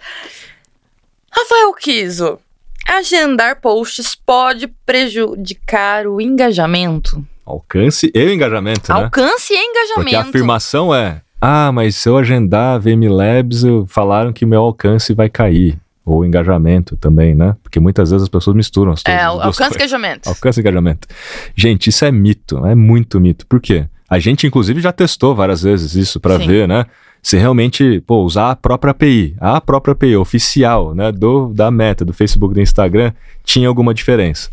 Rafael 1.31 1.73
Kiso. 1.73 2.39
Agendar 2.87 3.59
posts 3.61 4.15
pode 4.15 4.67
prejudicar 4.85 6.07
o 6.07 6.19
engajamento? 6.21 7.25
Alcance 7.45 8.11
e 8.13 8.33
engajamento, 8.33 8.91
né? 8.93 9.03
Alcance 9.03 9.53
e 9.53 9.57
Porque 9.57 9.69
engajamento. 9.79 10.17
a 10.17 10.21
afirmação 10.29 10.95
é: 10.95 11.21
ah, 11.41 11.71
mas 11.71 11.95
se 11.95 12.07
eu 12.07 12.17
agendar 12.17 12.79
VM 12.79 13.09
Labs, 13.09 13.63
falaram 13.87 14.31
que 14.31 14.45
meu 14.45 14.61
alcance 14.61 15.13
vai 15.13 15.29
cair. 15.29 15.77
Ou 16.05 16.25
engajamento 16.25 16.97
também, 16.97 17.33
né? 17.33 17.55
Porque 17.63 17.79
muitas 17.79 18.11
vezes 18.11 18.23
as 18.23 18.29
pessoas 18.29 18.53
misturam 18.57 18.91
as 18.91 19.01
duas 19.01 19.15
É, 19.17 19.23
alcance 19.23 19.53
e 19.55 19.57
coisas. 19.57 19.75
engajamento. 19.77 20.27
Alcance 20.29 20.59
e 20.59 20.61
engajamento. 20.61 21.07
Gente, 21.55 21.89
isso 21.89 22.03
é 22.03 22.11
mito, 22.11 22.65
é 22.65 22.75
muito 22.75 23.21
mito. 23.21 23.47
Por 23.47 23.61
quê? 23.61 23.85
A 24.09 24.19
gente, 24.19 24.45
inclusive, 24.45 24.81
já 24.81 24.91
testou 24.91 25.33
várias 25.33 25.61
vezes 25.63 25.95
isso 25.95 26.19
para 26.19 26.37
ver, 26.37 26.67
né? 26.67 26.85
Se 27.23 27.37
realmente, 27.37 28.03
pô, 28.05 28.21
usar 28.23 28.51
a 28.51 28.55
própria 28.55 28.91
API, 28.91 29.33
a 29.39 29.59
própria 29.61 29.93
API 29.93 30.17
oficial, 30.17 30.93
né, 30.93 31.09
do, 31.11 31.53
da 31.53 31.71
meta, 31.71 32.03
do 32.03 32.11
Facebook, 32.13 32.53
do 32.53 32.59
Instagram, 32.61 33.13
tinha 33.45 33.67
alguma 33.67 33.93
diferença. 33.93 34.49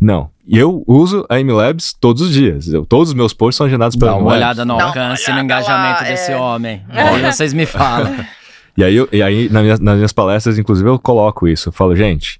Não. 0.00 0.30
E 0.46 0.56
eu 0.56 0.84
uso 0.86 1.26
a 1.28 1.40
MLabs 1.40 1.92
todos 2.00 2.22
os 2.22 2.32
dias. 2.32 2.68
Eu- 2.68 2.86
todos 2.86 3.08
os 3.08 3.14
meus 3.14 3.32
posts 3.32 3.56
são 3.56 3.66
agendados 3.66 3.96
pela 3.96 4.12
Dá 4.12 4.18
uma 4.18 4.30
olhada 4.32 4.64
no 4.64 4.80
alcance 4.80 5.28
e 5.28 5.34
no 5.34 5.40
engajamento 5.40 6.02
lá, 6.04 6.08
desse 6.08 6.30
é. 6.30 6.36
homem. 6.36 6.82
Aí 6.88 7.20
vocês 7.32 7.52
me 7.52 7.66
falam. 7.66 8.14
E 8.78 8.84
aí, 8.84 8.94
eu- 8.94 9.08
e 9.10 9.22
aí 9.22 9.48
na 9.48 9.62
minha- 9.62 9.78
nas 9.80 9.96
minhas 9.96 10.12
palestras, 10.12 10.58
inclusive, 10.58 10.86
eu 10.86 10.98
coloco 10.98 11.48
isso. 11.48 11.70
Eu 11.70 11.72
falo, 11.72 11.96
gente, 11.96 12.38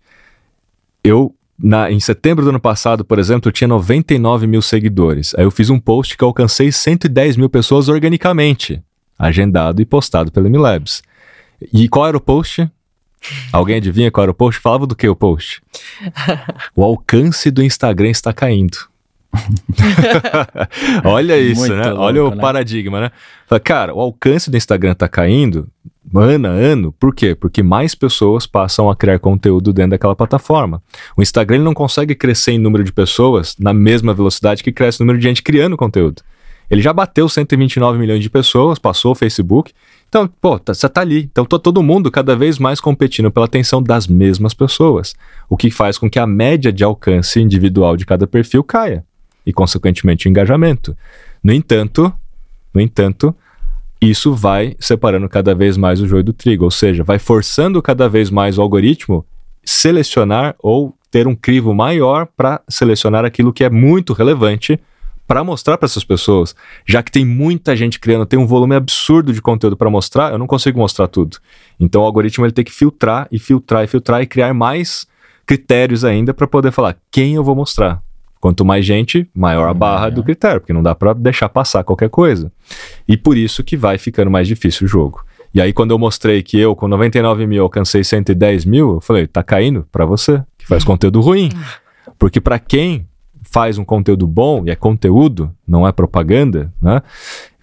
eu, 1.02 1.34
na, 1.58 1.90
em 1.90 1.98
setembro 1.98 2.44
do 2.44 2.50
ano 2.50 2.60
passado, 2.60 3.04
por 3.06 3.18
exemplo, 3.18 3.48
eu 3.48 3.52
tinha 3.52 3.66
99 3.66 4.46
mil 4.46 4.60
seguidores. 4.60 5.34
Aí 5.38 5.44
eu 5.44 5.50
fiz 5.50 5.70
um 5.70 5.78
post 5.80 6.14
que 6.14 6.22
eu 6.22 6.28
alcancei 6.28 6.70
110 6.70 7.38
mil 7.38 7.48
pessoas 7.48 7.88
organicamente, 7.88 8.82
agendado 9.18 9.80
e 9.80 9.84
postado 9.84 10.30
pela 10.30 10.48
MLabs. 10.48 11.02
E 11.72 11.88
qual 11.88 12.06
era 12.06 12.16
o 12.16 12.20
post? 12.20 12.70
Alguém 13.52 13.76
adivinha 13.76 14.10
qual 14.10 14.22
era 14.24 14.30
o 14.30 14.34
post? 14.34 14.60
Falava 14.60 14.86
do 14.86 14.94
que 14.94 15.08
o 15.08 15.16
post? 15.16 15.62
O 16.74 16.84
alcance 16.84 17.50
do 17.50 17.62
Instagram 17.62 18.10
está 18.10 18.32
caindo. 18.32 18.76
Olha 21.04 21.38
isso, 21.38 21.60
Muito 21.60 21.74
né? 21.74 21.88
louco, 21.88 22.02
Olha 22.02 22.24
o 22.24 22.30
né? 22.30 22.40
paradigma, 22.40 23.00
né? 23.00 23.10
Fala, 23.46 23.60
Cara, 23.60 23.94
o 23.94 24.00
alcance 24.00 24.50
do 24.50 24.56
Instagram 24.56 24.94
tá 24.94 25.08
caindo 25.08 25.68
ano 26.14 26.48
a 26.48 26.50
ano. 26.50 26.92
Por 26.92 27.14
quê? 27.14 27.34
Porque 27.34 27.62
mais 27.62 27.94
pessoas 27.94 28.46
passam 28.46 28.88
a 28.88 28.96
criar 28.96 29.18
conteúdo 29.18 29.72
dentro 29.72 29.90
daquela 29.90 30.14
plataforma. 30.14 30.82
O 31.16 31.22
Instagram 31.22 31.62
não 31.62 31.74
consegue 31.74 32.14
crescer 32.14 32.52
em 32.52 32.58
número 32.58 32.84
de 32.84 32.92
pessoas 32.92 33.56
na 33.58 33.74
mesma 33.74 34.14
velocidade 34.14 34.62
que 34.62 34.72
cresce 34.72 35.00
o 35.00 35.04
número 35.04 35.18
de 35.18 35.24
gente 35.24 35.42
criando 35.42 35.76
conteúdo. 35.76 36.22
Ele 36.70 36.82
já 36.82 36.92
bateu 36.92 37.28
129 37.28 37.98
milhões 37.98 38.22
de 38.22 38.28
pessoas, 38.30 38.78
passou 38.78 39.12
o 39.12 39.14
Facebook. 39.14 39.72
Então, 40.08 40.26
pô, 40.40 40.58
tá- 40.58 40.74
você 40.74 40.88
tá 40.88 41.00
ali. 41.00 41.28
Então, 41.30 41.44
tá 41.44 41.58
todo 41.58 41.82
mundo 41.82 42.10
cada 42.10 42.34
vez 42.36 42.58
mais 42.58 42.80
competindo 42.80 43.30
pela 43.30 43.46
atenção 43.46 43.82
das 43.82 44.06
mesmas 44.06 44.54
pessoas. 44.54 45.14
O 45.48 45.56
que 45.56 45.70
faz 45.70 45.98
com 45.98 46.08
que 46.10 46.18
a 46.18 46.26
média 46.26 46.72
de 46.72 46.82
alcance 46.84 47.40
individual 47.40 47.96
de 47.96 48.04
cada 48.06 48.26
perfil 48.26 48.64
caia. 48.64 49.04
E, 49.44 49.52
consequentemente, 49.52 50.26
o 50.26 50.30
engajamento. 50.30 50.96
No 51.42 51.52
entanto, 51.52 52.12
no 52.74 52.80
entanto, 52.80 53.34
isso 54.00 54.34
vai 54.34 54.76
separando 54.78 55.28
cada 55.28 55.54
vez 55.54 55.76
mais 55.76 56.00
o 56.00 56.08
joio 56.08 56.24
do 56.24 56.32
trigo. 56.32 56.64
Ou 56.64 56.70
seja, 56.70 57.04
vai 57.04 57.18
forçando 57.18 57.80
cada 57.80 58.08
vez 58.08 58.28
mais 58.30 58.58
o 58.58 58.62
algoritmo 58.62 59.24
selecionar 59.64 60.54
ou 60.60 60.96
ter 61.10 61.26
um 61.26 61.34
crivo 61.34 61.74
maior 61.74 62.26
para 62.36 62.60
selecionar 62.68 63.24
aquilo 63.24 63.52
que 63.52 63.64
é 63.64 63.70
muito 63.70 64.12
relevante 64.12 64.78
para 65.26 65.42
mostrar 65.42 65.76
para 65.76 65.86
essas 65.86 66.04
pessoas. 66.04 66.54
Já 66.86 67.02
que 67.02 67.10
tem 67.10 67.24
muita 67.24 67.74
gente 67.74 67.98
criando, 67.98 68.26
tem 68.26 68.38
um 68.38 68.46
volume 68.46 68.74
absurdo 68.74 69.32
de 69.32 69.42
conteúdo 69.42 69.76
para 69.76 69.90
mostrar, 69.90 70.32
eu 70.32 70.38
não 70.38 70.46
consigo 70.46 70.78
mostrar 70.78 71.08
tudo. 71.08 71.38
Então 71.78 72.02
o 72.02 72.04
algoritmo 72.04 72.44
ele 72.44 72.52
tem 72.52 72.64
que 72.64 72.72
filtrar 72.72 73.28
e 73.30 73.38
filtrar 73.38 73.84
e 73.84 73.86
filtrar 73.86 74.22
e 74.22 74.26
criar 74.26 74.54
mais 74.54 75.06
critérios 75.44 76.04
ainda 76.04 76.34
para 76.34 76.46
poder 76.46 76.72
falar 76.72 76.96
quem 77.10 77.34
eu 77.34 77.44
vou 77.44 77.54
mostrar. 77.54 78.02
Quanto 78.40 78.64
mais 78.64 78.84
gente, 78.84 79.28
maior 79.34 79.68
a 79.68 79.74
barra 79.74 80.10
do 80.10 80.22
critério, 80.22 80.60
porque 80.60 80.72
não 80.72 80.82
dá 80.82 80.94
para 80.94 81.12
deixar 81.14 81.48
passar 81.48 81.82
qualquer 81.82 82.10
coisa. 82.10 82.52
E 83.08 83.16
por 83.16 83.36
isso 83.36 83.64
que 83.64 83.76
vai 83.76 83.98
ficando 83.98 84.30
mais 84.30 84.46
difícil 84.46 84.84
o 84.84 84.88
jogo. 84.88 85.24
E 85.54 85.60
aí, 85.60 85.72
quando 85.72 85.92
eu 85.92 85.98
mostrei 85.98 86.42
que 86.42 86.58
eu, 86.58 86.76
com 86.76 86.86
99 86.86 87.46
mil, 87.46 87.62
alcancei 87.62 88.04
110 88.04 88.66
mil, 88.66 88.96
eu 88.96 89.00
falei, 89.00 89.26
tá 89.26 89.42
caindo 89.42 89.88
para 89.90 90.04
você, 90.04 90.42
que 90.58 90.66
faz 90.66 90.84
conteúdo 90.84 91.20
ruim. 91.20 91.48
Porque 92.18 92.40
para 92.40 92.58
quem 92.58 93.08
faz 93.50 93.78
um 93.78 93.84
conteúdo 93.84 94.26
bom, 94.26 94.64
e 94.66 94.70
é 94.70 94.76
conteúdo, 94.76 95.50
não 95.66 95.86
é 95.86 95.92
propaganda, 95.92 96.72
né? 96.80 97.02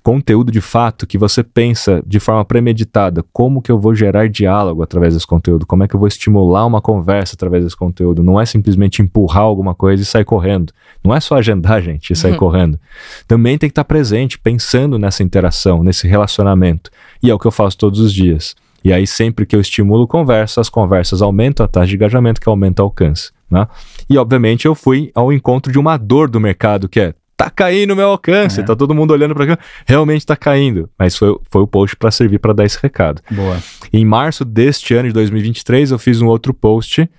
Conteúdo 0.01 0.51
de 0.51 0.59
fato 0.59 1.07
que 1.07 1.17
você 1.17 1.41
pensa 1.41 2.03
de 2.05 2.19
forma 2.19 2.43
premeditada, 2.43 3.23
como 3.31 3.61
que 3.61 3.71
eu 3.71 3.79
vou 3.79 3.95
gerar 3.95 4.27
diálogo 4.27 4.83
através 4.83 5.13
desse 5.13 5.25
conteúdo, 5.25 5.65
como 5.65 5.81
é 5.83 5.87
que 5.87 5.95
eu 5.95 5.99
vou 5.99 6.09
estimular 6.09 6.65
uma 6.65 6.81
conversa 6.81 7.35
através 7.35 7.63
desse 7.63 7.77
conteúdo, 7.77 8.21
não 8.21 8.39
é 8.39 8.45
simplesmente 8.45 9.01
empurrar 9.01 9.43
alguma 9.43 9.73
coisa 9.73 10.03
e 10.03 10.05
sair 10.05 10.25
correndo. 10.25 10.73
Não 11.01 11.15
é 11.15 11.21
só 11.21 11.35
agendar, 11.37 11.79
gente, 11.83 12.11
e 12.11 12.15
sair 12.17 12.33
Uhum. 12.33 12.37
correndo. 12.37 12.77
Também 13.25 13.57
tem 13.57 13.69
que 13.69 13.71
estar 13.71 13.85
presente, 13.85 14.37
pensando 14.37 14.99
nessa 14.99 15.23
interação, 15.23 15.81
nesse 15.81 16.05
relacionamento. 16.05 16.91
E 17.21 17.29
é 17.29 17.33
o 17.33 17.39
que 17.39 17.47
eu 17.47 17.51
faço 17.51 17.77
todos 17.77 18.01
os 18.01 18.13
dias. 18.13 18.55
E 18.83 18.91
aí, 18.91 19.07
sempre 19.07 19.45
que 19.45 19.55
eu 19.55 19.61
estimulo 19.61 20.05
conversa, 20.05 20.59
as 20.59 20.67
conversas 20.67 21.21
aumentam 21.21 21.63
a 21.65 21.69
taxa 21.69 21.87
de 21.87 21.95
engajamento, 21.95 22.41
que 22.41 22.49
aumenta 22.49 22.81
o 22.83 22.85
alcance. 22.87 23.31
Né? 23.53 23.67
E, 24.09 24.17
obviamente, 24.17 24.65
eu 24.65 24.73
fui 24.75 25.11
ao 25.13 25.31
encontro 25.31 25.71
de 25.71 25.77
uma 25.79 25.95
dor 25.95 26.29
do 26.29 26.39
mercado, 26.39 26.89
que 26.89 26.99
é 26.99 27.13
tá 27.37 27.49
caindo 27.49 27.91
o 27.91 27.95
meu 27.95 28.07
alcance, 28.09 28.59
É. 28.59 28.63
tá 28.63 28.75
todo 28.75 28.93
mundo 28.93 29.11
olhando 29.11 29.33
para 29.35 29.45
cá, 29.47 29.59
realmente 29.85 30.25
tá 30.25 30.35
caindo. 30.35 30.89
Mas 30.97 31.15
foi, 31.15 31.37
foi 31.49 31.61
o 31.61 31.67
post 31.67 31.95
para 31.95 32.09
servir 32.11 32.39
para 32.39 32.53
dar 32.53 32.63
esse 32.65 32.77
recado. 32.81 33.21
Boa. 33.29 33.57
Em 33.91 34.05
março 34.05 34.43
deste 34.45 34.93
ano 34.93 35.07
de 35.07 35.13
2023, 35.13 35.91
eu 35.91 35.99
fiz 35.99 36.21
um 36.21 36.27
outro 36.27 36.53
post 36.53 37.09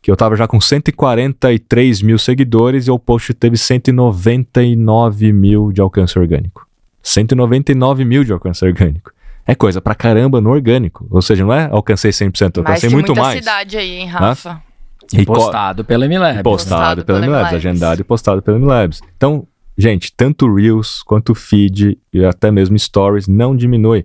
que 0.00 0.10
eu 0.10 0.16
tava 0.16 0.36
já 0.36 0.46
com 0.46 0.60
143 0.60 2.02
mil 2.02 2.18
seguidores 2.18 2.86
e 2.86 2.90
o 2.90 2.98
post 2.98 3.34
teve 3.34 3.56
199 3.56 5.32
mil 5.32 5.72
de 5.72 5.80
alcance 5.80 6.18
orgânico. 6.18 6.66
199 7.02 8.04
mil 8.04 8.24
de 8.24 8.32
alcance 8.32 8.64
orgânico. 8.64 9.12
É 9.46 9.54
coisa 9.54 9.80
pra 9.80 9.94
caramba 9.94 10.40
no 10.40 10.50
orgânico. 10.50 11.06
Ou 11.10 11.22
seja, 11.22 11.44
não 11.44 11.52
é 11.52 11.68
alcancei 11.70 12.10
100%, 12.10 12.58
eu 12.58 12.62
Mas 12.62 12.70
alcancei 12.70 12.80
tem 12.88 12.90
muito 12.90 13.08
muita 13.08 13.22
mais. 13.22 13.38
cidade 13.38 13.76
aí, 13.78 13.90
hein, 14.00 14.06
Rafa? 14.06 14.62
E 14.62 14.67
E 15.12 15.24
postado 15.24 15.84
pela 15.84 16.06
MLab. 16.06 16.40
E 16.40 16.42
postado 16.42 17.02
Postado 17.02 17.04
pela 17.04 17.20
pela 17.20 17.26
MLabs, 17.26 17.52
MLabs. 17.52 17.66
agendado 17.66 18.00
e 18.00 18.04
postado 18.04 18.42
pela 18.42 18.58
MLabs. 18.58 19.00
Então, 19.16 19.46
gente, 19.76 20.12
tanto 20.16 20.52
Reels 20.52 21.02
quanto 21.02 21.34
feed 21.34 21.98
e 22.12 22.24
até 22.24 22.50
mesmo 22.50 22.78
Stories 22.78 23.26
não 23.26 23.56
diminui. 23.56 24.04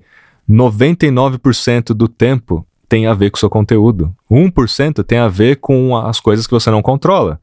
99% 0.50 1.94
do 1.94 2.08
tempo 2.08 2.66
tem 2.88 3.08
a 3.08 3.14
ver 3.14 3.32
com 3.32 3.38
o 3.38 3.40
seu 3.40 3.50
conteúdo. 3.50 4.14
1% 4.30 5.04
tem 5.04 5.18
a 5.18 5.28
ver 5.28 5.58
com 5.58 5.98
as 5.98 6.20
coisas 6.20 6.46
que 6.46 6.54
você 6.54 6.70
não 6.70 6.82
controla. 6.82 7.40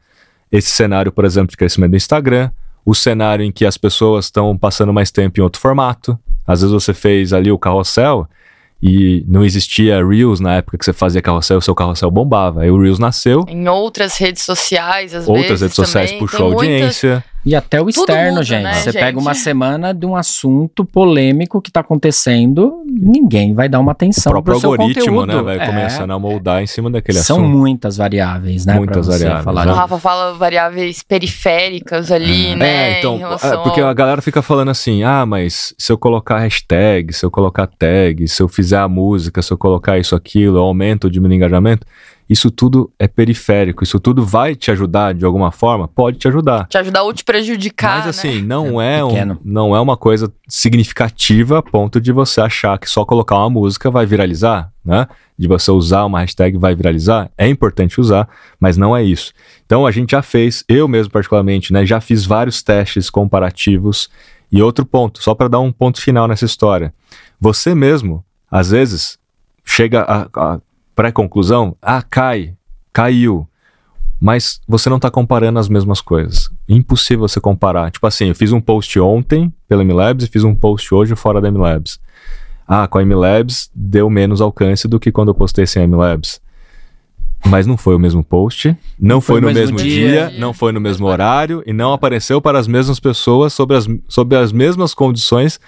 Esse 0.51 0.71
cenário, 0.71 1.13
por 1.13 1.25
exemplo, 1.25 1.51
de 1.51 1.57
crescimento 1.57 1.91
do 1.91 1.97
Instagram, 1.97 2.51
o 2.85 2.95
cenário 2.95 3.45
em 3.45 3.53
que 3.53 3.67
as 3.67 3.77
pessoas 3.77 4.27
estão 4.27 4.57
passando 4.57 4.93
mais 4.93 5.11
tempo 5.11 5.39
em 5.39 5.43
outro 5.43 5.61
formato. 5.61 6.19
Às 6.47 6.61
vezes 6.61 6.73
você 6.73 6.95
fez 6.95 7.33
ali 7.33 7.51
o 7.51 7.59
carrossel 7.59 8.29
e 8.83 9.25
não 9.29 9.45
existia 9.45 10.05
Reels 10.05 10.41
na 10.41 10.57
época 10.57 10.79
que 10.79 10.85
você 10.85 10.93
fazia 10.93 11.21
carrossel, 11.21 11.59
o 11.59 11.63
seu 11.63 11.75
carrossel 11.75 12.11
bombava. 12.11 12.63
Aí 12.63 12.71
o 12.71 12.81
Reels 12.81 12.99
nasceu. 12.99 13.45
Em 13.49 13.69
outras 13.69 14.17
redes 14.17 14.43
sociais, 14.43 15.15
às 15.15 15.29
outras 15.29 15.47
vezes. 15.47 15.61
redes 15.63 15.77
sociais 15.77 16.11
também. 16.11 16.27
puxou 16.27 16.57
Tem 16.57 16.73
audiência. 16.73 17.25
E 17.45 17.55
até 17.57 17.81
o 17.81 17.87
Tudo 17.87 18.01
externo, 18.01 18.31
muda, 18.33 18.43
gente. 18.43 18.63
né, 18.65 18.75
Você 18.75 18.93
gente? 18.93 19.01
pega 19.03 19.19
uma 19.19 19.33
semana 19.33 19.95
de 19.95 20.05
um 20.05 20.15
assunto 20.15 20.85
polêmico 20.85 21.63
que 21.63 21.71
tá 21.73 21.81
acontecendo, 21.81 22.83
ninguém 22.87 23.55
vai 23.55 23.67
dar 23.67 23.81
uma 23.81 23.89
O 23.89 23.93
atenção 23.93 24.31
próprio 24.31 24.53
pro 24.55 24.61
seu 24.61 24.71
algoritmo, 24.73 25.05
né, 25.25 25.33
conteúdo. 25.33 25.45
vai 25.45 25.57
É. 25.59 25.67
começando 25.67 26.11
a 26.11 26.19
moldar 26.19 26.63
em 26.63 26.67
cima 26.67 26.91
daquele 26.91 27.17
São 27.19 27.39
assunto. 27.39 27.49
muitas 27.57 27.97
variáveis, 27.97 28.67
né? 28.67 28.75
Muitas 28.75 29.07
variáveis, 29.07 29.43
falar 29.45 29.63
O 29.63 29.65
né? 29.69 29.73
de- 29.73 29.79
Rafa 29.79 29.99
fala 29.99 30.35
variáveis 30.35 31.03
periféricas 31.03 32.13
ali, 32.13 32.55
né? 32.55 32.93
É, 32.95 32.99
então, 32.99 33.17
é, 33.17 33.57
porque 33.63 33.81
ao- 33.81 33.89
a 33.89 33.95
galera 33.95 34.21
fica 34.21 34.43
falando 34.43 34.71
assim, 34.71 35.03
ah, 35.03 35.25
mas 35.25 35.75
se 35.79 35.91
eu 35.91 35.97
colocar 35.97 36.39
hashtag, 36.41 37.13
se 37.15 37.25
eu 37.25 37.31
colocar 37.31 37.67
tag, 37.67 38.29
se 38.29 38.43
eu 38.43 38.49
fizer 38.49 38.79
a 38.79 38.89
música, 38.89 39.41
se 39.41 39.51
eu 39.51 39.57
colocar 39.57 39.99
isso, 39.99 40.15
aquilo, 40.15 40.59
eu 40.59 40.63
aumento 40.63 41.05
ou 41.05 41.11
diminuo 41.11 41.33
o 41.33 41.37
engajamento, 41.37 41.87
isso 42.31 42.49
tudo 42.49 42.93
é 42.97 43.09
periférico, 43.09 43.83
isso 43.83 43.99
tudo 43.99 44.25
vai 44.25 44.55
te 44.55 44.71
ajudar 44.71 45.13
de 45.13 45.25
alguma 45.25 45.51
forma? 45.51 45.89
Pode 45.89 46.17
te 46.17 46.29
ajudar. 46.29 46.69
Te 46.69 46.79
ajudar 46.79 47.03
ou 47.03 47.13
te 47.13 47.25
prejudicar, 47.25 47.97
Mas 47.97 48.05
né? 48.05 48.11
assim, 48.11 48.41
não 48.41 48.81
É 48.81 48.99
é, 48.99 49.05
um, 49.05 49.37
não 49.45 49.75
é 49.75 49.81
uma 49.81 49.97
coisa 49.97 50.33
significativa 50.47 51.59
a 51.59 51.63
ponto 51.63 52.01
de 52.01 52.13
você 52.13 52.41
achar 52.41 52.79
que 52.79 52.89
só 52.89 53.05
colocar 53.05 53.37
uma 53.37 53.51
música 53.51 53.91
vai 53.91 54.07
viralizar, 54.07 54.71
né? 54.85 55.09
De 55.37 55.49
você 55.49 55.73
usar 55.73 56.05
uma 56.05 56.21
hashtag 56.21 56.57
vai 56.57 56.73
viralizar. 56.73 57.29
É 57.37 57.49
importante 57.49 58.01
usar, 58.01 58.29
mas 58.61 58.77
não 58.77 58.97
é 58.97 59.03
isso. 59.03 59.33
Então 59.67 59.85
a 59.85 59.91
gente 59.91 60.13
já 60.13 60.23
fez, 60.23 60.65
eu 60.69 60.87
mesmo 60.87 61.11
particularmente, 61.11 61.73
né? 61.73 61.85
Já 61.85 62.01
fiz 62.01 62.25
vários 62.25 62.63
testes 62.63 63.11
comparativos. 63.11 64.09
E 64.53 64.63
outro 64.63 64.87
ponto, 64.87 65.21
só 65.21 65.35
para 65.35 65.49
dar 65.49 65.59
um 65.59 65.73
ponto 65.73 66.01
final 66.01 66.29
nessa 66.29 66.45
história. 66.45 66.95
Você 67.41 67.75
mesmo, 67.75 68.25
às 68.49 68.71
vezes, 68.71 69.19
chega 69.65 70.03
a, 70.03 70.29
a 70.35 70.61
pré-conclusão, 70.95 71.77
ah, 71.81 72.03
cai, 72.03 72.55
caiu. 72.93 73.47
Mas 74.21 74.61
você 74.69 74.91
não 74.91 74.97
está 74.97 75.11
comparando 75.11 75.59
as 75.59 75.69
mesmas 75.69 76.03
coisas. 76.03 76.51
Impossível 76.69 77.27
você 77.27 77.41
comparar. 77.41 77.91
Tipo 77.91 78.07
assim, 78.07 78.27
eu 78.27 78.35
fiz 78.35 78.53
um 78.53 78.61
post 78.61 79.01
ontem 79.01 79.53
pela 79.67 79.83
MLabs 79.83 80.27
e 80.27 80.31
fiz 80.31 80.45
um 80.45 80.55
post 80.55 80.95
hoje 80.95 81.17
fora 81.17 81.41
da 81.41 81.51
MLabs. 81.51 81.99
Ah, 82.69 82.87
com 82.87 82.99
a 82.99 83.03
MLabs 83.05 83.71
deu 83.75 84.11
menos 84.11 84.43
alcance 84.43 84.87
do 84.87 85.01
que 85.01 85.11
quando 85.11 85.29
eu 85.29 85.35
postei 85.35 85.67
sem 85.67 85.83
a 85.83 85.87
MLabs. 85.87 86.41
Mas 87.47 87.67
não 87.67 87.79
foi 87.79 87.97
o 87.97 87.99
mesmo 87.99 88.23
post, 88.23 88.77
não, 88.99 89.19
foi, 89.19 89.41
no 89.41 89.51
mesmo, 89.51 89.79
dia, 89.79 90.29
dia. 90.29 90.39
não 90.39 90.53
foi 90.53 90.73
no 90.73 90.81
mesmo 90.81 91.07
horário 91.07 91.63
e 91.65 91.73
não 91.73 91.95
apareceu 91.95 92.39
para 92.41 92.59
as 92.59 92.69
mesmas 92.69 93.01
pessoas 93.01 93.55
sobre 93.55 93.79
as, 93.79 93.87
sobre 94.07 94.37
as 94.37 94.53
mesmas 94.53 94.93
condições 94.93 95.59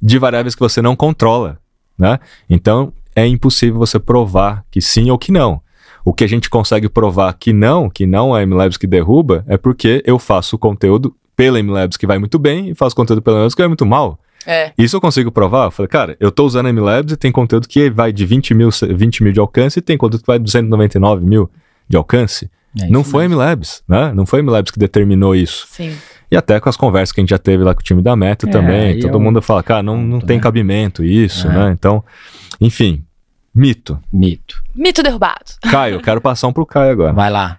de 0.00 0.18
variáveis 0.18 0.54
que 0.54 0.60
você 0.60 0.82
não 0.82 0.94
controla, 0.94 1.58
né? 1.96 2.20
Então 2.50 2.92
é 3.14 3.26
impossível 3.26 3.78
você 3.78 3.98
provar 3.98 4.64
que 4.70 4.80
sim 4.80 5.10
ou 5.10 5.18
que 5.18 5.32
não. 5.32 5.60
O 6.04 6.12
que 6.12 6.24
a 6.24 6.26
gente 6.28 6.50
consegue 6.50 6.88
provar 6.88 7.32
que 7.34 7.52
não, 7.52 7.88
que 7.88 8.06
não 8.06 8.36
é 8.36 8.42
a 8.42 8.46
MLabs 8.46 8.76
que 8.76 8.86
derruba, 8.86 9.44
é 9.46 9.56
porque 9.56 10.02
eu 10.04 10.18
faço 10.18 10.58
conteúdo 10.58 11.14
pela 11.36 11.62
MLabs 11.62 11.96
que 11.96 12.06
vai 12.06 12.18
muito 12.18 12.38
bem 12.38 12.70
e 12.70 12.74
faço 12.74 12.96
conteúdo 12.96 13.22
pela 13.22 13.36
MLabs 13.36 13.54
que 13.54 13.62
vai 13.62 13.68
muito 13.68 13.86
mal. 13.86 14.18
É. 14.46 14.72
Isso 14.76 14.96
eu 14.96 15.00
consigo 15.00 15.30
provar? 15.30 15.66
Eu 15.66 15.70
falei, 15.70 15.88
cara, 15.88 16.16
eu 16.18 16.32
tô 16.32 16.44
usando 16.44 16.66
a 16.66 16.72
MLabs 16.72 17.12
e 17.12 17.16
tem 17.16 17.30
conteúdo 17.30 17.68
que 17.68 17.88
vai 17.90 18.12
de 18.12 18.26
20 18.26 18.54
mil, 18.54 18.70
20 18.70 19.22
mil 19.22 19.32
de 19.32 19.38
alcance 19.38 19.78
e 19.78 19.82
tem 19.82 19.96
conteúdo 19.96 20.22
que 20.22 20.26
vai 20.26 20.38
de 20.38 20.44
299 20.44 21.24
mil 21.24 21.48
de 21.88 21.96
alcance. 21.96 22.50
É 22.80 22.88
não 22.88 23.04
foi 23.04 23.26
a 23.26 23.28
mesmo. 23.28 23.42
MLabs, 23.42 23.82
né? 23.86 24.12
Não 24.14 24.26
foi 24.26 24.40
a 24.40 24.42
MLabs 24.42 24.70
que 24.70 24.78
determinou 24.78 25.36
isso. 25.36 25.66
Sim. 25.70 25.94
E 26.32 26.36
até 26.36 26.58
com 26.58 26.68
as 26.68 26.76
conversas 26.78 27.12
que 27.12 27.20
a 27.20 27.22
gente 27.22 27.30
já 27.30 27.38
teve 27.38 27.62
lá 27.62 27.74
com 27.74 27.80
o 27.80 27.84
time 27.84 28.00
da 28.00 28.16
Meta 28.16 28.48
É, 28.48 28.50
também, 28.50 28.98
todo 29.00 29.18
um 29.18 29.20
mundo 29.20 29.42
fala, 29.42 29.62
cara, 29.62 29.82
não, 29.82 29.98
não 30.02 30.18
tem 30.18 30.38
né? 30.38 30.42
cabimento 30.42 31.04
isso, 31.04 31.46
É. 31.46 31.50
né? 31.52 31.70
Então, 31.72 32.02
enfim, 32.60 33.04
mito. 33.54 33.98
Mito. 34.10 34.62
Mito 34.74 35.02
derrubado. 35.02 35.44
Caio, 35.70 35.96
eu 35.96 36.00
quero 36.00 36.20
passar 36.22 36.48
um 36.48 36.52
pro 36.52 36.64
Caio 36.64 36.92
agora. 36.92 37.12
Vai 37.12 37.30
lá. 37.30 37.58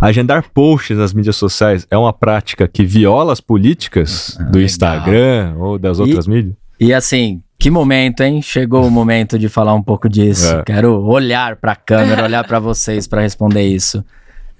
Agendar 0.00 0.44
posts 0.54 0.96
nas 0.96 1.12
mídias 1.12 1.36
sociais 1.36 1.86
é 1.90 1.98
uma 1.98 2.12
prática 2.12 2.66
que 2.66 2.84
viola 2.84 3.32
as 3.32 3.40
políticas 3.40 4.36
Ah, 4.40 4.44
do 4.44 4.52
legal. 4.58 4.62
Instagram 4.62 5.54
ou 5.58 5.78
das 5.78 5.98
E- 5.98 6.00
outras 6.00 6.26
mídias? 6.26 6.54
E 6.78 6.94
assim, 6.94 7.42
que 7.58 7.68
momento, 7.70 8.22
hein? 8.22 8.40
Chegou 8.40 8.86
o 8.86 8.90
momento 8.90 9.38
de 9.38 9.50
falar 9.50 9.74
um 9.74 9.82
pouco 9.82 10.08
disso. 10.08 10.50
É. 10.56 10.62
Quero 10.64 11.04
olhar 11.04 11.56
para 11.56 11.72
a 11.72 11.76
câmera, 11.76 12.24
olhar 12.24 12.42
para 12.46 12.58
vocês 12.58 13.06
para 13.06 13.20
responder 13.20 13.64
isso. 13.64 14.02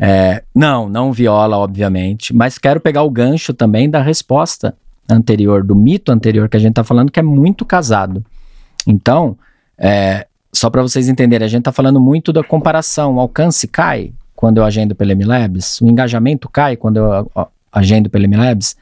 É, 0.02 0.42
não, 0.54 0.88
não 0.88 1.12
viola, 1.12 1.58
obviamente, 1.58 2.34
mas 2.34 2.56
quero 2.56 2.80
pegar 2.80 3.02
o 3.02 3.10
gancho 3.10 3.52
também 3.52 3.90
da 3.90 4.00
resposta 4.00 4.74
anterior, 5.06 5.62
do 5.62 5.76
mito 5.76 6.10
anterior 6.10 6.48
que 6.48 6.56
a 6.56 6.60
gente 6.60 6.72
tá 6.72 6.82
falando, 6.82 7.12
que 7.12 7.20
é 7.20 7.22
muito 7.22 7.66
casado. 7.66 8.24
Então, 8.86 9.36
é, 9.76 10.26
só 10.52 10.70
para 10.70 10.80
vocês 10.80 11.06
entenderem, 11.06 11.44
a 11.44 11.48
gente 11.48 11.64
tá 11.64 11.72
falando 11.72 12.00
muito 12.00 12.32
da 12.32 12.42
comparação. 12.42 13.16
O 13.16 13.20
alcance 13.20 13.68
cai 13.68 14.14
quando 14.34 14.56
eu 14.56 14.64
agendo 14.64 14.94
pela 14.94 15.14
MLabs, 15.14 15.82
o 15.82 15.86
engajamento 15.86 16.48
cai 16.48 16.76
quando 16.76 16.96
eu 16.96 17.30
agendo 17.70 18.08
pela 18.08 18.26
MLabs. 18.26 18.76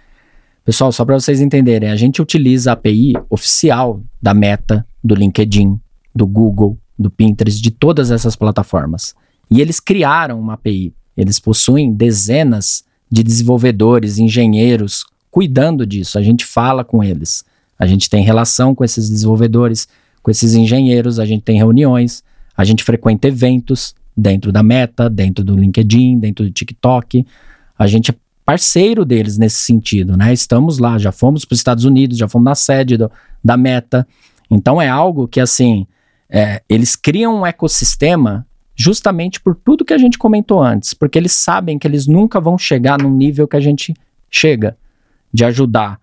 Pessoal, 0.65 0.93
só 0.93 1.05
para 1.05 1.19
vocês 1.19 1.41
entenderem, 1.41 1.91
a 1.91 1.97
gente 1.97 2.23
utiliza 2.23 2.71
a 2.71 2.75
API 2.75 3.15
oficial 3.29 4.01
da 4.23 4.33
Meta, 4.33 4.87
do 5.03 5.17
LinkedIn, 5.17 5.81
do 6.15 6.27
Google, 6.27 6.79
do 6.97 7.11
Pinterest, 7.11 7.61
de 7.61 7.71
todas 7.73 8.11
essas 8.11 8.37
plataformas. 8.37 9.17
E 9.51 9.61
eles 9.61 9.81
criaram 9.81 10.39
uma 10.39 10.55
API. 10.55 10.95
Eles 11.19 11.41
possuem 11.41 11.93
dezenas 11.93 12.85
de 13.11 13.25
desenvolvedores, 13.25 14.19
engenheiros 14.19 15.05
cuidando 15.31 15.85
disso. 15.85 16.17
A 16.17 16.23
gente 16.23 16.47
fala 16.47 16.85
com 16.85 17.03
eles. 17.03 17.45
A 17.77 17.87
gente 17.87 18.09
tem 18.09 18.23
relação 18.23 18.73
com 18.73 18.85
esses 18.85 19.11
desenvolvedores, 19.11 19.89
com 20.23 20.31
esses 20.31 20.55
engenheiros, 20.55 21.19
a 21.19 21.27
gente 21.27 21.43
tem 21.43 21.57
reuniões, 21.57 22.23
a 22.57 22.65
gente 22.65 22.85
frequenta 22.85 23.27
eventos 23.27 23.95
dentro 24.17 24.53
da 24.53 24.63
Meta, 24.63 25.11
dentro 25.11 25.45
do 25.45 25.57
LinkedIn, 25.57 26.19
dentro 26.21 26.45
do 26.45 26.51
TikTok. 26.53 27.27
A 27.77 27.87
gente 27.89 28.13
é 28.13 28.15
parceiro 28.45 29.05
deles 29.05 29.37
nesse 29.37 29.59
sentido, 29.59 30.17
né? 30.17 30.33
Estamos 30.33 30.79
lá, 30.79 30.99
já 30.99 31.13
fomos 31.13 31.45
para 31.45 31.55
os 31.55 31.61
Estados 31.61 31.85
Unidos, 31.85 32.17
já 32.17 32.29
fomos 32.29 32.45
na 32.47 32.55
sede 32.55 32.97
do- 32.97 33.11
da 33.45 33.57
Meta. 33.57 34.07
Então 34.51 34.81
é 34.81 34.89
algo 34.89 35.29
que, 35.29 35.41
assim, 35.41 35.87
é, 36.31 36.63
eles 36.69 36.97
criam 36.97 37.41
um 37.41 37.47
ecossistema 37.47 38.47
justamente 38.79 39.41
por 39.41 39.57
tudo 39.57 39.85
que 39.85 39.93
a 39.93 39.99
gente 39.99 40.17
comentou 40.17 40.63
antes, 40.63 40.95
porque 40.95 41.19
eles 41.19 41.33
sabem 41.33 41.79
que 41.79 41.87
eles 41.87 42.07
nunca 42.07 42.41
vão 42.41 42.57
chegar 42.57 42.97
num 43.03 43.11
nível 43.11 43.49
que 43.49 43.57
a 43.57 43.61
gente 43.61 43.93
chega 44.31 44.77
de 45.33 45.45
ajudar 45.45 45.99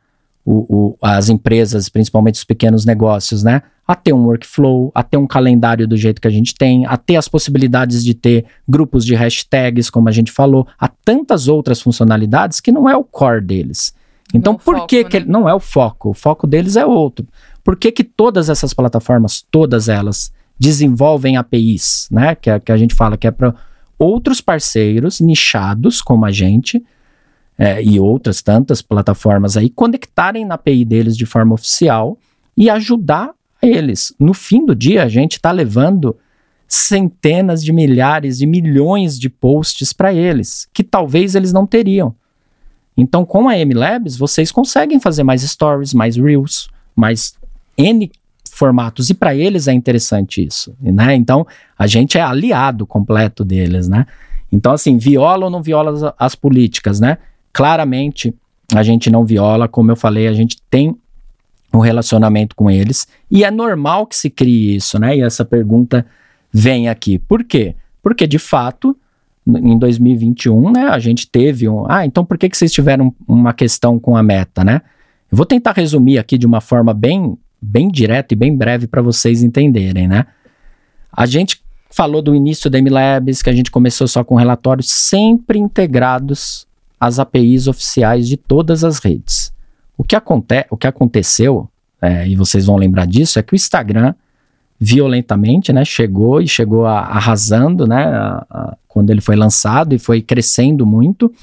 o- 0.45 0.65
o- 0.91 0.97
as 1.01 1.29
empresas, 1.29 1.87
principalmente 1.89 2.35
os 2.35 2.43
pequenos 2.43 2.85
negócios, 2.85 3.43
né? 3.43 3.63
A 3.87 3.95
ter 3.95 4.13
um 4.13 4.25
workflow, 4.25 4.91
a 4.93 5.01
ter 5.01 5.17
um 5.17 5.25
calendário 5.25 5.87
do 5.87 5.95
jeito 5.97 6.21
que 6.21 6.27
a 6.27 6.31
gente 6.31 6.53
tem, 6.53 6.85
a 6.85 6.97
ter 6.97 7.15
as 7.15 7.27
possibilidades 7.27 8.03
de 8.03 8.13
ter 8.13 8.45
grupos 8.67 9.05
de 9.05 9.15
hashtags, 9.15 9.89
como 9.89 10.09
a 10.09 10.11
gente 10.11 10.31
falou, 10.31 10.67
há 10.77 10.87
tantas 10.87 11.47
outras 11.47 11.81
funcionalidades 11.81 12.59
que 12.59 12.71
não 12.71 12.87
é 12.89 12.95
o 12.95 13.03
core 13.03 13.41
deles. 13.41 13.95
Então, 14.33 14.53
Não 14.53 14.59
é 14.59 14.63
por 14.63 14.75
foco, 14.75 14.87
que, 14.87 15.03
né? 15.03 15.09
que 15.09 15.17
ele- 15.17 15.25
não 15.29 15.47
é 15.47 15.53
o 15.53 15.59
foco? 15.59 16.09
O 16.09 16.13
foco 16.13 16.45
deles 16.45 16.75
é 16.75 16.85
outro. 16.85 17.25
Por 17.63 17.75
que, 17.77 17.91
que 17.91 18.03
todas 18.03 18.49
essas 18.49 18.73
plataformas, 18.73 19.43
todas 19.49 19.87
elas, 19.89 20.31
desenvolvem 20.59 21.37
APIs, 21.37 22.07
né? 22.11 22.35
Que, 22.35 22.49
a- 22.49 22.59
que 22.59 22.71
a 22.71 22.77
gente 22.77 22.93
fala 22.95 23.17
que 23.17 23.27
é 23.27 23.31
para 23.31 23.53
outros 23.97 24.41
parceiros 24.41 25.19
nichados 25.21 26.01
como 26.01 26.25
a 26.25 26.31
gente 26.31 26.83
é, 27.57 27.81
e 27.81 27.99
outras 27.99 28.41
tantas 28.41 28.81
plataformas 28.81 29.55
aí 29.55 29.69
conectarem 29.69 30.43
na 30.45 30.55
API 30.55 30.83
deles 30.83 31.15
de 31.15 31.25
forma 31.25 31.53
oficial 31.53 32.17
e 32.57 32.69
ajudar 32.69 33.31
eles. 33.61 34.13
No 34.19 34.33
fim 34.33 34.65
do 34.65 34.75
dia, 34.75 35.03
a 35.03 35.07
gente 35.09 35.33
está 35.37 35.51
levando 35.51 36.15
centenas 36.67 37.63
de 37.63 37.71
milhares 37.71 38.37
de 38.37 38.45
milhões 38.45 39.17
de 39.19 39.29
posts 39.29 39.93
para 39.93 40.13
eles, 40.13 40.67
que 40.73 40.83
talvez 40.83 41.35
eles 41.35 41.53
não 41.53 41.65
teriam. 41.65 42.13
Então, 42.97 43.25
com 43.25 43.47
a 43.47 43.57
MLabs, 43.57 44.17
vocês 44.17 44.51
conseguem 44.51 44.99
fazer 44.99 45.23
mais 45.23 45.41
stories, 45.41 45.93
mais 45.93 46.15
reels, 46.17 46.67
mais 46.95 47.35
N 47.77 48.11
formatos, 48.55 49.09
e 49.09 49.13
para 49.13 49.35
eles 49.35 49.67
é 49.67 49.73
interessante 49.73 50.45
isso, 50.45 50.75
né? 50.81 51.13
Então, 51.15 51.45
a 51.77 51.85
gente 51.87 52.17
é 52.17 52.21
aliado 52.21 52.87
completo 52.87 53.43
deles, 53.43 53.87
né? 53.87 54.05
Então, 54.51 54.71
assim, 54.71 54.97
viola 54.97 55.45
ou 55.45 55.51
não 55.51 55.61
viola 55.61 55.91
as, 55.91 56.13
as 56.17 56.35
políticas, 56.35 56.99
né? 56.99 57.17
Claramente, 57.51 58.33
a 58.73 58.81
gente 58.81 59.09
não 59.09 59.25
viola, 59.25 59.67
como 59.67 59.91
eu 59.91 59.95
falei, 59.95 60.27
a 60.27 60.33
gente 60.33 60.57
tem 60.69 60.95
um 61.73 61.79
relacionamento 61.79 62.55
com 62.55 62.71
eles, 62.71 63.07
e 63.29 63.43
é 63.43 63.51
normal 63.51 64.07
que 64.07 64.15
se 64.15 64.29
crie 64.29 64.75
isso, 64.75 64.97
né? 64.97 65.17
E 65.17 65.21
essa 65.21 65.43
pergunta 65.43 66.05
vem 66.51 66.87
aqui. 66.87 67.19
Por 67.19 67.43
quê? 67.43 67.75
Porque, 68.01 68.25
de 68.25 68.39
fato, 68.39 68.95
em 69.47 69.77
2021, 69.77 70.71
né, 70.71 70.87
a 70.87 70.99
gente 70.99 71.29
teve 71.29 71.67
um. 71.67 71.85
Ah, 71.89 72.05
então 72.05 72.25
por 72.25 72.37
que, 72.37 72.49
que 72.49 72.57
vocês 72.57 72.71
tiveram 72.71 73.13
uma 73.27 73.53
questão 73.53 73.99
com 73.99 74.15
a 74.15 74.23
meta, 74.23 74.63
né? 74.63 74.81
Eu 75.31 75.37
vou 75.37 75.45
tentar 75.45 75.73
resumir 75.73 76.17
aqui 76.17 76.37
de 76.37 76.45
uma 76.45 76.61
forma 76.61 76.93
bem, 76.93 77.37
bem 77.65 77.89
direta 77.89 78.33
e 78.33 78.37
bem 78.37 78.55
breve 78.55 78.87
para 78.87 79.01
vocês 79.01 79.43
entenderem, 79.43 80.07
né? 80.07 80.25
A 81.11 81.25
gente 81.25 81.61
falou 81.89 82.21
do 82.21 82.35
início 82.35 82.69
da 82.69 82.77
MLabs, 82.79 83.41
que 83.41 83.49
a 83.49 83.53
gente 83.53 83.71
começou 83.71 84.07
só 84.07 84.23
com 84.23 84.35
relatórios 84.35 84.89
sempre 84.91 85.57
integrados 85.57 86.67
às 86.99 87.19
APIs 87.19 87.67
oficiais 87.67 88.27
de 88.27 88.37
todas 88.37 88.83
as 88.83 88.99
redes. 88.99 89.53
O 89.97 90.03
que, 90.03 90.15
aconte 90.15 90.65
o 90.69 90.77
que 90.77 90.87
aconteceu, 90.87 91.69
é, 92.01 92.27
e 92.27 92.35
vocês 92.35 92.65
vão 92.65 92.75
lembrar 92.75 93.07
disso, 93.07 93.39
é 93.39 93.43
que 93.43 93.53
o 93.53 93.55
Instagram 93.55 94.13
violentamente, 94.79 95.71
né? 95.71 95.85
Chegou 95.85 96.41
e 96.41 96.47
chegou 96.47 96.85
a, 96.85 96.99
arrasando, 96.99 97.87
né? 97.87 98.03
A, 98.03 98.45
a, 98.49 98.77
quando 98.87 99.09
ele 99.09 99.21
foi 99.21 99.35
lançado 99.35 99.95
e 99.95 99.99
foi 99.99 100.21
crescendo 100.21 100.85
muito. 100.85 101.33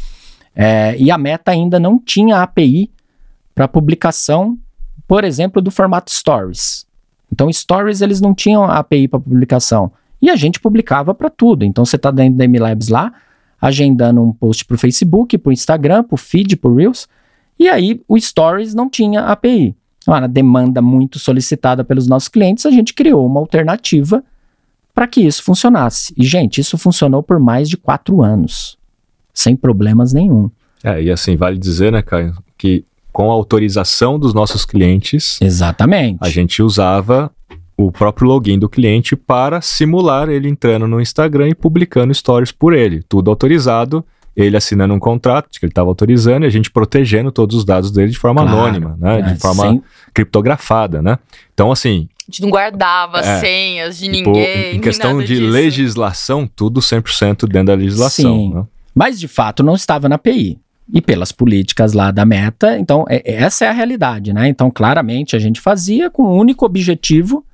É, 0.54 0.96
e 0.98 1.10
a 1.10 1.16
Meta 1.16 1.50
ainda 1.50 1.80
não 1.80 1.98
tinha 1.98 2.42
API 2.42 2.90
para 3.54 3.66
publicação, 3.66 4.58
por 5.12 5.24
exemplo, 5.24 5.60
do 5.60 5.70
formato 5.70 6.10
Stories. 6.10 6.86
Então, 7.30 7.52
Stories 7.52 8.00
eles 8.00 8.18
não 8.18 8.34
tinham 8.34 8.64
API 8.64 9.06
para 9.06 9.20
publicação. 9.20 9.92
E 10.22 10.30
a 10.30 10.36
gente 10.36 10.58
publicava 10.58 11.14
para 11.14 11.28
tudo. 11.28 11.66
Então, 11.66 11.84
você 11.84 11.96
está 11.96 12.10
dentro 12.10 12.38
da 12.38 12.48
MLabs 12.48 12.88
lá, 12.88 13.12
agendando 13.60 14.22
um 14.22 14.32
post 14.32 14.64
para 14.64 14.74
o 14.74 14.78
Facebook, 14.78 15.36
para 15.36 15.50
o 15.50 15.52
Instagram, 15.52 16.02
para 16.02 16.14
o 16.14 16.16
feed, 16.16 16.56
para 16.56 16.70
o 16.70 16.74
Reels. 16.76 17.06
E 17.58 17.68
aí, 17.68 18.00
o 18.08 18.18
Stories 18.18 18.72
não 18.72 18.88
tinha 18.88 19.26
API. 19.26 19.76
Uma 20.06 20.26
demanda 20.26 20.80
muito 20.80 21.18
solicitada 21.18 21.84
pelos 21.84 22.06
nossos 22.06 22.30
clientes, 22.30 22.64
a 22.64 22.70
gente 22.70 22.94
criou 22.94 23.26
uma 23.26 23.38
alternativa 23.38 24.24
para 24.94 25.06
que 25.06 25.20
isso 25.20 25.42
funcionasse. 25.42 26.14
E, 26.16 26.24
gente, 26.24 26.58
isso 26.58 26.78
funcionou 26.78 27.22
por 27.22 27.38
mais 27.38 27.68
de 27.68 27.76
quatro 27.76 28.22
anos, 28.22 28.78
sem 29.34 29.54
problemas 29.56 30.14
nenhum. 30.14 30.50
É, 30.82 31.02
e 31.02 31.10
assim, 31.10 31.36
vale 31.36 31.58
dizer, 31.58 31.92
né, 31.92 32.00
Caio, 32.00 32.34
que 32.56 32.86
com 33.12 33.30
a 33.30 33.34
autorização 33.34 34.18
dos 34.18 34.32
nossos 34.32 34.64
clientes. 34.64 35.38
Exatamente. 35.40 36.18
A 36.20 36.30
gente 36.30 36.62
usava 36.62 37.30
o 37.76 37.90
próprio 37.90 38.28
login 38.28 38.58
do 38.58 38.68
cliente 38.68 39.16
para 39.16 39.60
simular 39.60 40.28
ele 40.28 40.48
entrando 40.48 40.86
no 40.86 41.00
Instagram 41.00 41.48
e 41.50 41.54
publicando 41.54 42.14
stories 42.14 42.52
por 42.52 42.72
ele. 42.72 43.02
Tudo 43.08 43.30
autorizado, 43.30 44.04
ele 44.36 44.56
assinando 44.56 44.94
um 44.94 44.98
contrato 44.98 45.48
que 45.50 45.64
ele 45.64 45.70
estava 45.70 45.88
autorizando 45.88 46.44
e 46.44 46.46
a 46.46 46.50
gente 46.50 46.70
protegendo 46.70 47.30
todos 47.30 47.56
os 47.56 47.64
dados 47.64 47.90
dele 47.90 48.10
de 48.10 48.18
forma 48.18 48.42
claro, 48.42 48.58
anônima, 48.58 48.96
né? 48.98 49.20
É, 49.20 49.22
de 49.22 49.40
forma 49.40 49.62
sem... 49.62 49.82
criptografada, 50.14 51.02
né? 51.02 51.18
Então, 51.52 51.70
assim. 51.70 52.08
A 52.22 52.30
gente 52.30 52.42
não 52.42 52.50
guardava 52.50 53.18
é, 53.18 53.40
senhas 53.40 53.98
de 53.98 54.10
tipo, 54.10 54.30
ninguém. 54.30 54.76
Em 54.76 54.80
questão 54.80 55.18
de 55.18 55.26
disso. 55.26 55.50
legislação, 55.50 56.46
tudo 56.46 56.80
100% 56.80 57.48
dentro 57.48 57.66
da 57.66 57.74
legislação. 57.74 58.36
Sim. 58.36 58.54
Né? 58.54 58.64
Mas, 58.94 59.18
de 59.18 59.28
fato, 59.28 59.62
não 59.62 59.74
estava 59.74 60.08
na 60.08 60.14
API 60.14 60.58
e 60.92 61.00
pelas 61.00 61.32
políticas 61.32 61.92
lá 61.92 62.10
da 62.10 62.24
meta. 62.24 62.78
Então, 62.78 63.04
é, 63.08 63.22
essa 63.34 63.64
é 63.64 63.68
a 63.68 63.72
realidade, 63.72 64.32
né? 64.32 64.48
Então, 64.48 64.70
claramente, 64.70 65.36
a 65.36 65.38
gente 65.38 65.60
fazia 65.60 66.10
com 66.10 66.22
o 66.22 66.34
um 66.34 66.38
único 66.38 66.64
objetivo, 66.64 67.44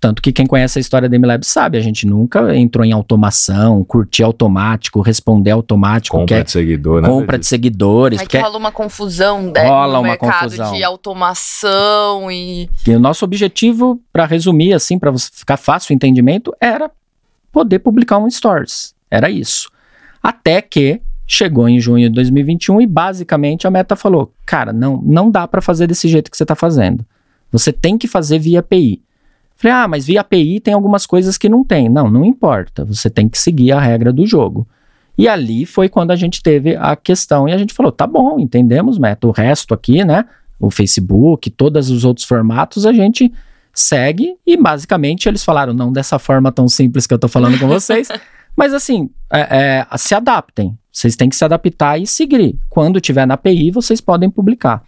tanto 0.00 0.22
que 0.22 0.32
quem 0.32 0.46
conhece 0.46 0.78
a 0.78 0.80
história 0.80 1.08
da 1.08 1.18
MLab 1.18 1.44
sabe, 1.44 1.76
a 1.76 1.80
gente 1.80 2.06
nunca 2.06 2.54
entrou 2.54 2.84
em 2.84 2.92
automação, 2.92 3.82
curtir 3.82 4.22
automático, 4.22 5.00
responder 5.00 5.50
automático. 5.50 6.16
Compra 6.16 6.36
quer, 6.36 6.44
de 6.44 6.52
seguidor, 6.52 7.02
né? 7.02 7.08
Compra 7.08 7.38
de 7.38 7.46
seguidores. 7.46 8.20
Aí 8.20 8.26
que 8.26 8.38
rola 8.38 8.56
uma 8.56 8.70
confusão 8.70 9.50
né, 9.54 9.66
rola 9.66 9.94
no 9.94 9.98
uma 10.00 10.08
mercado 10.10 10.42
confusão. 10.44 10.72
de 10.72 10.84
automação 10.84 12.30
e... 12.30 12.70
e 12.86 12.90
o 12.94 13.00
nosso 13.00 13.24
objetivo, 13.24 14.00
para 14.12 14.24
resumir 14.24 14.72
assim, 14.72 14.98
para 14.98 15.12
ficar 15.18 15.56
fácil 15.56 15.92
o 15.92 15.96
entendimento, 15.96 16.54
era 16.60 16.88
poder 17.50 17.80
publicar 17.80 18.18
um 18.18 18.30
Stories. 18.30 18.94
Era 19.10 19.28
isso. 19.28 19.68
Até 20.22 20.62
que 20.62 21.00
Chegou 21.30 21.68
em 21.68 21.78
junho 21.78 22.08
de 22.08 22.14
2021 22.14 22.80
e 22.80 22.86
basicamente 22.86 23.66
a 23.66 23.70
Meta 23.70 23.94
falou: 23.94 24.32
"Cara, 24.46 24.72
não, 24.72 24.96
não 25.04 25.30
dá 25.30 25.46
para 25.46 25.60
fazer 25.60 25.86
desse 25.86 26.08
jeito 26.08 26.30
que 26.30 26.36
você 26.36 26.44
está 26.44 26.54
fazendo. 26.54 27.04
Você 27.52 27.70
tem 27.70 27.98
que 27.98 28.08
fazer 28.08 28.38
via 28.38 28.60
API". 28.60 29.02
Falei: 29.54 29.76
"Ah, 29.76 29.86
mas 29.86 30.06
via 30.06 30.22
API 30.22 30.58
tem 30.58 30.72
algumas 30.72 31.04
coisas 31.04 31.36
que 31.36 31.46
não 31.46 31.62
tem". 31.62 31.88
Não, 31.90 32.10
não 32.10 32.24
importa. 32.24 32.82
Você 32.86 33.10
tem 33.10 33.28
que 33.28 33.38
seguir 33.38 33.72
a 33.72 33.78
regra 33.78 34.10
do 34.10 34.26
jogo. 34.26 34.66
E 35.18 35.28
ali 35.28 35.66
foi 35.66 35.88
quando 35.88 36.12
a 36.12 36.16
gente 36.16 36.42
teve 36.42 36.76
a 36.76 36.96
questão 36.96 37.46
e 37.46 37.52
a 37.52 37.58
gente 37.58 37.74
falou: 37.74 37.92
"Tá 37.92 38.06
bom, 38.06 38.40
entendemos, 38.40 38.98
Meta. 38.98 39.26
O 39.26 39.30
resto 39.30 39.74
aqui, 39.74 40.04
né? 40.06 40.24
O 40.58 40.70
Facebook, 40.70 41.50
todos 41.50 41.90
os 41.90 42.06
outros 42.06 42.26
formatos, 42.26 42.86
a 42.86 42.92
gente 42.92 43.30
segue 43.78 44.34
e 44.46 44.56
basicamente 44.56 45.28
eles 45.28 45.44
falaram 45.44 45.72
não 45.72 45.92
dessa 45.92 46.18
forma 46.18 46.50
tão 46.50 46.66
simples 46.68 47.06
que 47.06 47.14
eu 47.14 47.18
tô 47.18 47.28
falando 47.28 47.58
com 47.60 47.68
vocês, 47.68 48.08
mas 48.56 48.74
assim, 48.74 49.08
é, 49.32 49.86
é, 49.92 49.96
se 49.96 50.14
adaptem. 50.14 50.76
Vocês 50.98 51.14
têm 51.14 51.28
que 51.28 51.36
se 51.36 51.44
adaptar 51.44 51.96
e 51.96 52.08
seguir. 52.08 52.58
Quando 52.68 53.00
tiver 53.00 53.24
na 53.24 53.34
API, 53.34 53.70
vocês 53.70 54.00
podem 54.00 54.28
publicar. 54.28 54.82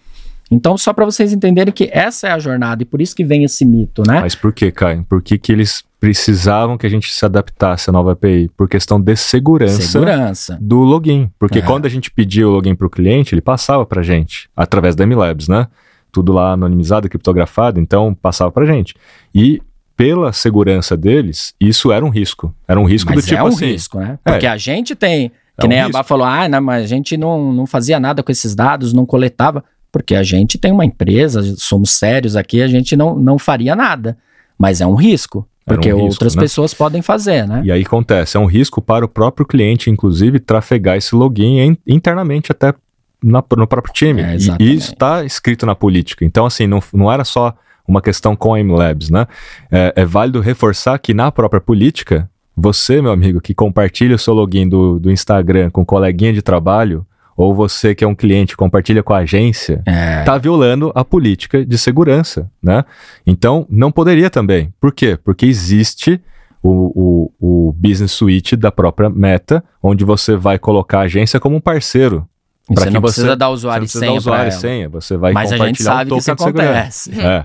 Então, 0.51 0.77
só 0.77 0.93
para 0.93 1.05
vocês 1.05 1.33
entenderem 1.33 1.73
que 1.73 1.89
essa 1.93 2.27
é 2.27 2.33
a 2.33 2.39
jornada 2.41 2.83
e 2.83 2.85
por 2.85 3.01
isso 3.01 3.15
que 3.15 3.23
vem 3.23 3.45
esse 3.45 3.65
mito, 3.65 4.03
né? 4.05 4.21
Mas 4.21 4.35
por 4.35 4.53
que, 4.53 4.73
Caio? 4.73 5.07
Por 5.09 5.23
que, 5.23 5.39
que 5.39 5.53
eles 5.53 5.85
precisavam 6.01 6.77
que 6.77 6.85
a 6.85 6.91
gente 6.91 7.13
se 7.13 7.25
adaptasse 7.25 7.89
à 7.89 7.93
nova 7.93 8.15
API? 8.15 8.51
Por 8.57 8.69
questão 8.69 9.01
de 9.01 9.15
segurança, 9.15 9.83
segurança. 9.83 10.59
do 10.61 10.81
login. 10.81 11.31
Porque 11.39 11.61
é. 11.61 11.63
quando 11.63 11.87
a 11.87 11.89
gente 11.89 12.11
pedia 12.11 12.49
o 12.49 12.51
login 12.51 12.75
para 12.75 12.89
o 12.89 12.91
cliente, 12.91 13.33
ele 13.33 13.41
passava 13.41 13.87
para 13.87 14.03
gente, 14.03 14.51
através 14.57 14.97
da 14.97 15.07
MLabs, 15.07 15.47
né? 15.47 15.69
Tudo 16.11 16.33
lá 16.33 16.55
anonimizado, 16.55 17.09
criptografado, 17.09 17.79
então 17.79 18.13
passava 18.21 18.51
para 18.51 18.67
gente. 18.67 18.97
E 19.33 19.63
pela 19.97 20.33
segurança 20.33 20.97
deles, 20.97 21.55
isso 21.61 21.93
era 21.93 22.05
um 22.05 22.09
risco. 22.09 22.53
Era 22.67 22.81
um 22.81 22.85
risco 22.85 23.13
Mas 23.15 23.23
do 23.23 23.29
tipo 23.29 23.41
é 23.41 23.45
um 23.45 23.47
assim. 23.47 23.67
risco, 23.67 24.01
né? 24.01 24.19
Porque 24.25 24.47
é. 24.47 24.51
a 24.51 24.57
gente 24.57 24.97
tem 24.97 25.31
que 25.61 25.69
nem 25.69 25.83
um 25.83 25.87
a 25.87 25.89
Bá 25.89 26.03
falou, 26.03 26.27
ah, 26.27 26.49
não, 26.49 26.61
mas 26.61 26.85
a 26.85 26.87
gente 26.87 27.17
não, 27.17 27.53
não 27.53 27.67
fazia 27.67 28.01
nada 28.01 28.23
com 28.23 28.33
esses 28.33 28.55
dados, 28.55 28.93
não 28.93 29.07
coletava, 29.07 29.65
porque 29.93 30.15
a 30.15 30.23
gente 30.23 30.59
tem 30.59 30.73
uma 30.73 30.85
empresa, 30.85 31.43
somos 31.57 31.91
sérios 31.91 32.37
aqui, 32.37 32.63
a 32.63 32.69
gente 32.69 32.97
não, 32.97 33.17
não 33.17 33.39
faria 33.39 33.77
nada. 33.77 34.17
Mas 34.59 34.81
é 34.81 34.87
um 34.87 34.95
risco, 34.95 35.49
porque 35.65 35.93
um 35.93 35.97
risco, 35.97 36.11
outras 36.11 36.35
né? 36.35 36.43
pessoas 36.43 36.75
podem 36.75 37.03
fazer, 37.03 37.47
né? 37.47 37.63
E 37.65 37.73
aí 37.73 37.83
acontece, 37.83 38.37
é 38.37 38.41
um 38.41 38.47
risco 38.47 38.83
para 38.83 39.05
o 39.05 39.09
próprio 39.09 39.47
cliente, 39.47 39.91
inclusive, 39.91 40.39
trafegar 40.39 40.97
esse 40.97 41.15
login 41.15 41.77
internamente 41.87 42.53
até 42.53 42.75
na, 43.23 43.43
no 43.57 43.67
próprio 43.67 43.93
time. 43.93 44.23
É, 44.23 44.37
e 44.59 44.75
isso 44.75 44.93
está 44.93 45.25
escrito 45.25 45.67
na 45.67 45.75
política. 45.75 46.25
Então, 46.25 46.47
assim, 46.47 46.67
não, 46.67 46.83
não 46.93 47.11
era 47.11 47.25
só 47.25 47.55
uma 47.87 48.01
questão 48.01 48.37
com 48.37 48.55
a 48.55 48.59
MLabs, 48.63 49.11
né? 49.11 49.27
É, 49.71 49.93
é 49.97 50.05
válido 50.05 50.41
reforçar 50.41 50.99
que 50.99 51.13
na 51.13 51.31
própria 51.33 51.61
política 51.61 52.31
você, 52.61 53.01
meu 53.01 53.11
amigo, 53.11 53.41
que 53.41 53.55
compartilha 53.55 54.15
o 54.15 54.19
seu 54.19 54.35
login 54.35 54.69
do, 54.69 54.99
do 54.99 55.11
Instagram 55.11 55.71
com 55.71 55.81
um 55.81 55.85
coleguinha 55.85 56.33
de 56.33 56.43
trabalho, 56.43 57.07
ou 57.37 57.55
você 57.55 57.95
que 57.95 58.05
é 58.05 58.07
um 58.07 58.15
cliente 58.15 58.57
compartilha 58.57 59.03
com 59.03 59.15
a 59.15 59.19
agência, 59.19 59.83
está 59.87 59.93
é. 59.93 60.23
Tá 60.25 60.37
violando 60.37 60.93
a 60.95 61.03
política 61.03 61.65
de 61.65 61.79
segurança, 61.79 62.51
né? 62.63 62.85
Então, 63.27 63.67
não 63.71 63.91
poderia 63.91 64.29
também. 64.29 64.73
Por 64.79 64.93
quê? 64.93 65.19
Porque 65.25 65.47
existe 65.47 66.21
o, 66.63 67.31
o, 67.41 67.69
o 67.69 67.73
Business 67.73 68.13
Suite 68.13 68.57
da 68.57 68.71
própria 68.71 69.09
Meta, 69.09 69.65
onde 69.83 70.05
você 70.05 70.37
vai 70.37 70.59
colocar 70.59 70.99
a 70.99 71.05
agência 71.05 71.41
como 71.41 71.57
um 71.57 71.61
parceiro 71.61 72.29
você 72.75 72.91
não 72.91 73.01
precisa 73.01 73.37
dar 73.37 73.51
usuário 73.51 73.85
e 73.85 73.89
senha. 73.89 74.07
Dar 74.07 74.19
usuário 74.19 74.49
e 74.49 74.53
senha, 74.53 74.89
você 74.89 75.17
vai 75.17 75.33
Mas 75.33 75.51
compartilhar 75.51 75.65
a 75.65 75.69
gente 75.69 75.83
sabe 75.83 76.11
que 76.11 76.19
isso 76.19 76.31
acontece. 76.31 77.21
É. 77.21 77.45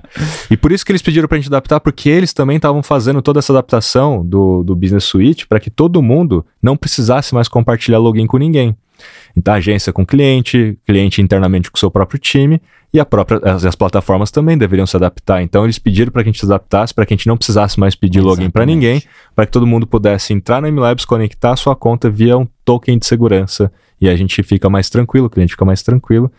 E 0.50 0.56
por 0.56 0.72
isso 0.72 0.84
que 0.86 0.92
eles 0.92 1.02
pediram 1.02 1.26
para 1.26 1.36
a 1.36 1.40
gente 1.40 1.48
adaptar, 1.48 1.80
porque 1.80 2.08
eles 2.08 2.32
também 2.32 2.56
estavam 2.56 2.82
fazendo 2.82 3.20
toda 3.20 3.38
essa 3.38 3.52
adaptação 3.52 4.24
do, 4.24 4.62
do 4.62 4.76
Business 4.76 5.04
Suite 5.04 5.46
para 5.46 5.58
que 5.58 5.70
todo 5.70 6.00
mundo 6.02 6.46
não 6.62 6.76
precisasse 6.76 7.34
mais 7.34 7.48
compartilhar 7.48 7.98
login 7.98 8.26
com 8.26 8.38
ninguém. 8.38 8.76
Então, 9.36 9.52
agência 9.52 9.92
com 9.92 10.06
cliente, 10.06 10.78
cliente 10.86 11.20
internamente 11.20 11.70
com 11.70 11.76
o 11.76 11.78
seu 11.78 11.90
próprio 11.90 12.18
time 12.18 12.60
e 12.92 12.98
a 12.98 13.04
própria, 13.04 13.38
as, 13.44 13.64
as 13.64 13.74
plataformas 13.74 14.30
também 14.30 14.56
deveriam 14.56 14.86
se 14.86 14.96
adaptar. 14.96 15.42
Então, 15.42 15.64
eles 15.64 15.78
pediram 15.78 16.10
para 16.10 16.22
que 16.22 16.30
a 16.30 16.32
gente 16.32 16.40
se 16.40 16.46
adaptasse, 16.46 16.94
para 16.94 17.04
que 17.04 17.12
a 17.12 17.16
gente 17.16 17.26
não 17.26 17.36
precisasse 17.36 17.78
mais 17.78 17.94
pedir 17.94 18.20
Exatamente. 18.20 18.38
login 18.38 18.50
para 18.50 18.64
ninguém, 18.64 19.02
para 19.34 19.44
que 19.44 19.52
todo 19.52 19.66
mundo 19.66 19.86
pudesse 19.86 20.32
entrar 20.32 20.62
no 20.62 20.68
MLabs, 20.68 21.04
conectar 21.04 21.52
a 21.52 21.56
sua 21.56 21.76
conta 21.76 22.08
via 22.08 22.38
um 22.38 22.46
token 22.64 22.98
de 22.98 23.04
segurança 23.04 23.70
e 24.00 24.08
a 24.08 24.16
gente 24.16 24.42
fica 24.42 24.68
mais 24.68 24.90
tranquilo, 24.90 25.26
o 25.26 25.30
cliente 25.30 25.52
fica 25.52 25.64
mais 25.64 25.82
tranquilo. 25.82 26.30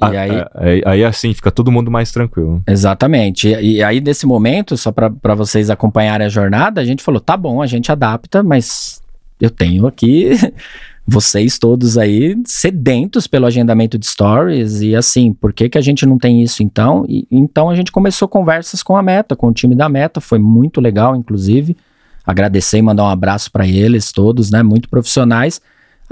E 0.00 0.16
aí, 0.16 0.30
aí, 0.54 0.82
aí, 0.86 1.04
assim 1.04 1.34
fica 1.34 1.50
todo 1.50 1.70
mundo 1.70 1.90
mais 1.90 2.10
tranquilo. 2.10 2.62
Exatamente. 2.66 3.48
E, 3.48 3.76
e 3.76 3.82
aí, 3.82 4.00
nesse 4.00 4.24
momento, 4.24 4.76
só 4.76 4.90
para 4.90 5.34
vocês 5.34 5.68
acompanharem 5.68 6.26
a 6.26 6.30
jornada, 6.30 6.80
a 6.80 6.84
gente 6.84 7.02
falou: 7.02 7.20
tá 7.20 7.36
bom, 7.36 7.60
a 7.60 7.66
gente 7.66 7.92
adapta, 7.92 8.42
mas 8.42 9.02
eu 9.38 9.50
tenho 9.50 9.86
aqui 9.86 10.30
vocês 11.06 11.58
todos 11.58 11.98
aí 11.98 12.36
sedentos 12.46 13.26
pelo 13.26 13.44
agendamento 13.44 13.98
de 13.98 14.06
stories. 14.06 14.80
E 14.80 14.96
assim, 14.96 15.32
por 15.32 15.52
que, 15.52 15.68
que 15.68 15.76
a 15.76 15.82
gente 15.82 16.06
não 16.06 16.16
tem 16.16 16.42
isso 16.42 16.62
então? 16.62 17.04
E, 17.06 17.26
então 17.30 17.68
a 17.68 17.74
gente 17.74 17.92
começou 17.92 18.26
conversas 18.26 18.82
com 18.82 18.96
a 18.96 19.02
Meta, 19.02 19.36
com 19.36 19.48
o 19.48 19.52
time 19.52 19.74
da 19.74 19.88
Meta, 19.88 20.20
foi 20.20 20.38
muito 20.38 20.80
legal, 20.80 21.14
inclusive. 21.14 21.76
Agradecer 22.24 22.78
e 22.78 22.82
mandar 22.82 23.04
um 23.04 23.08
abraço 23.08 23.50
para 23.50 23.66
eles 23.66 24.10
todos, 24.12 24.50
né? 24.50 24.62
Muito 24.62 24.88
profissionais. 24.88 25.60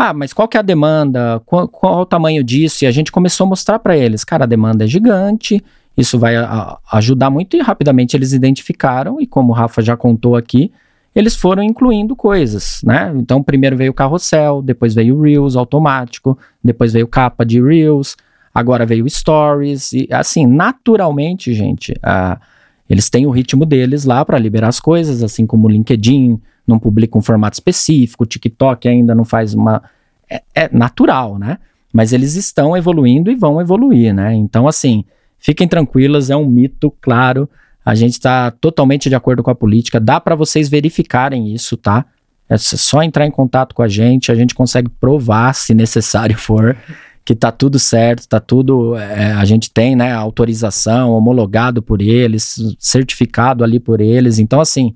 Ah, 0.02 0.14
mas 0.14 0.32
qual 0.32 0.48
que 0.48 0.56
é 0.56 0.60
a 0.60 0.62
demanda? 0.62 1.42
Qual, 1.44 1.68
qual 1.68 2.00
o 2.00 2.06
tamanho 2.06 2.42
disso? 2.42 2.84
E 2.84 2.86
a 2.86 2.90
gente 2.90 3.12
começou 3.12 3.44
a 3.44 3.50
mostrar 3.50 3.78
para 3.78 3.94
eles, 3.94 4.24
cara, 4.24 4.44
a 4.44 4.46
demanda 4.46 4.84
é 4.84 4.86
gigante, 4.86 5.62
isso 5.94 6.18
vai 6.18 6.36
a, 6.36 6.78
ajudar 6.92 7.28
muito 7.28 7.54
e 7.54 7.60
rapidamente 7.60 8.16
eles 8.16 8.32
identificaram 8.32 9.20
e 9.20 9.26
como 9.26 9.52
o 9.52 9.54
Rafa 9.54 9.82
já 9.82 9.98
contou 9.98 10.36
aqui, 10.36 10.72
eles 11.14 11.36
foram 11.36 11.62
incluindo 11.62 12.16
coisas, 12.16 12.80
né? 12.82 13.12
Então 13.14 13.42
primeiro 13.42 13.76
veio 13.76 13.90
o 13.90 13.94
carrossel, 13.94 14.62
depois 14.62 14.94
veio 14.94 15.18
o 15.18 15.20
Reels 15.20 15.54
automático, 15.54 16.38
depois 16.64 16.94
veio 16.94 17.06
capa 17.06 17.44
de 17.44 17.60
Reels, 17.60 18.16
agora 18.54 18.86
veio 18.86 19.06
Stories 19.06 19.92
e 19.92 20.08
assim, 20.10 20.46
naturalmente, 20.46 21.52
gente, 21.52 21.92
uh, 21.92 22.40
eles 22.88 23.10
têm 23.10 23.26
o 23.26 23.30
ritmo 23.30 23.66
deles 23.66 24.06
lá 24.06 24.24
para 24.24 24.38
liberar 24.38 24.68
as 24.68 24.80
coisas, 24.80 25.22
assim 25.22 25.44
como 25.44 25.66
o 25.66 25.70
LinkedIn, 25.70 26.40
não 26.70 26.78
publica 26.78 27.18
um 27.18 27.22
formato 27.22 27.54
específico, 27.54 28.24
o 28.24 28.26
TikTok 28.26 28.88
ainda 28.88 29.14
não 29.14 29.24
faz 29.24 29.52
uma. 29.52 29.82
É, 30.30 30.42
é, 30.54 30.68
natural, 30.72 31.38
né? 31.38 31.58
Mas 31.92 32.12
eles 32.12 32.36
estão 32.36 32.76
evoluindo 32.76 33.30
e 33.30 33.34
vão 33.34 33.60
evoluir, 33.60 34.14
né? 34.14 34.32
Então, 34.32 34.68
assim, 34.68 35.04
fiquem 35.38 35.66
tranquilas, 35.66 36.30
é 36.30 36.36
um 36.36 36.46
mito, 36.46 36.94
claro. 37.00 37.48
A 37.84 37.94
gente 37.94 38.12
está 38.12 38.50
totalmente 38.50 39.08
de 39.08 39.14
acordo 39.16 39.42
com 39.42 39.50
a 39.50 39.54
política. 39.54 39.98
Dá 39.98 40.20
para 40.20 40.36
vocês 40.36 40.68
verificarem 40.68 41.52
isso, 41.52 41.76
tá? 41.76 42.06
É 42.48 42.56
só 42.58 43.02
entrar 43.02 43.26
em 43.26 43.30
contato 43.30 43.74
com 43.74 43.82
a 43.82 43.88
gente, 43.88 44.30
a 44.30 44.34
gente 44.34 44.54
consegue 44.54 44.88
provar, 44.88 45.54
se 45.54 45.72
necessário 45.72 46.36
for, 46.36 46.76
que 47.24 47.34
tá 47.34 47.52
tudo 47.52 47.78
certo, 47.78 48.28
tá 48.28 48.40
tudo. 48.40 48.96
É, 48.96 49.32
a 49.32 49.44
gente 49.44 49.70
tem, 49.70 49.94
né, 49.94 50.12
autorização, 50.12 51.12
homologado 51.12 51.80
por 51.80 52.02
eles, 52.02 52.56
certificado 52.78 53.62
ali 53.62 53.78
por 53.78 54.00
eles. 54.00 54.38
Então, 54.38 54.60
assim, 54.60 54.94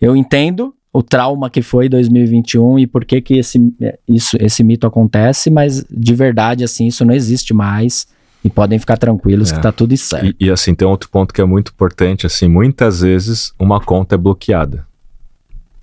eu 0.00 0.16
entendo 0.16 0.74
o 0.92 1.02
trauma 1.02 1.48
que 1.48 1.62
foi 1.62 1.88
2021 1.88 2.80
e 2.80 2.86
por 2.86 3.04
que 3.04 3.20
que 3.20 3.38
esse, 3.38 3.58
isso, 4.08 4.36
esse 4.40 4.64
mito 4.64 4.86
acontece, 4.86 5.50
mas 5.50 5.84
de 5.88 6.14
verdade, 6.14 6.64
assim, 6.64 6.86
isso 6.86 7.04
não 7.04 7.14
existe 7.14 7.54
mais. 7.54 8.06
E 8.42 8.48
podem 8.48 8.78
ficar 8.78 8.96
tranquilos 8.96 9.52
é. 9.52 9.54
que 9.54 9.62
tá 9.62 9.70
tudo 9.70 9.94
certo. 9.98 10.34
E, 10.40 10.46
e, 10.46 10.50
assim, 10.50 10.74
tem 10.74 10.88
outro 10.88 11.10
ponto 11.10 11.32
que 11.32 11.42
é 11.42 11.44
muito 11.44 11.72
importante, 11.72 12.24
assim, 12.24 12.48
muitas 12.48 13.02
vezes 13.02 13.52
uma 13.58 13.78
conta 13.78 14.14
é 14.14 14.18
bloqueada. 14.18 14.86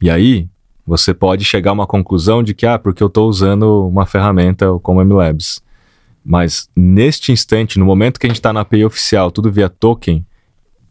E 0.01 0.09
aí, 0.09 0.47
você 0.85 1.13
pode 1.13 1.45
chegar 1.45 1.69
a 1.69 1.73
uma 1.73 1.85
conclusão 1.85 2.41
de 2.41 2.55
que, 2.55 2.65
ah, 2.65 2.79
porque 2.79 3.03
eu 3.03 3.07
estou 3.07 3.29
usando 3.29 3.87
uma 3.87 4.07
ferramenta 4.07 4.67
como 4.81 5.03
MLabs. 5.05 5.61
Mas 6.25 6.67
neste 6.75 7.31
instante, 7.31 7.77
no 7.77 7.85
momento 7.85 8.19
que 8.19 8.25
a 8.25 8.29
gente 8.29 8.37
está 8.37 8.51
na 8.51 8.61
API 8.61 8.83
oficial, 8.83 9.29
tudo 9.29 9.51
via 9.51 9.69
token, 9.69 10.25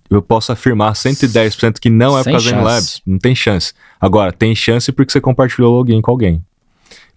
eu 0.09 0.23
posso 0.23 0.53
afirmar 0.53 0.93
110% 0.93 1.79
que 1.81 1.91
não 1.91 2.19
é 2.19 2.23
por 2.23 2.33
causa 2.33 2.51
do 2.51 2.57
MLabs. 2.57 3.03
Não 3.07 3.19
tem 3.19 3.35
chance. 3.35 3.73
Agora, 4.01 4.33
tem 4.33 4.55
chance 4.55 4.91
porque 4.93 5.13
você 5.13 5.21
compartilhou 5.21 5.75
o 5.75 5.77
login 5.79 6.01
com 6.01 6.11
alguém. 6.11 6.45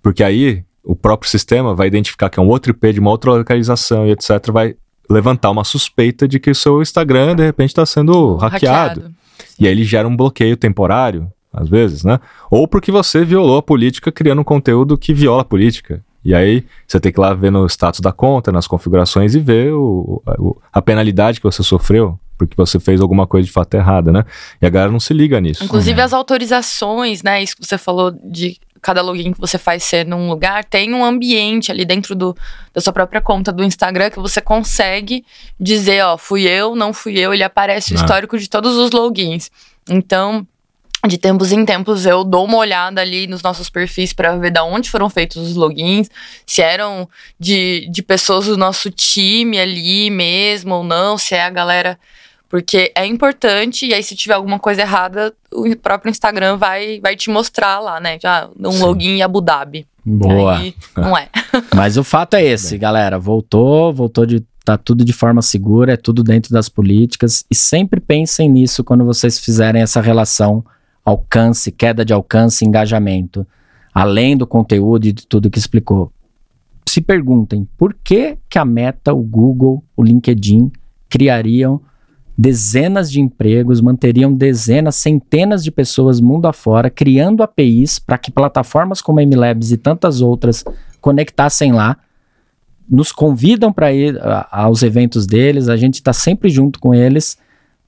Porque 0.02 0.24
aí 0.24 0.64
o 0.84 0.96
próprio 0.96 1.30
sistema 1.30 1.76
vai 1.76 1.88
identificar 1.88 2.30
que 2.30 2.40
é 2.40 2.44
um 2.44 2.48
outro 2.48 2.72
IP 2.72 2.94
de 2.94 3.00
uma 3.00 3.12
outra 3.12 3.32
localização 3.32 4.08
e 4.08 4.12
etc. 4.12 4.52
Vai 4.52 4.76
levantar 5.10 5.50
uma 5.50 5.64
suspeita 5.64 6.28
de 6.28 6.40
que 6.40 6.52
o 6.52 6.56
seu 6.56 6.82
Instagram 6.82 7.36
de 7.36 7.44
repente 7.44 7.70
está 7.70 7.86
sendo 7.86 8.36
hackeado. 8.36 9.02
hackeado. 9.02 9.16
E 9.60 9.68
aí 9.68 9.72
ele 9.72 9.84
gera 9.84 10.08
um 10.08 10.16
bloqueio 10.16 10.56
temporário, 10.56 11.32
às 11.52 11.68
vezes, 11.68 12.04
né? 12.04 12.20
Ou 12.50 12.68
porque 12.68 12.92
você 12.92 13.26
violou 13.26 13.58
a 13.58 13.62
política 13.62 14.12
criando 14.12 14.42
um 14.42 14.44
conteúdo 14.44 14.98
que 14.98 15.14
viola 15.14 15.42
a 15.42 15.46
política. 15.46 16.04
E 16.24 16.34
aí 16.36 16.66
você 16.88 17.00
tem 17.00 17.12
que 17.12 17.20
ir 17.20 17.22
lá 17.22 17.34
ver 17.34 17.52
no 17.52 17.66
status 17.66 18.02
da 18.02 18.12
conta, 18.12 18.52
nas 18.52 18.68
configurações 18.68 19.36
e 19.36 19.40
ver 19.40 19.74
o, 19.74 20.22
o, 20.38 20.58
a 20.72 20.82
penalidade 20.82 21.40
que 21.40 21.46
você 21.46 21.64
sofreu 21.64 22.20
porque 22.40 22.56
você 22.56 22.80
fez 22.80 23.02
alguma 23.02 23.28
coisa 23.28 23.46
de 23.46 23.52
fato 23.52 23.74
errada, 23.74 24.12
né? 24.12 24.24
E 24.62 24.66
a 24.66 24.70
galera 24.70 24.92
não 24.92 25.00
se 25.00 25.14
liga 25.14 25.40
nisso. 25.42 25.64
Inclusive 25.64 26.00
uhum. 26.00 26.06
as 26.06 26.14
autorizações, 26.14 27.22
né? 27.22 27.44
Isso 27.44 27.58
que 27.58 27.66
você 27.66 27.78
falou 27.78 28.12
de 28.24 28.58
cada 28.82 29.02
login 29.02 29.34
que 29.34 29.40
você 29.42 29.58
faz 29.58 29.84
ser 29.84 30.06
num 30.06 30.30
lugar, 30.30 30.64
tem 30.64 30.94
um 30.94 31.04
ambiente 31.04 31.70
ali 31.70 31.84
dentro 31.84 32.16
do, 32.16 32.34
da 32.74 32.80
sua 32.80 32.94
própria 32.94 33.20
conta 33.20 33.52
do 33.52 33.62
Instagram 33.62 34.10
que 34.10 34.20
você 34.20 34.40
consegue 34.40 35.26
dizer, 35.60 36.02
ó, 36.06 36.18
fui 36.18 36.48
eu, 36.48 36.76
não 36.78 36.94
fui 36.94 37.20
eu, 37.20 37.34
ele 37.34 37.44
aparece 37.44 37.94
o 37.94 37.98
ah. 37.98 38.00
histórico 38.00 38.38
de 38.38 38.50
todos 38.50 38.78
os 38.78 38.92
logins. 38.92 39.52
Então, 39.90 40.48
de 41.08 41.18
tempos 41.18 41.52
em 41.52 41.66
tempos 41.66 42.06
eu 42.06 42.24
dou 42.24 42.46
uma 42.46 42.58
olhada 42.58 43.02
ali 43.02 43.26
nos 43.26 43.42
nossos 43.42 43.70
perfis 43.70 44.12
para 44.12 44.36
ver 44.38 44.52
de 44.52 44.60
onde 44.60 44.90
foram 44.90 45.10
feitos 45.10 45.38
os 45.38 45.56
logins, 45.56 46.10
se 46.46 46.62
eram 46.62 47.08
de, 47.40 47.88
de 47.90 48.02
pessoas 48.02 48.48
do 48.48 48.58
nosso 48.58 48.90
time 48.92 49.60
ali 49.60 50.10
mesmo 50.10 50.76
ou 50.76 50.84
não, 50.84 51.18
se 51.18 51.36
é 51.36 51.44
a 51.44 51.50
galera 51.50 51.98
porque 52.50 52.92
é 52.96 53.06
importante, 53.06 53.86
e 53.86 53.94
aí 53.94 54.02
se 54.02 54.16
tiver 54.16 54.34
alguma 54.34 54.58
coisa 54.58 54.82
errada, 54.82 55.32
o 55.54 55.76
próprio 55.78 56.10
Instagram 56.10 56.58
vai, 56.58 57.00
vai 57.00 57.16
te 57.16 57.30
mostrar 57.30 57.80
lá, 57.80 58.00
né? 58.00 58.18
Já 58.20 58.50
um 58.60 58.72
Sim. 58.72 58.82
login 58.82 59.10
em 59.18 59.22
Abu 59.22 59.40
Dhabi. 59.40 59.88
Boa. 60.04 60.58
Aí, 60.58 60.74
não 60.98 61.16
é. 61.16 61.30
Mas 61.76 61.96
o 61.96 62.04
fato 62.04 62.34
é 62.34 62.44
esse, 62.44 62.76
galera. 62.78 63.20
Voltou, 63.20 63.94
voltou 63.94 64.26
de. 64.26 64.44
Tá 64.66 64.78
tudo 64.78 65.06
de 65.06 65.14
forma 65.14 65.42
segura, 65.42 65.94
é 65.94 65.98
tudo 65.98 66.24
dentro 66.24 66.52
das 66.52 66.70
políticas. 66.70 67.44
E 67.50 67.56
sempre 67.56 68.00
pensem 68.00 68.50
nisso 68.50 68.84
quando 68.84 69.06
vocês 69.06 69.40
fizerem 69.40 69.82
essa 69.82 70.02
relação 70.02 70.64
alcance, 71.04 71.72
queda 71.72 72.04
de 72.04 72.14
alcance, 72.14 72.66
engajamento. 72.66 73.48
Além 73.94 74.36
do 74.36 74.46
conteúdo 74.46 75.08
e 75.08 75.12
de 75.12 75.26
tudo 75.26 75.50
que 75.50 75.58
explicou. 75.58 76.12
Se 76.88 77.02
perguntem 77.02 77.68
por 77.78 77.96
que, 78.04 78.38
que 78.50 78.58
a 78.58 78.66
Meta, 78.66 79.14
o 79.14 79.22
Google, 79.22 79.84
o 79.96 80.04
LinkedIn 80.04 80.72
criariam 81.08 81.82
dezenas 82.40 83.12
de 83.12 83.20
empregos, 83.20 83.82
manteriam 83.82 84.34
dezenas, 84.34 84.96
centenas 84.96 85.62
de 85.62 85.70
pessoas 85.70 86.22
mundo 86.22 86.48
afora, 86.48 86.90
criando 86.90 87.44
APIs 87.44 88.00
para 88.00 88.18
que 88.18 88.32
plataformas 88.32 89.02
como 89.02 89.20
a 89.20 89.26
MLabs 89.26 89.74
e 89.74 89.78
tantas 89.78 90.22
outras 90.22 90.64
conectassem 91.02 91.74
lá. 91.74 91.98
Nos 92.90 93.12
convidam 93.12 93.74
para 93.74 93.92
ir 93.92 94.18
a, 94.22 94.48
aos 94.50 94.84
eventos 94.84 95.28
deles, 95.28 95.68
a 95.68 95.76
gente 95.76 95.96
está 95.96 96.14
sempre 96.14 96.50
junto 96.50 96.80
com 96.80 96.96
eles 96.96 97.38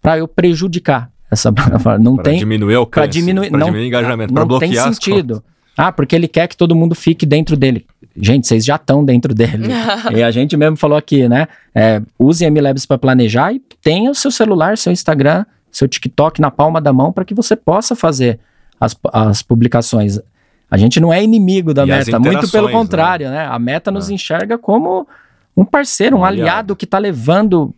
para 0.02 0.18
eu 0.18 0.28
prejudicar 0.28 1.10
essa 1.32 1.50
plataforma. 1.54 2.04
Não 2.04 2.16
pra 2.16 2.26
tem 2.26 2.38
diminuir 2.38 2.76
o 2.76 2.80
alcance, 2.80 3.08
diminuir, 3.08 3.50
não, 3.50 3.60
diminuir 3.60 3.84
o 3.84 3.88
engajamento, 3.88 4.34
para 4.34 4.44
bloquear 4.44 4.84
tem 4.84 4.94
sentido. 4.94 5.42
Ah, 5.78 5.92
porque 5.92 6.16
ele 6.16 6.28
quer 6.28 6.48
que 6.48 6.58
todo 6.58 6.76
mundo 6.76 6.94
fique 6.94 7.26
dentro 7.26 7.56
dele. 7.56 7.86
Gente, 8.16 8.46
vocês 8.48 8.66
já 8.66 8.76
estão 8.76 9.04
dentro 9.04 9.34
dele. 9.34 9.70
e 10.16 10.22
a 10.22 10.32
gente 10.32 10.56
mesmo 10.58 10.76
falou 10.76 10.98
aqui, 10.98 11.28
né? 11.30 11.48
É, 11.74 12.02
use 12.20 12.48
MLabs 12.50 12.86
para 12.86 12.98
planejar 12.98 13.54
e 13.54 13.62
tenha 13.82 14.12
o 14.12 14.16
seu 14.16 14.32
celular, 14.32 14.78
seu 14.78 14.92
Instagram, 14.92 15.46
seu 15.72 15.88
TikTok 15.88 16.42
na 16.42 16.52
palma 16.52 16.82
da 16.82 16.92
mão 16.92 17.12
para 17.14 17.24
que 17.24 17.34
você 17.34 17.56
possa 17.56 17.96
fazer 17.96 18.40
as, 18.80 18.96
as 19.14 19.42
publicações. 19.42 20.20
A 20.70 20.78
gente 20.78 21.00
não 21.00 21.12
é 21.12 21.24
inimigo 21.24 21.74
da 21.74 21.84
e 21.84 21.88
Meta, 21.88 22.20
muito 22.20 22.50
pelo 22.50 22.68
né? 22.68 22.74
contrário, 22.74 23.30
né? 23.30 23.38
né? 23.38 23.46
A 23.46 23.58
Meta 23.58 23.92
nos 23.92 24.10
ah. 24.10 24.14
enxerga 24.14 24.58
como 24.58 25.08
um 25.56 25.66
parceiro, 25.66 26.16
um, 26.18 26.20
um 26.20 26.26
aliado. 26.26 26.50
aliado. 26.50 26.76
que 26.76 26.86
está 26.86 26.98
levando, 26.98 27.74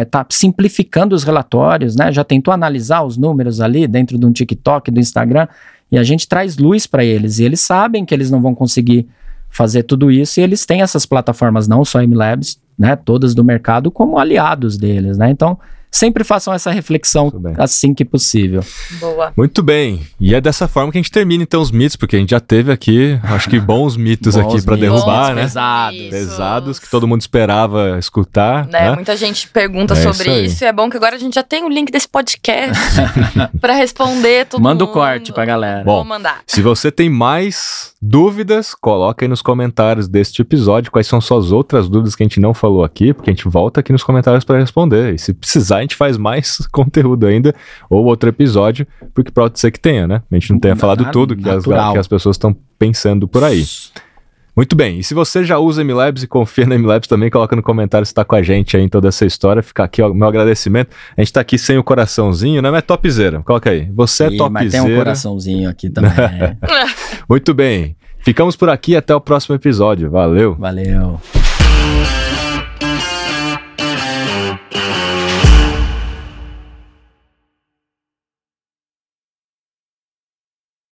está 0.00 0.20
é, 0.20 0.26
simplificando 0.30 1.14
os 1.14 1.24
relatórios, 1.24 1.96
né? 1.96 2.12
Já 2.12 2.24
tentou 2.24 2.52
analisar 2.52 3.02
os 3.02 3.16
números 3.16 3.60
ali 3.60 3.86
dentro 3.86 4.18
de 4.18 4.24
um 4.24 4.32
TikTok, 4.32 4.90
do 4.90 5.00
Instagram, 5.00 5.48
e 5.90 5.98
a 5.98 6.02
gente 6.02 6.28
traz 6.28 6.56
luz 6.58 6.86
para 6.86 7.04
eles. 7.04 7.38
E 7.38 7.44
eles 7.44 7.60
sabem 7.60 8.04
que 8.04 8.14
eles 8.14 8.30
não 8.30 8.40
vão 8.40 8.54
conseguir 8.54 9.06
fazer 9.50 9.82
tudo 9.82 10.10
isso 10.10 10.40
e 10.40 10.42
eles 10.42 10.66
têm 10.66 10.82
essas 10.82 11.06
plataformas, 11.06 11.66
não 11.66 11.84
só 11.84 12.02
MLabs, 12.02 12.60
né, 12.78 12.94
todas 12.96 13.34
do 13.34 13.42
mercado, 13.42 13.90
como 13.90 14.18
aliados 14.18 14.76
deles, 14.76 15.16
né? 15.16 15.30
Então, 15.30 15.58
sempre 15.90 16.24
façam 16.24 16.52
essa 16.52 16.70
reflexão 16.70 17.32
assim 17.56 17.94
que 17.94 18.04
possível. 18.04 18.64
Boa. 19.00 19.32
Muito 19.36 19.62
bem. 19.62 20.06
E 20.20 20.34
é 20.34 20.40
dessa 20.40 20.68
forma 20.68 20.92
que 20.92 20.98
a 20.98 21.00
gente 21.00 21.10
termina 21.10 21.42
então 21.42 21.60
os 21.60 21.70
mitos, 21.70 21.96
porque 21.96 22.16
a 22.16 22.18
gente 22.18 22.30
já 22.30 22.40
teve 22.40 22.72
aqui, 22.72 23.18
acho 23.22 23.48
que 23.48 23.58
bons 23.58 23.96
mitos 23.96 24.34
bons 24.34 24.54
aqui 24.54 24.62
para 24.64 24.76
derrubar, 24.76 25.34
né? 25.34 25.42
Pesados. 25.42 26.00
Pesados 26.10 26.78
que 26.78 26.90
todo 26.90 27.06
mundo 27.06 27.20
esperava 27.20 27.98
escutar. 27.98 28.66
Né? 28.66 28.90
né? 28.90 28.94
Muita 28.94 29.16
gente 29.16 29.48
pergunta 29.48 29.94
é 29.94 30.02
sobre 30.02 30.44
isso, 30.44 30.54
isso, 30.54 30.64
e 30.64 30.66
é 30.66 30.72
bom 30.72 30.88
que 30.88 30.96
agora 30.96 31.16
a 31.16 31.18
gente 31.18 31.34
já 31.34 31.42
tem 31.42 31.64
o 31.64 31.68
link 31.68 31.90
desse 31.90 32.08
podcast 32.08 32.78
para 33.60 33.74
responder 33.74 34.46
tudo. 34.46 34.62
Manda 34.62 34.84
o 34.84 34.88
corte 34.88 35.32
pra 35.32 35.44
galera. 35.44 35.84
Bom, 35.84 35.96
Vou 35.96 36.04
mandar. 36.04 36.40
Se 36.46 36.62
você 36.62 36.90
tem 36.90 37.08
mais 37.08 37.92
dúvidas, 38.00 38.74
coloca 38.74 39.24
aí 39.24 39.28
nos 39.28 39.42
comentários 39.42 40.08
deste 40.08 40.42
episódio 40.42 40.90
quais 40.90 41.06
são 41.06 41.20
suas 41.20 41.52
outras 41.52 41.88
dúvidas 41.88 42.14
que 42.14 42.22
a 42.22 42.26
gente 42.26 42.40
não 42.40 42.54
falou 42.54 42.84
aqui, 42.84 43.12
porque 43.12 43.30
a 43.30 43.32
gente 43.32 43.48
volta 43.48 43.80
aqui 43.80 43.92
nos 43.92 44.02
comentários 44.02 44.44
para 44.44 44.58
responder. 44.58 45.14
E 45.14 45.18
se 45.18 45.32
precisar, 45.32 45.77
a 45.78 45.82
gente 45.82 45.96
faz 45.96 46.16
mais 46.16 46.58
conteúdo 46.72 47.26
ainda, 47.26 47.54
ou 47.88 48.04
outro 48.04 48.28
episódio, 48.28 48.86
porque 49.14 49.30
pode 49.30 49.58
ser 49.58 49.70
que 49.70 49.80
tenha, 49.80 50.06
né? 50.06 50.22
A 50.30 50.34
gente 50.34 50.52
não 50.52 50.60
tenha 50.60 50.76
falado 50.76 51.10
tudo 51.10 51.36
que 51.36 51.48
as, 51.48 51.64
que 51.64 51.98
as 51.98 52.08
pessoas 52.08 52.34
estão 52.34 52.56
pensando 52.78 53.26
por 53.26 53.42
aí. 53.44 53.64
Muito 54.58 54.74
bem, 54.74 54.98
e 54.98 55.04
se 55.04 55.14
você 55.14 55.44
já 55.44 55.56
usa 55.56 55.84
MLabs 55.84 56.24
e 56.24 56.26
confia 56.26 56.66
na 56.66 56.76
MLabs 56.76 57.06
também, 57.06 57.30
coloca 57.30 57.54
no 57.54 57.62
comentário 57.62 58.04
se 58.04 58.10
está 58.10 58.24
com 58.24 58.34
a 58.34 58.42
gente 58.42 58.76
aí 58.76 58.82
em 58.82 58.88
toda 58.88 59.06
essa 59.06 59.24
história. 59.24 59.62
Fica 59.62 59.84
aqui 59.84 60.02
o 60.02 60.12
meu 60.12 60.26
agradecimento. 60.26 60.90
A 61.16 61.20
gente 61.20 61.28
está 61.28 61.40
aqui 61.40 61.56
sem 61.56 61.78
o 61.78 61.84
coraçãozinho, 61.84 62.60
né? 62.60 62.68
Mas 62.68 62.78
é 62.78 62.82
topzera. 62.82 63.40
Coloca 63.42 63.70
aí. 63.70 63.88
Você 63.94 64.24
é 64.24 64.26
topzera. 64.30 64.50
Mas 64.50 64.72
tem 64.72 64.80
um 64.80 64.96
coraçãozinho 64.96 65.70
aqui 65.70 65.88
também. 65.88 66.10
Muito 67.30 67.54
bem. 67.54 67.96
Ficamos 68.18 68.56
por 68.56 68.68
aqui 68.68 68.96
até 68.96 69.14
o 69.14 69.20
próximo 69.20 69.54
episódio. 69.54 70.10
Valeu. 70.10 70.56
Valeu. 70.56 71.20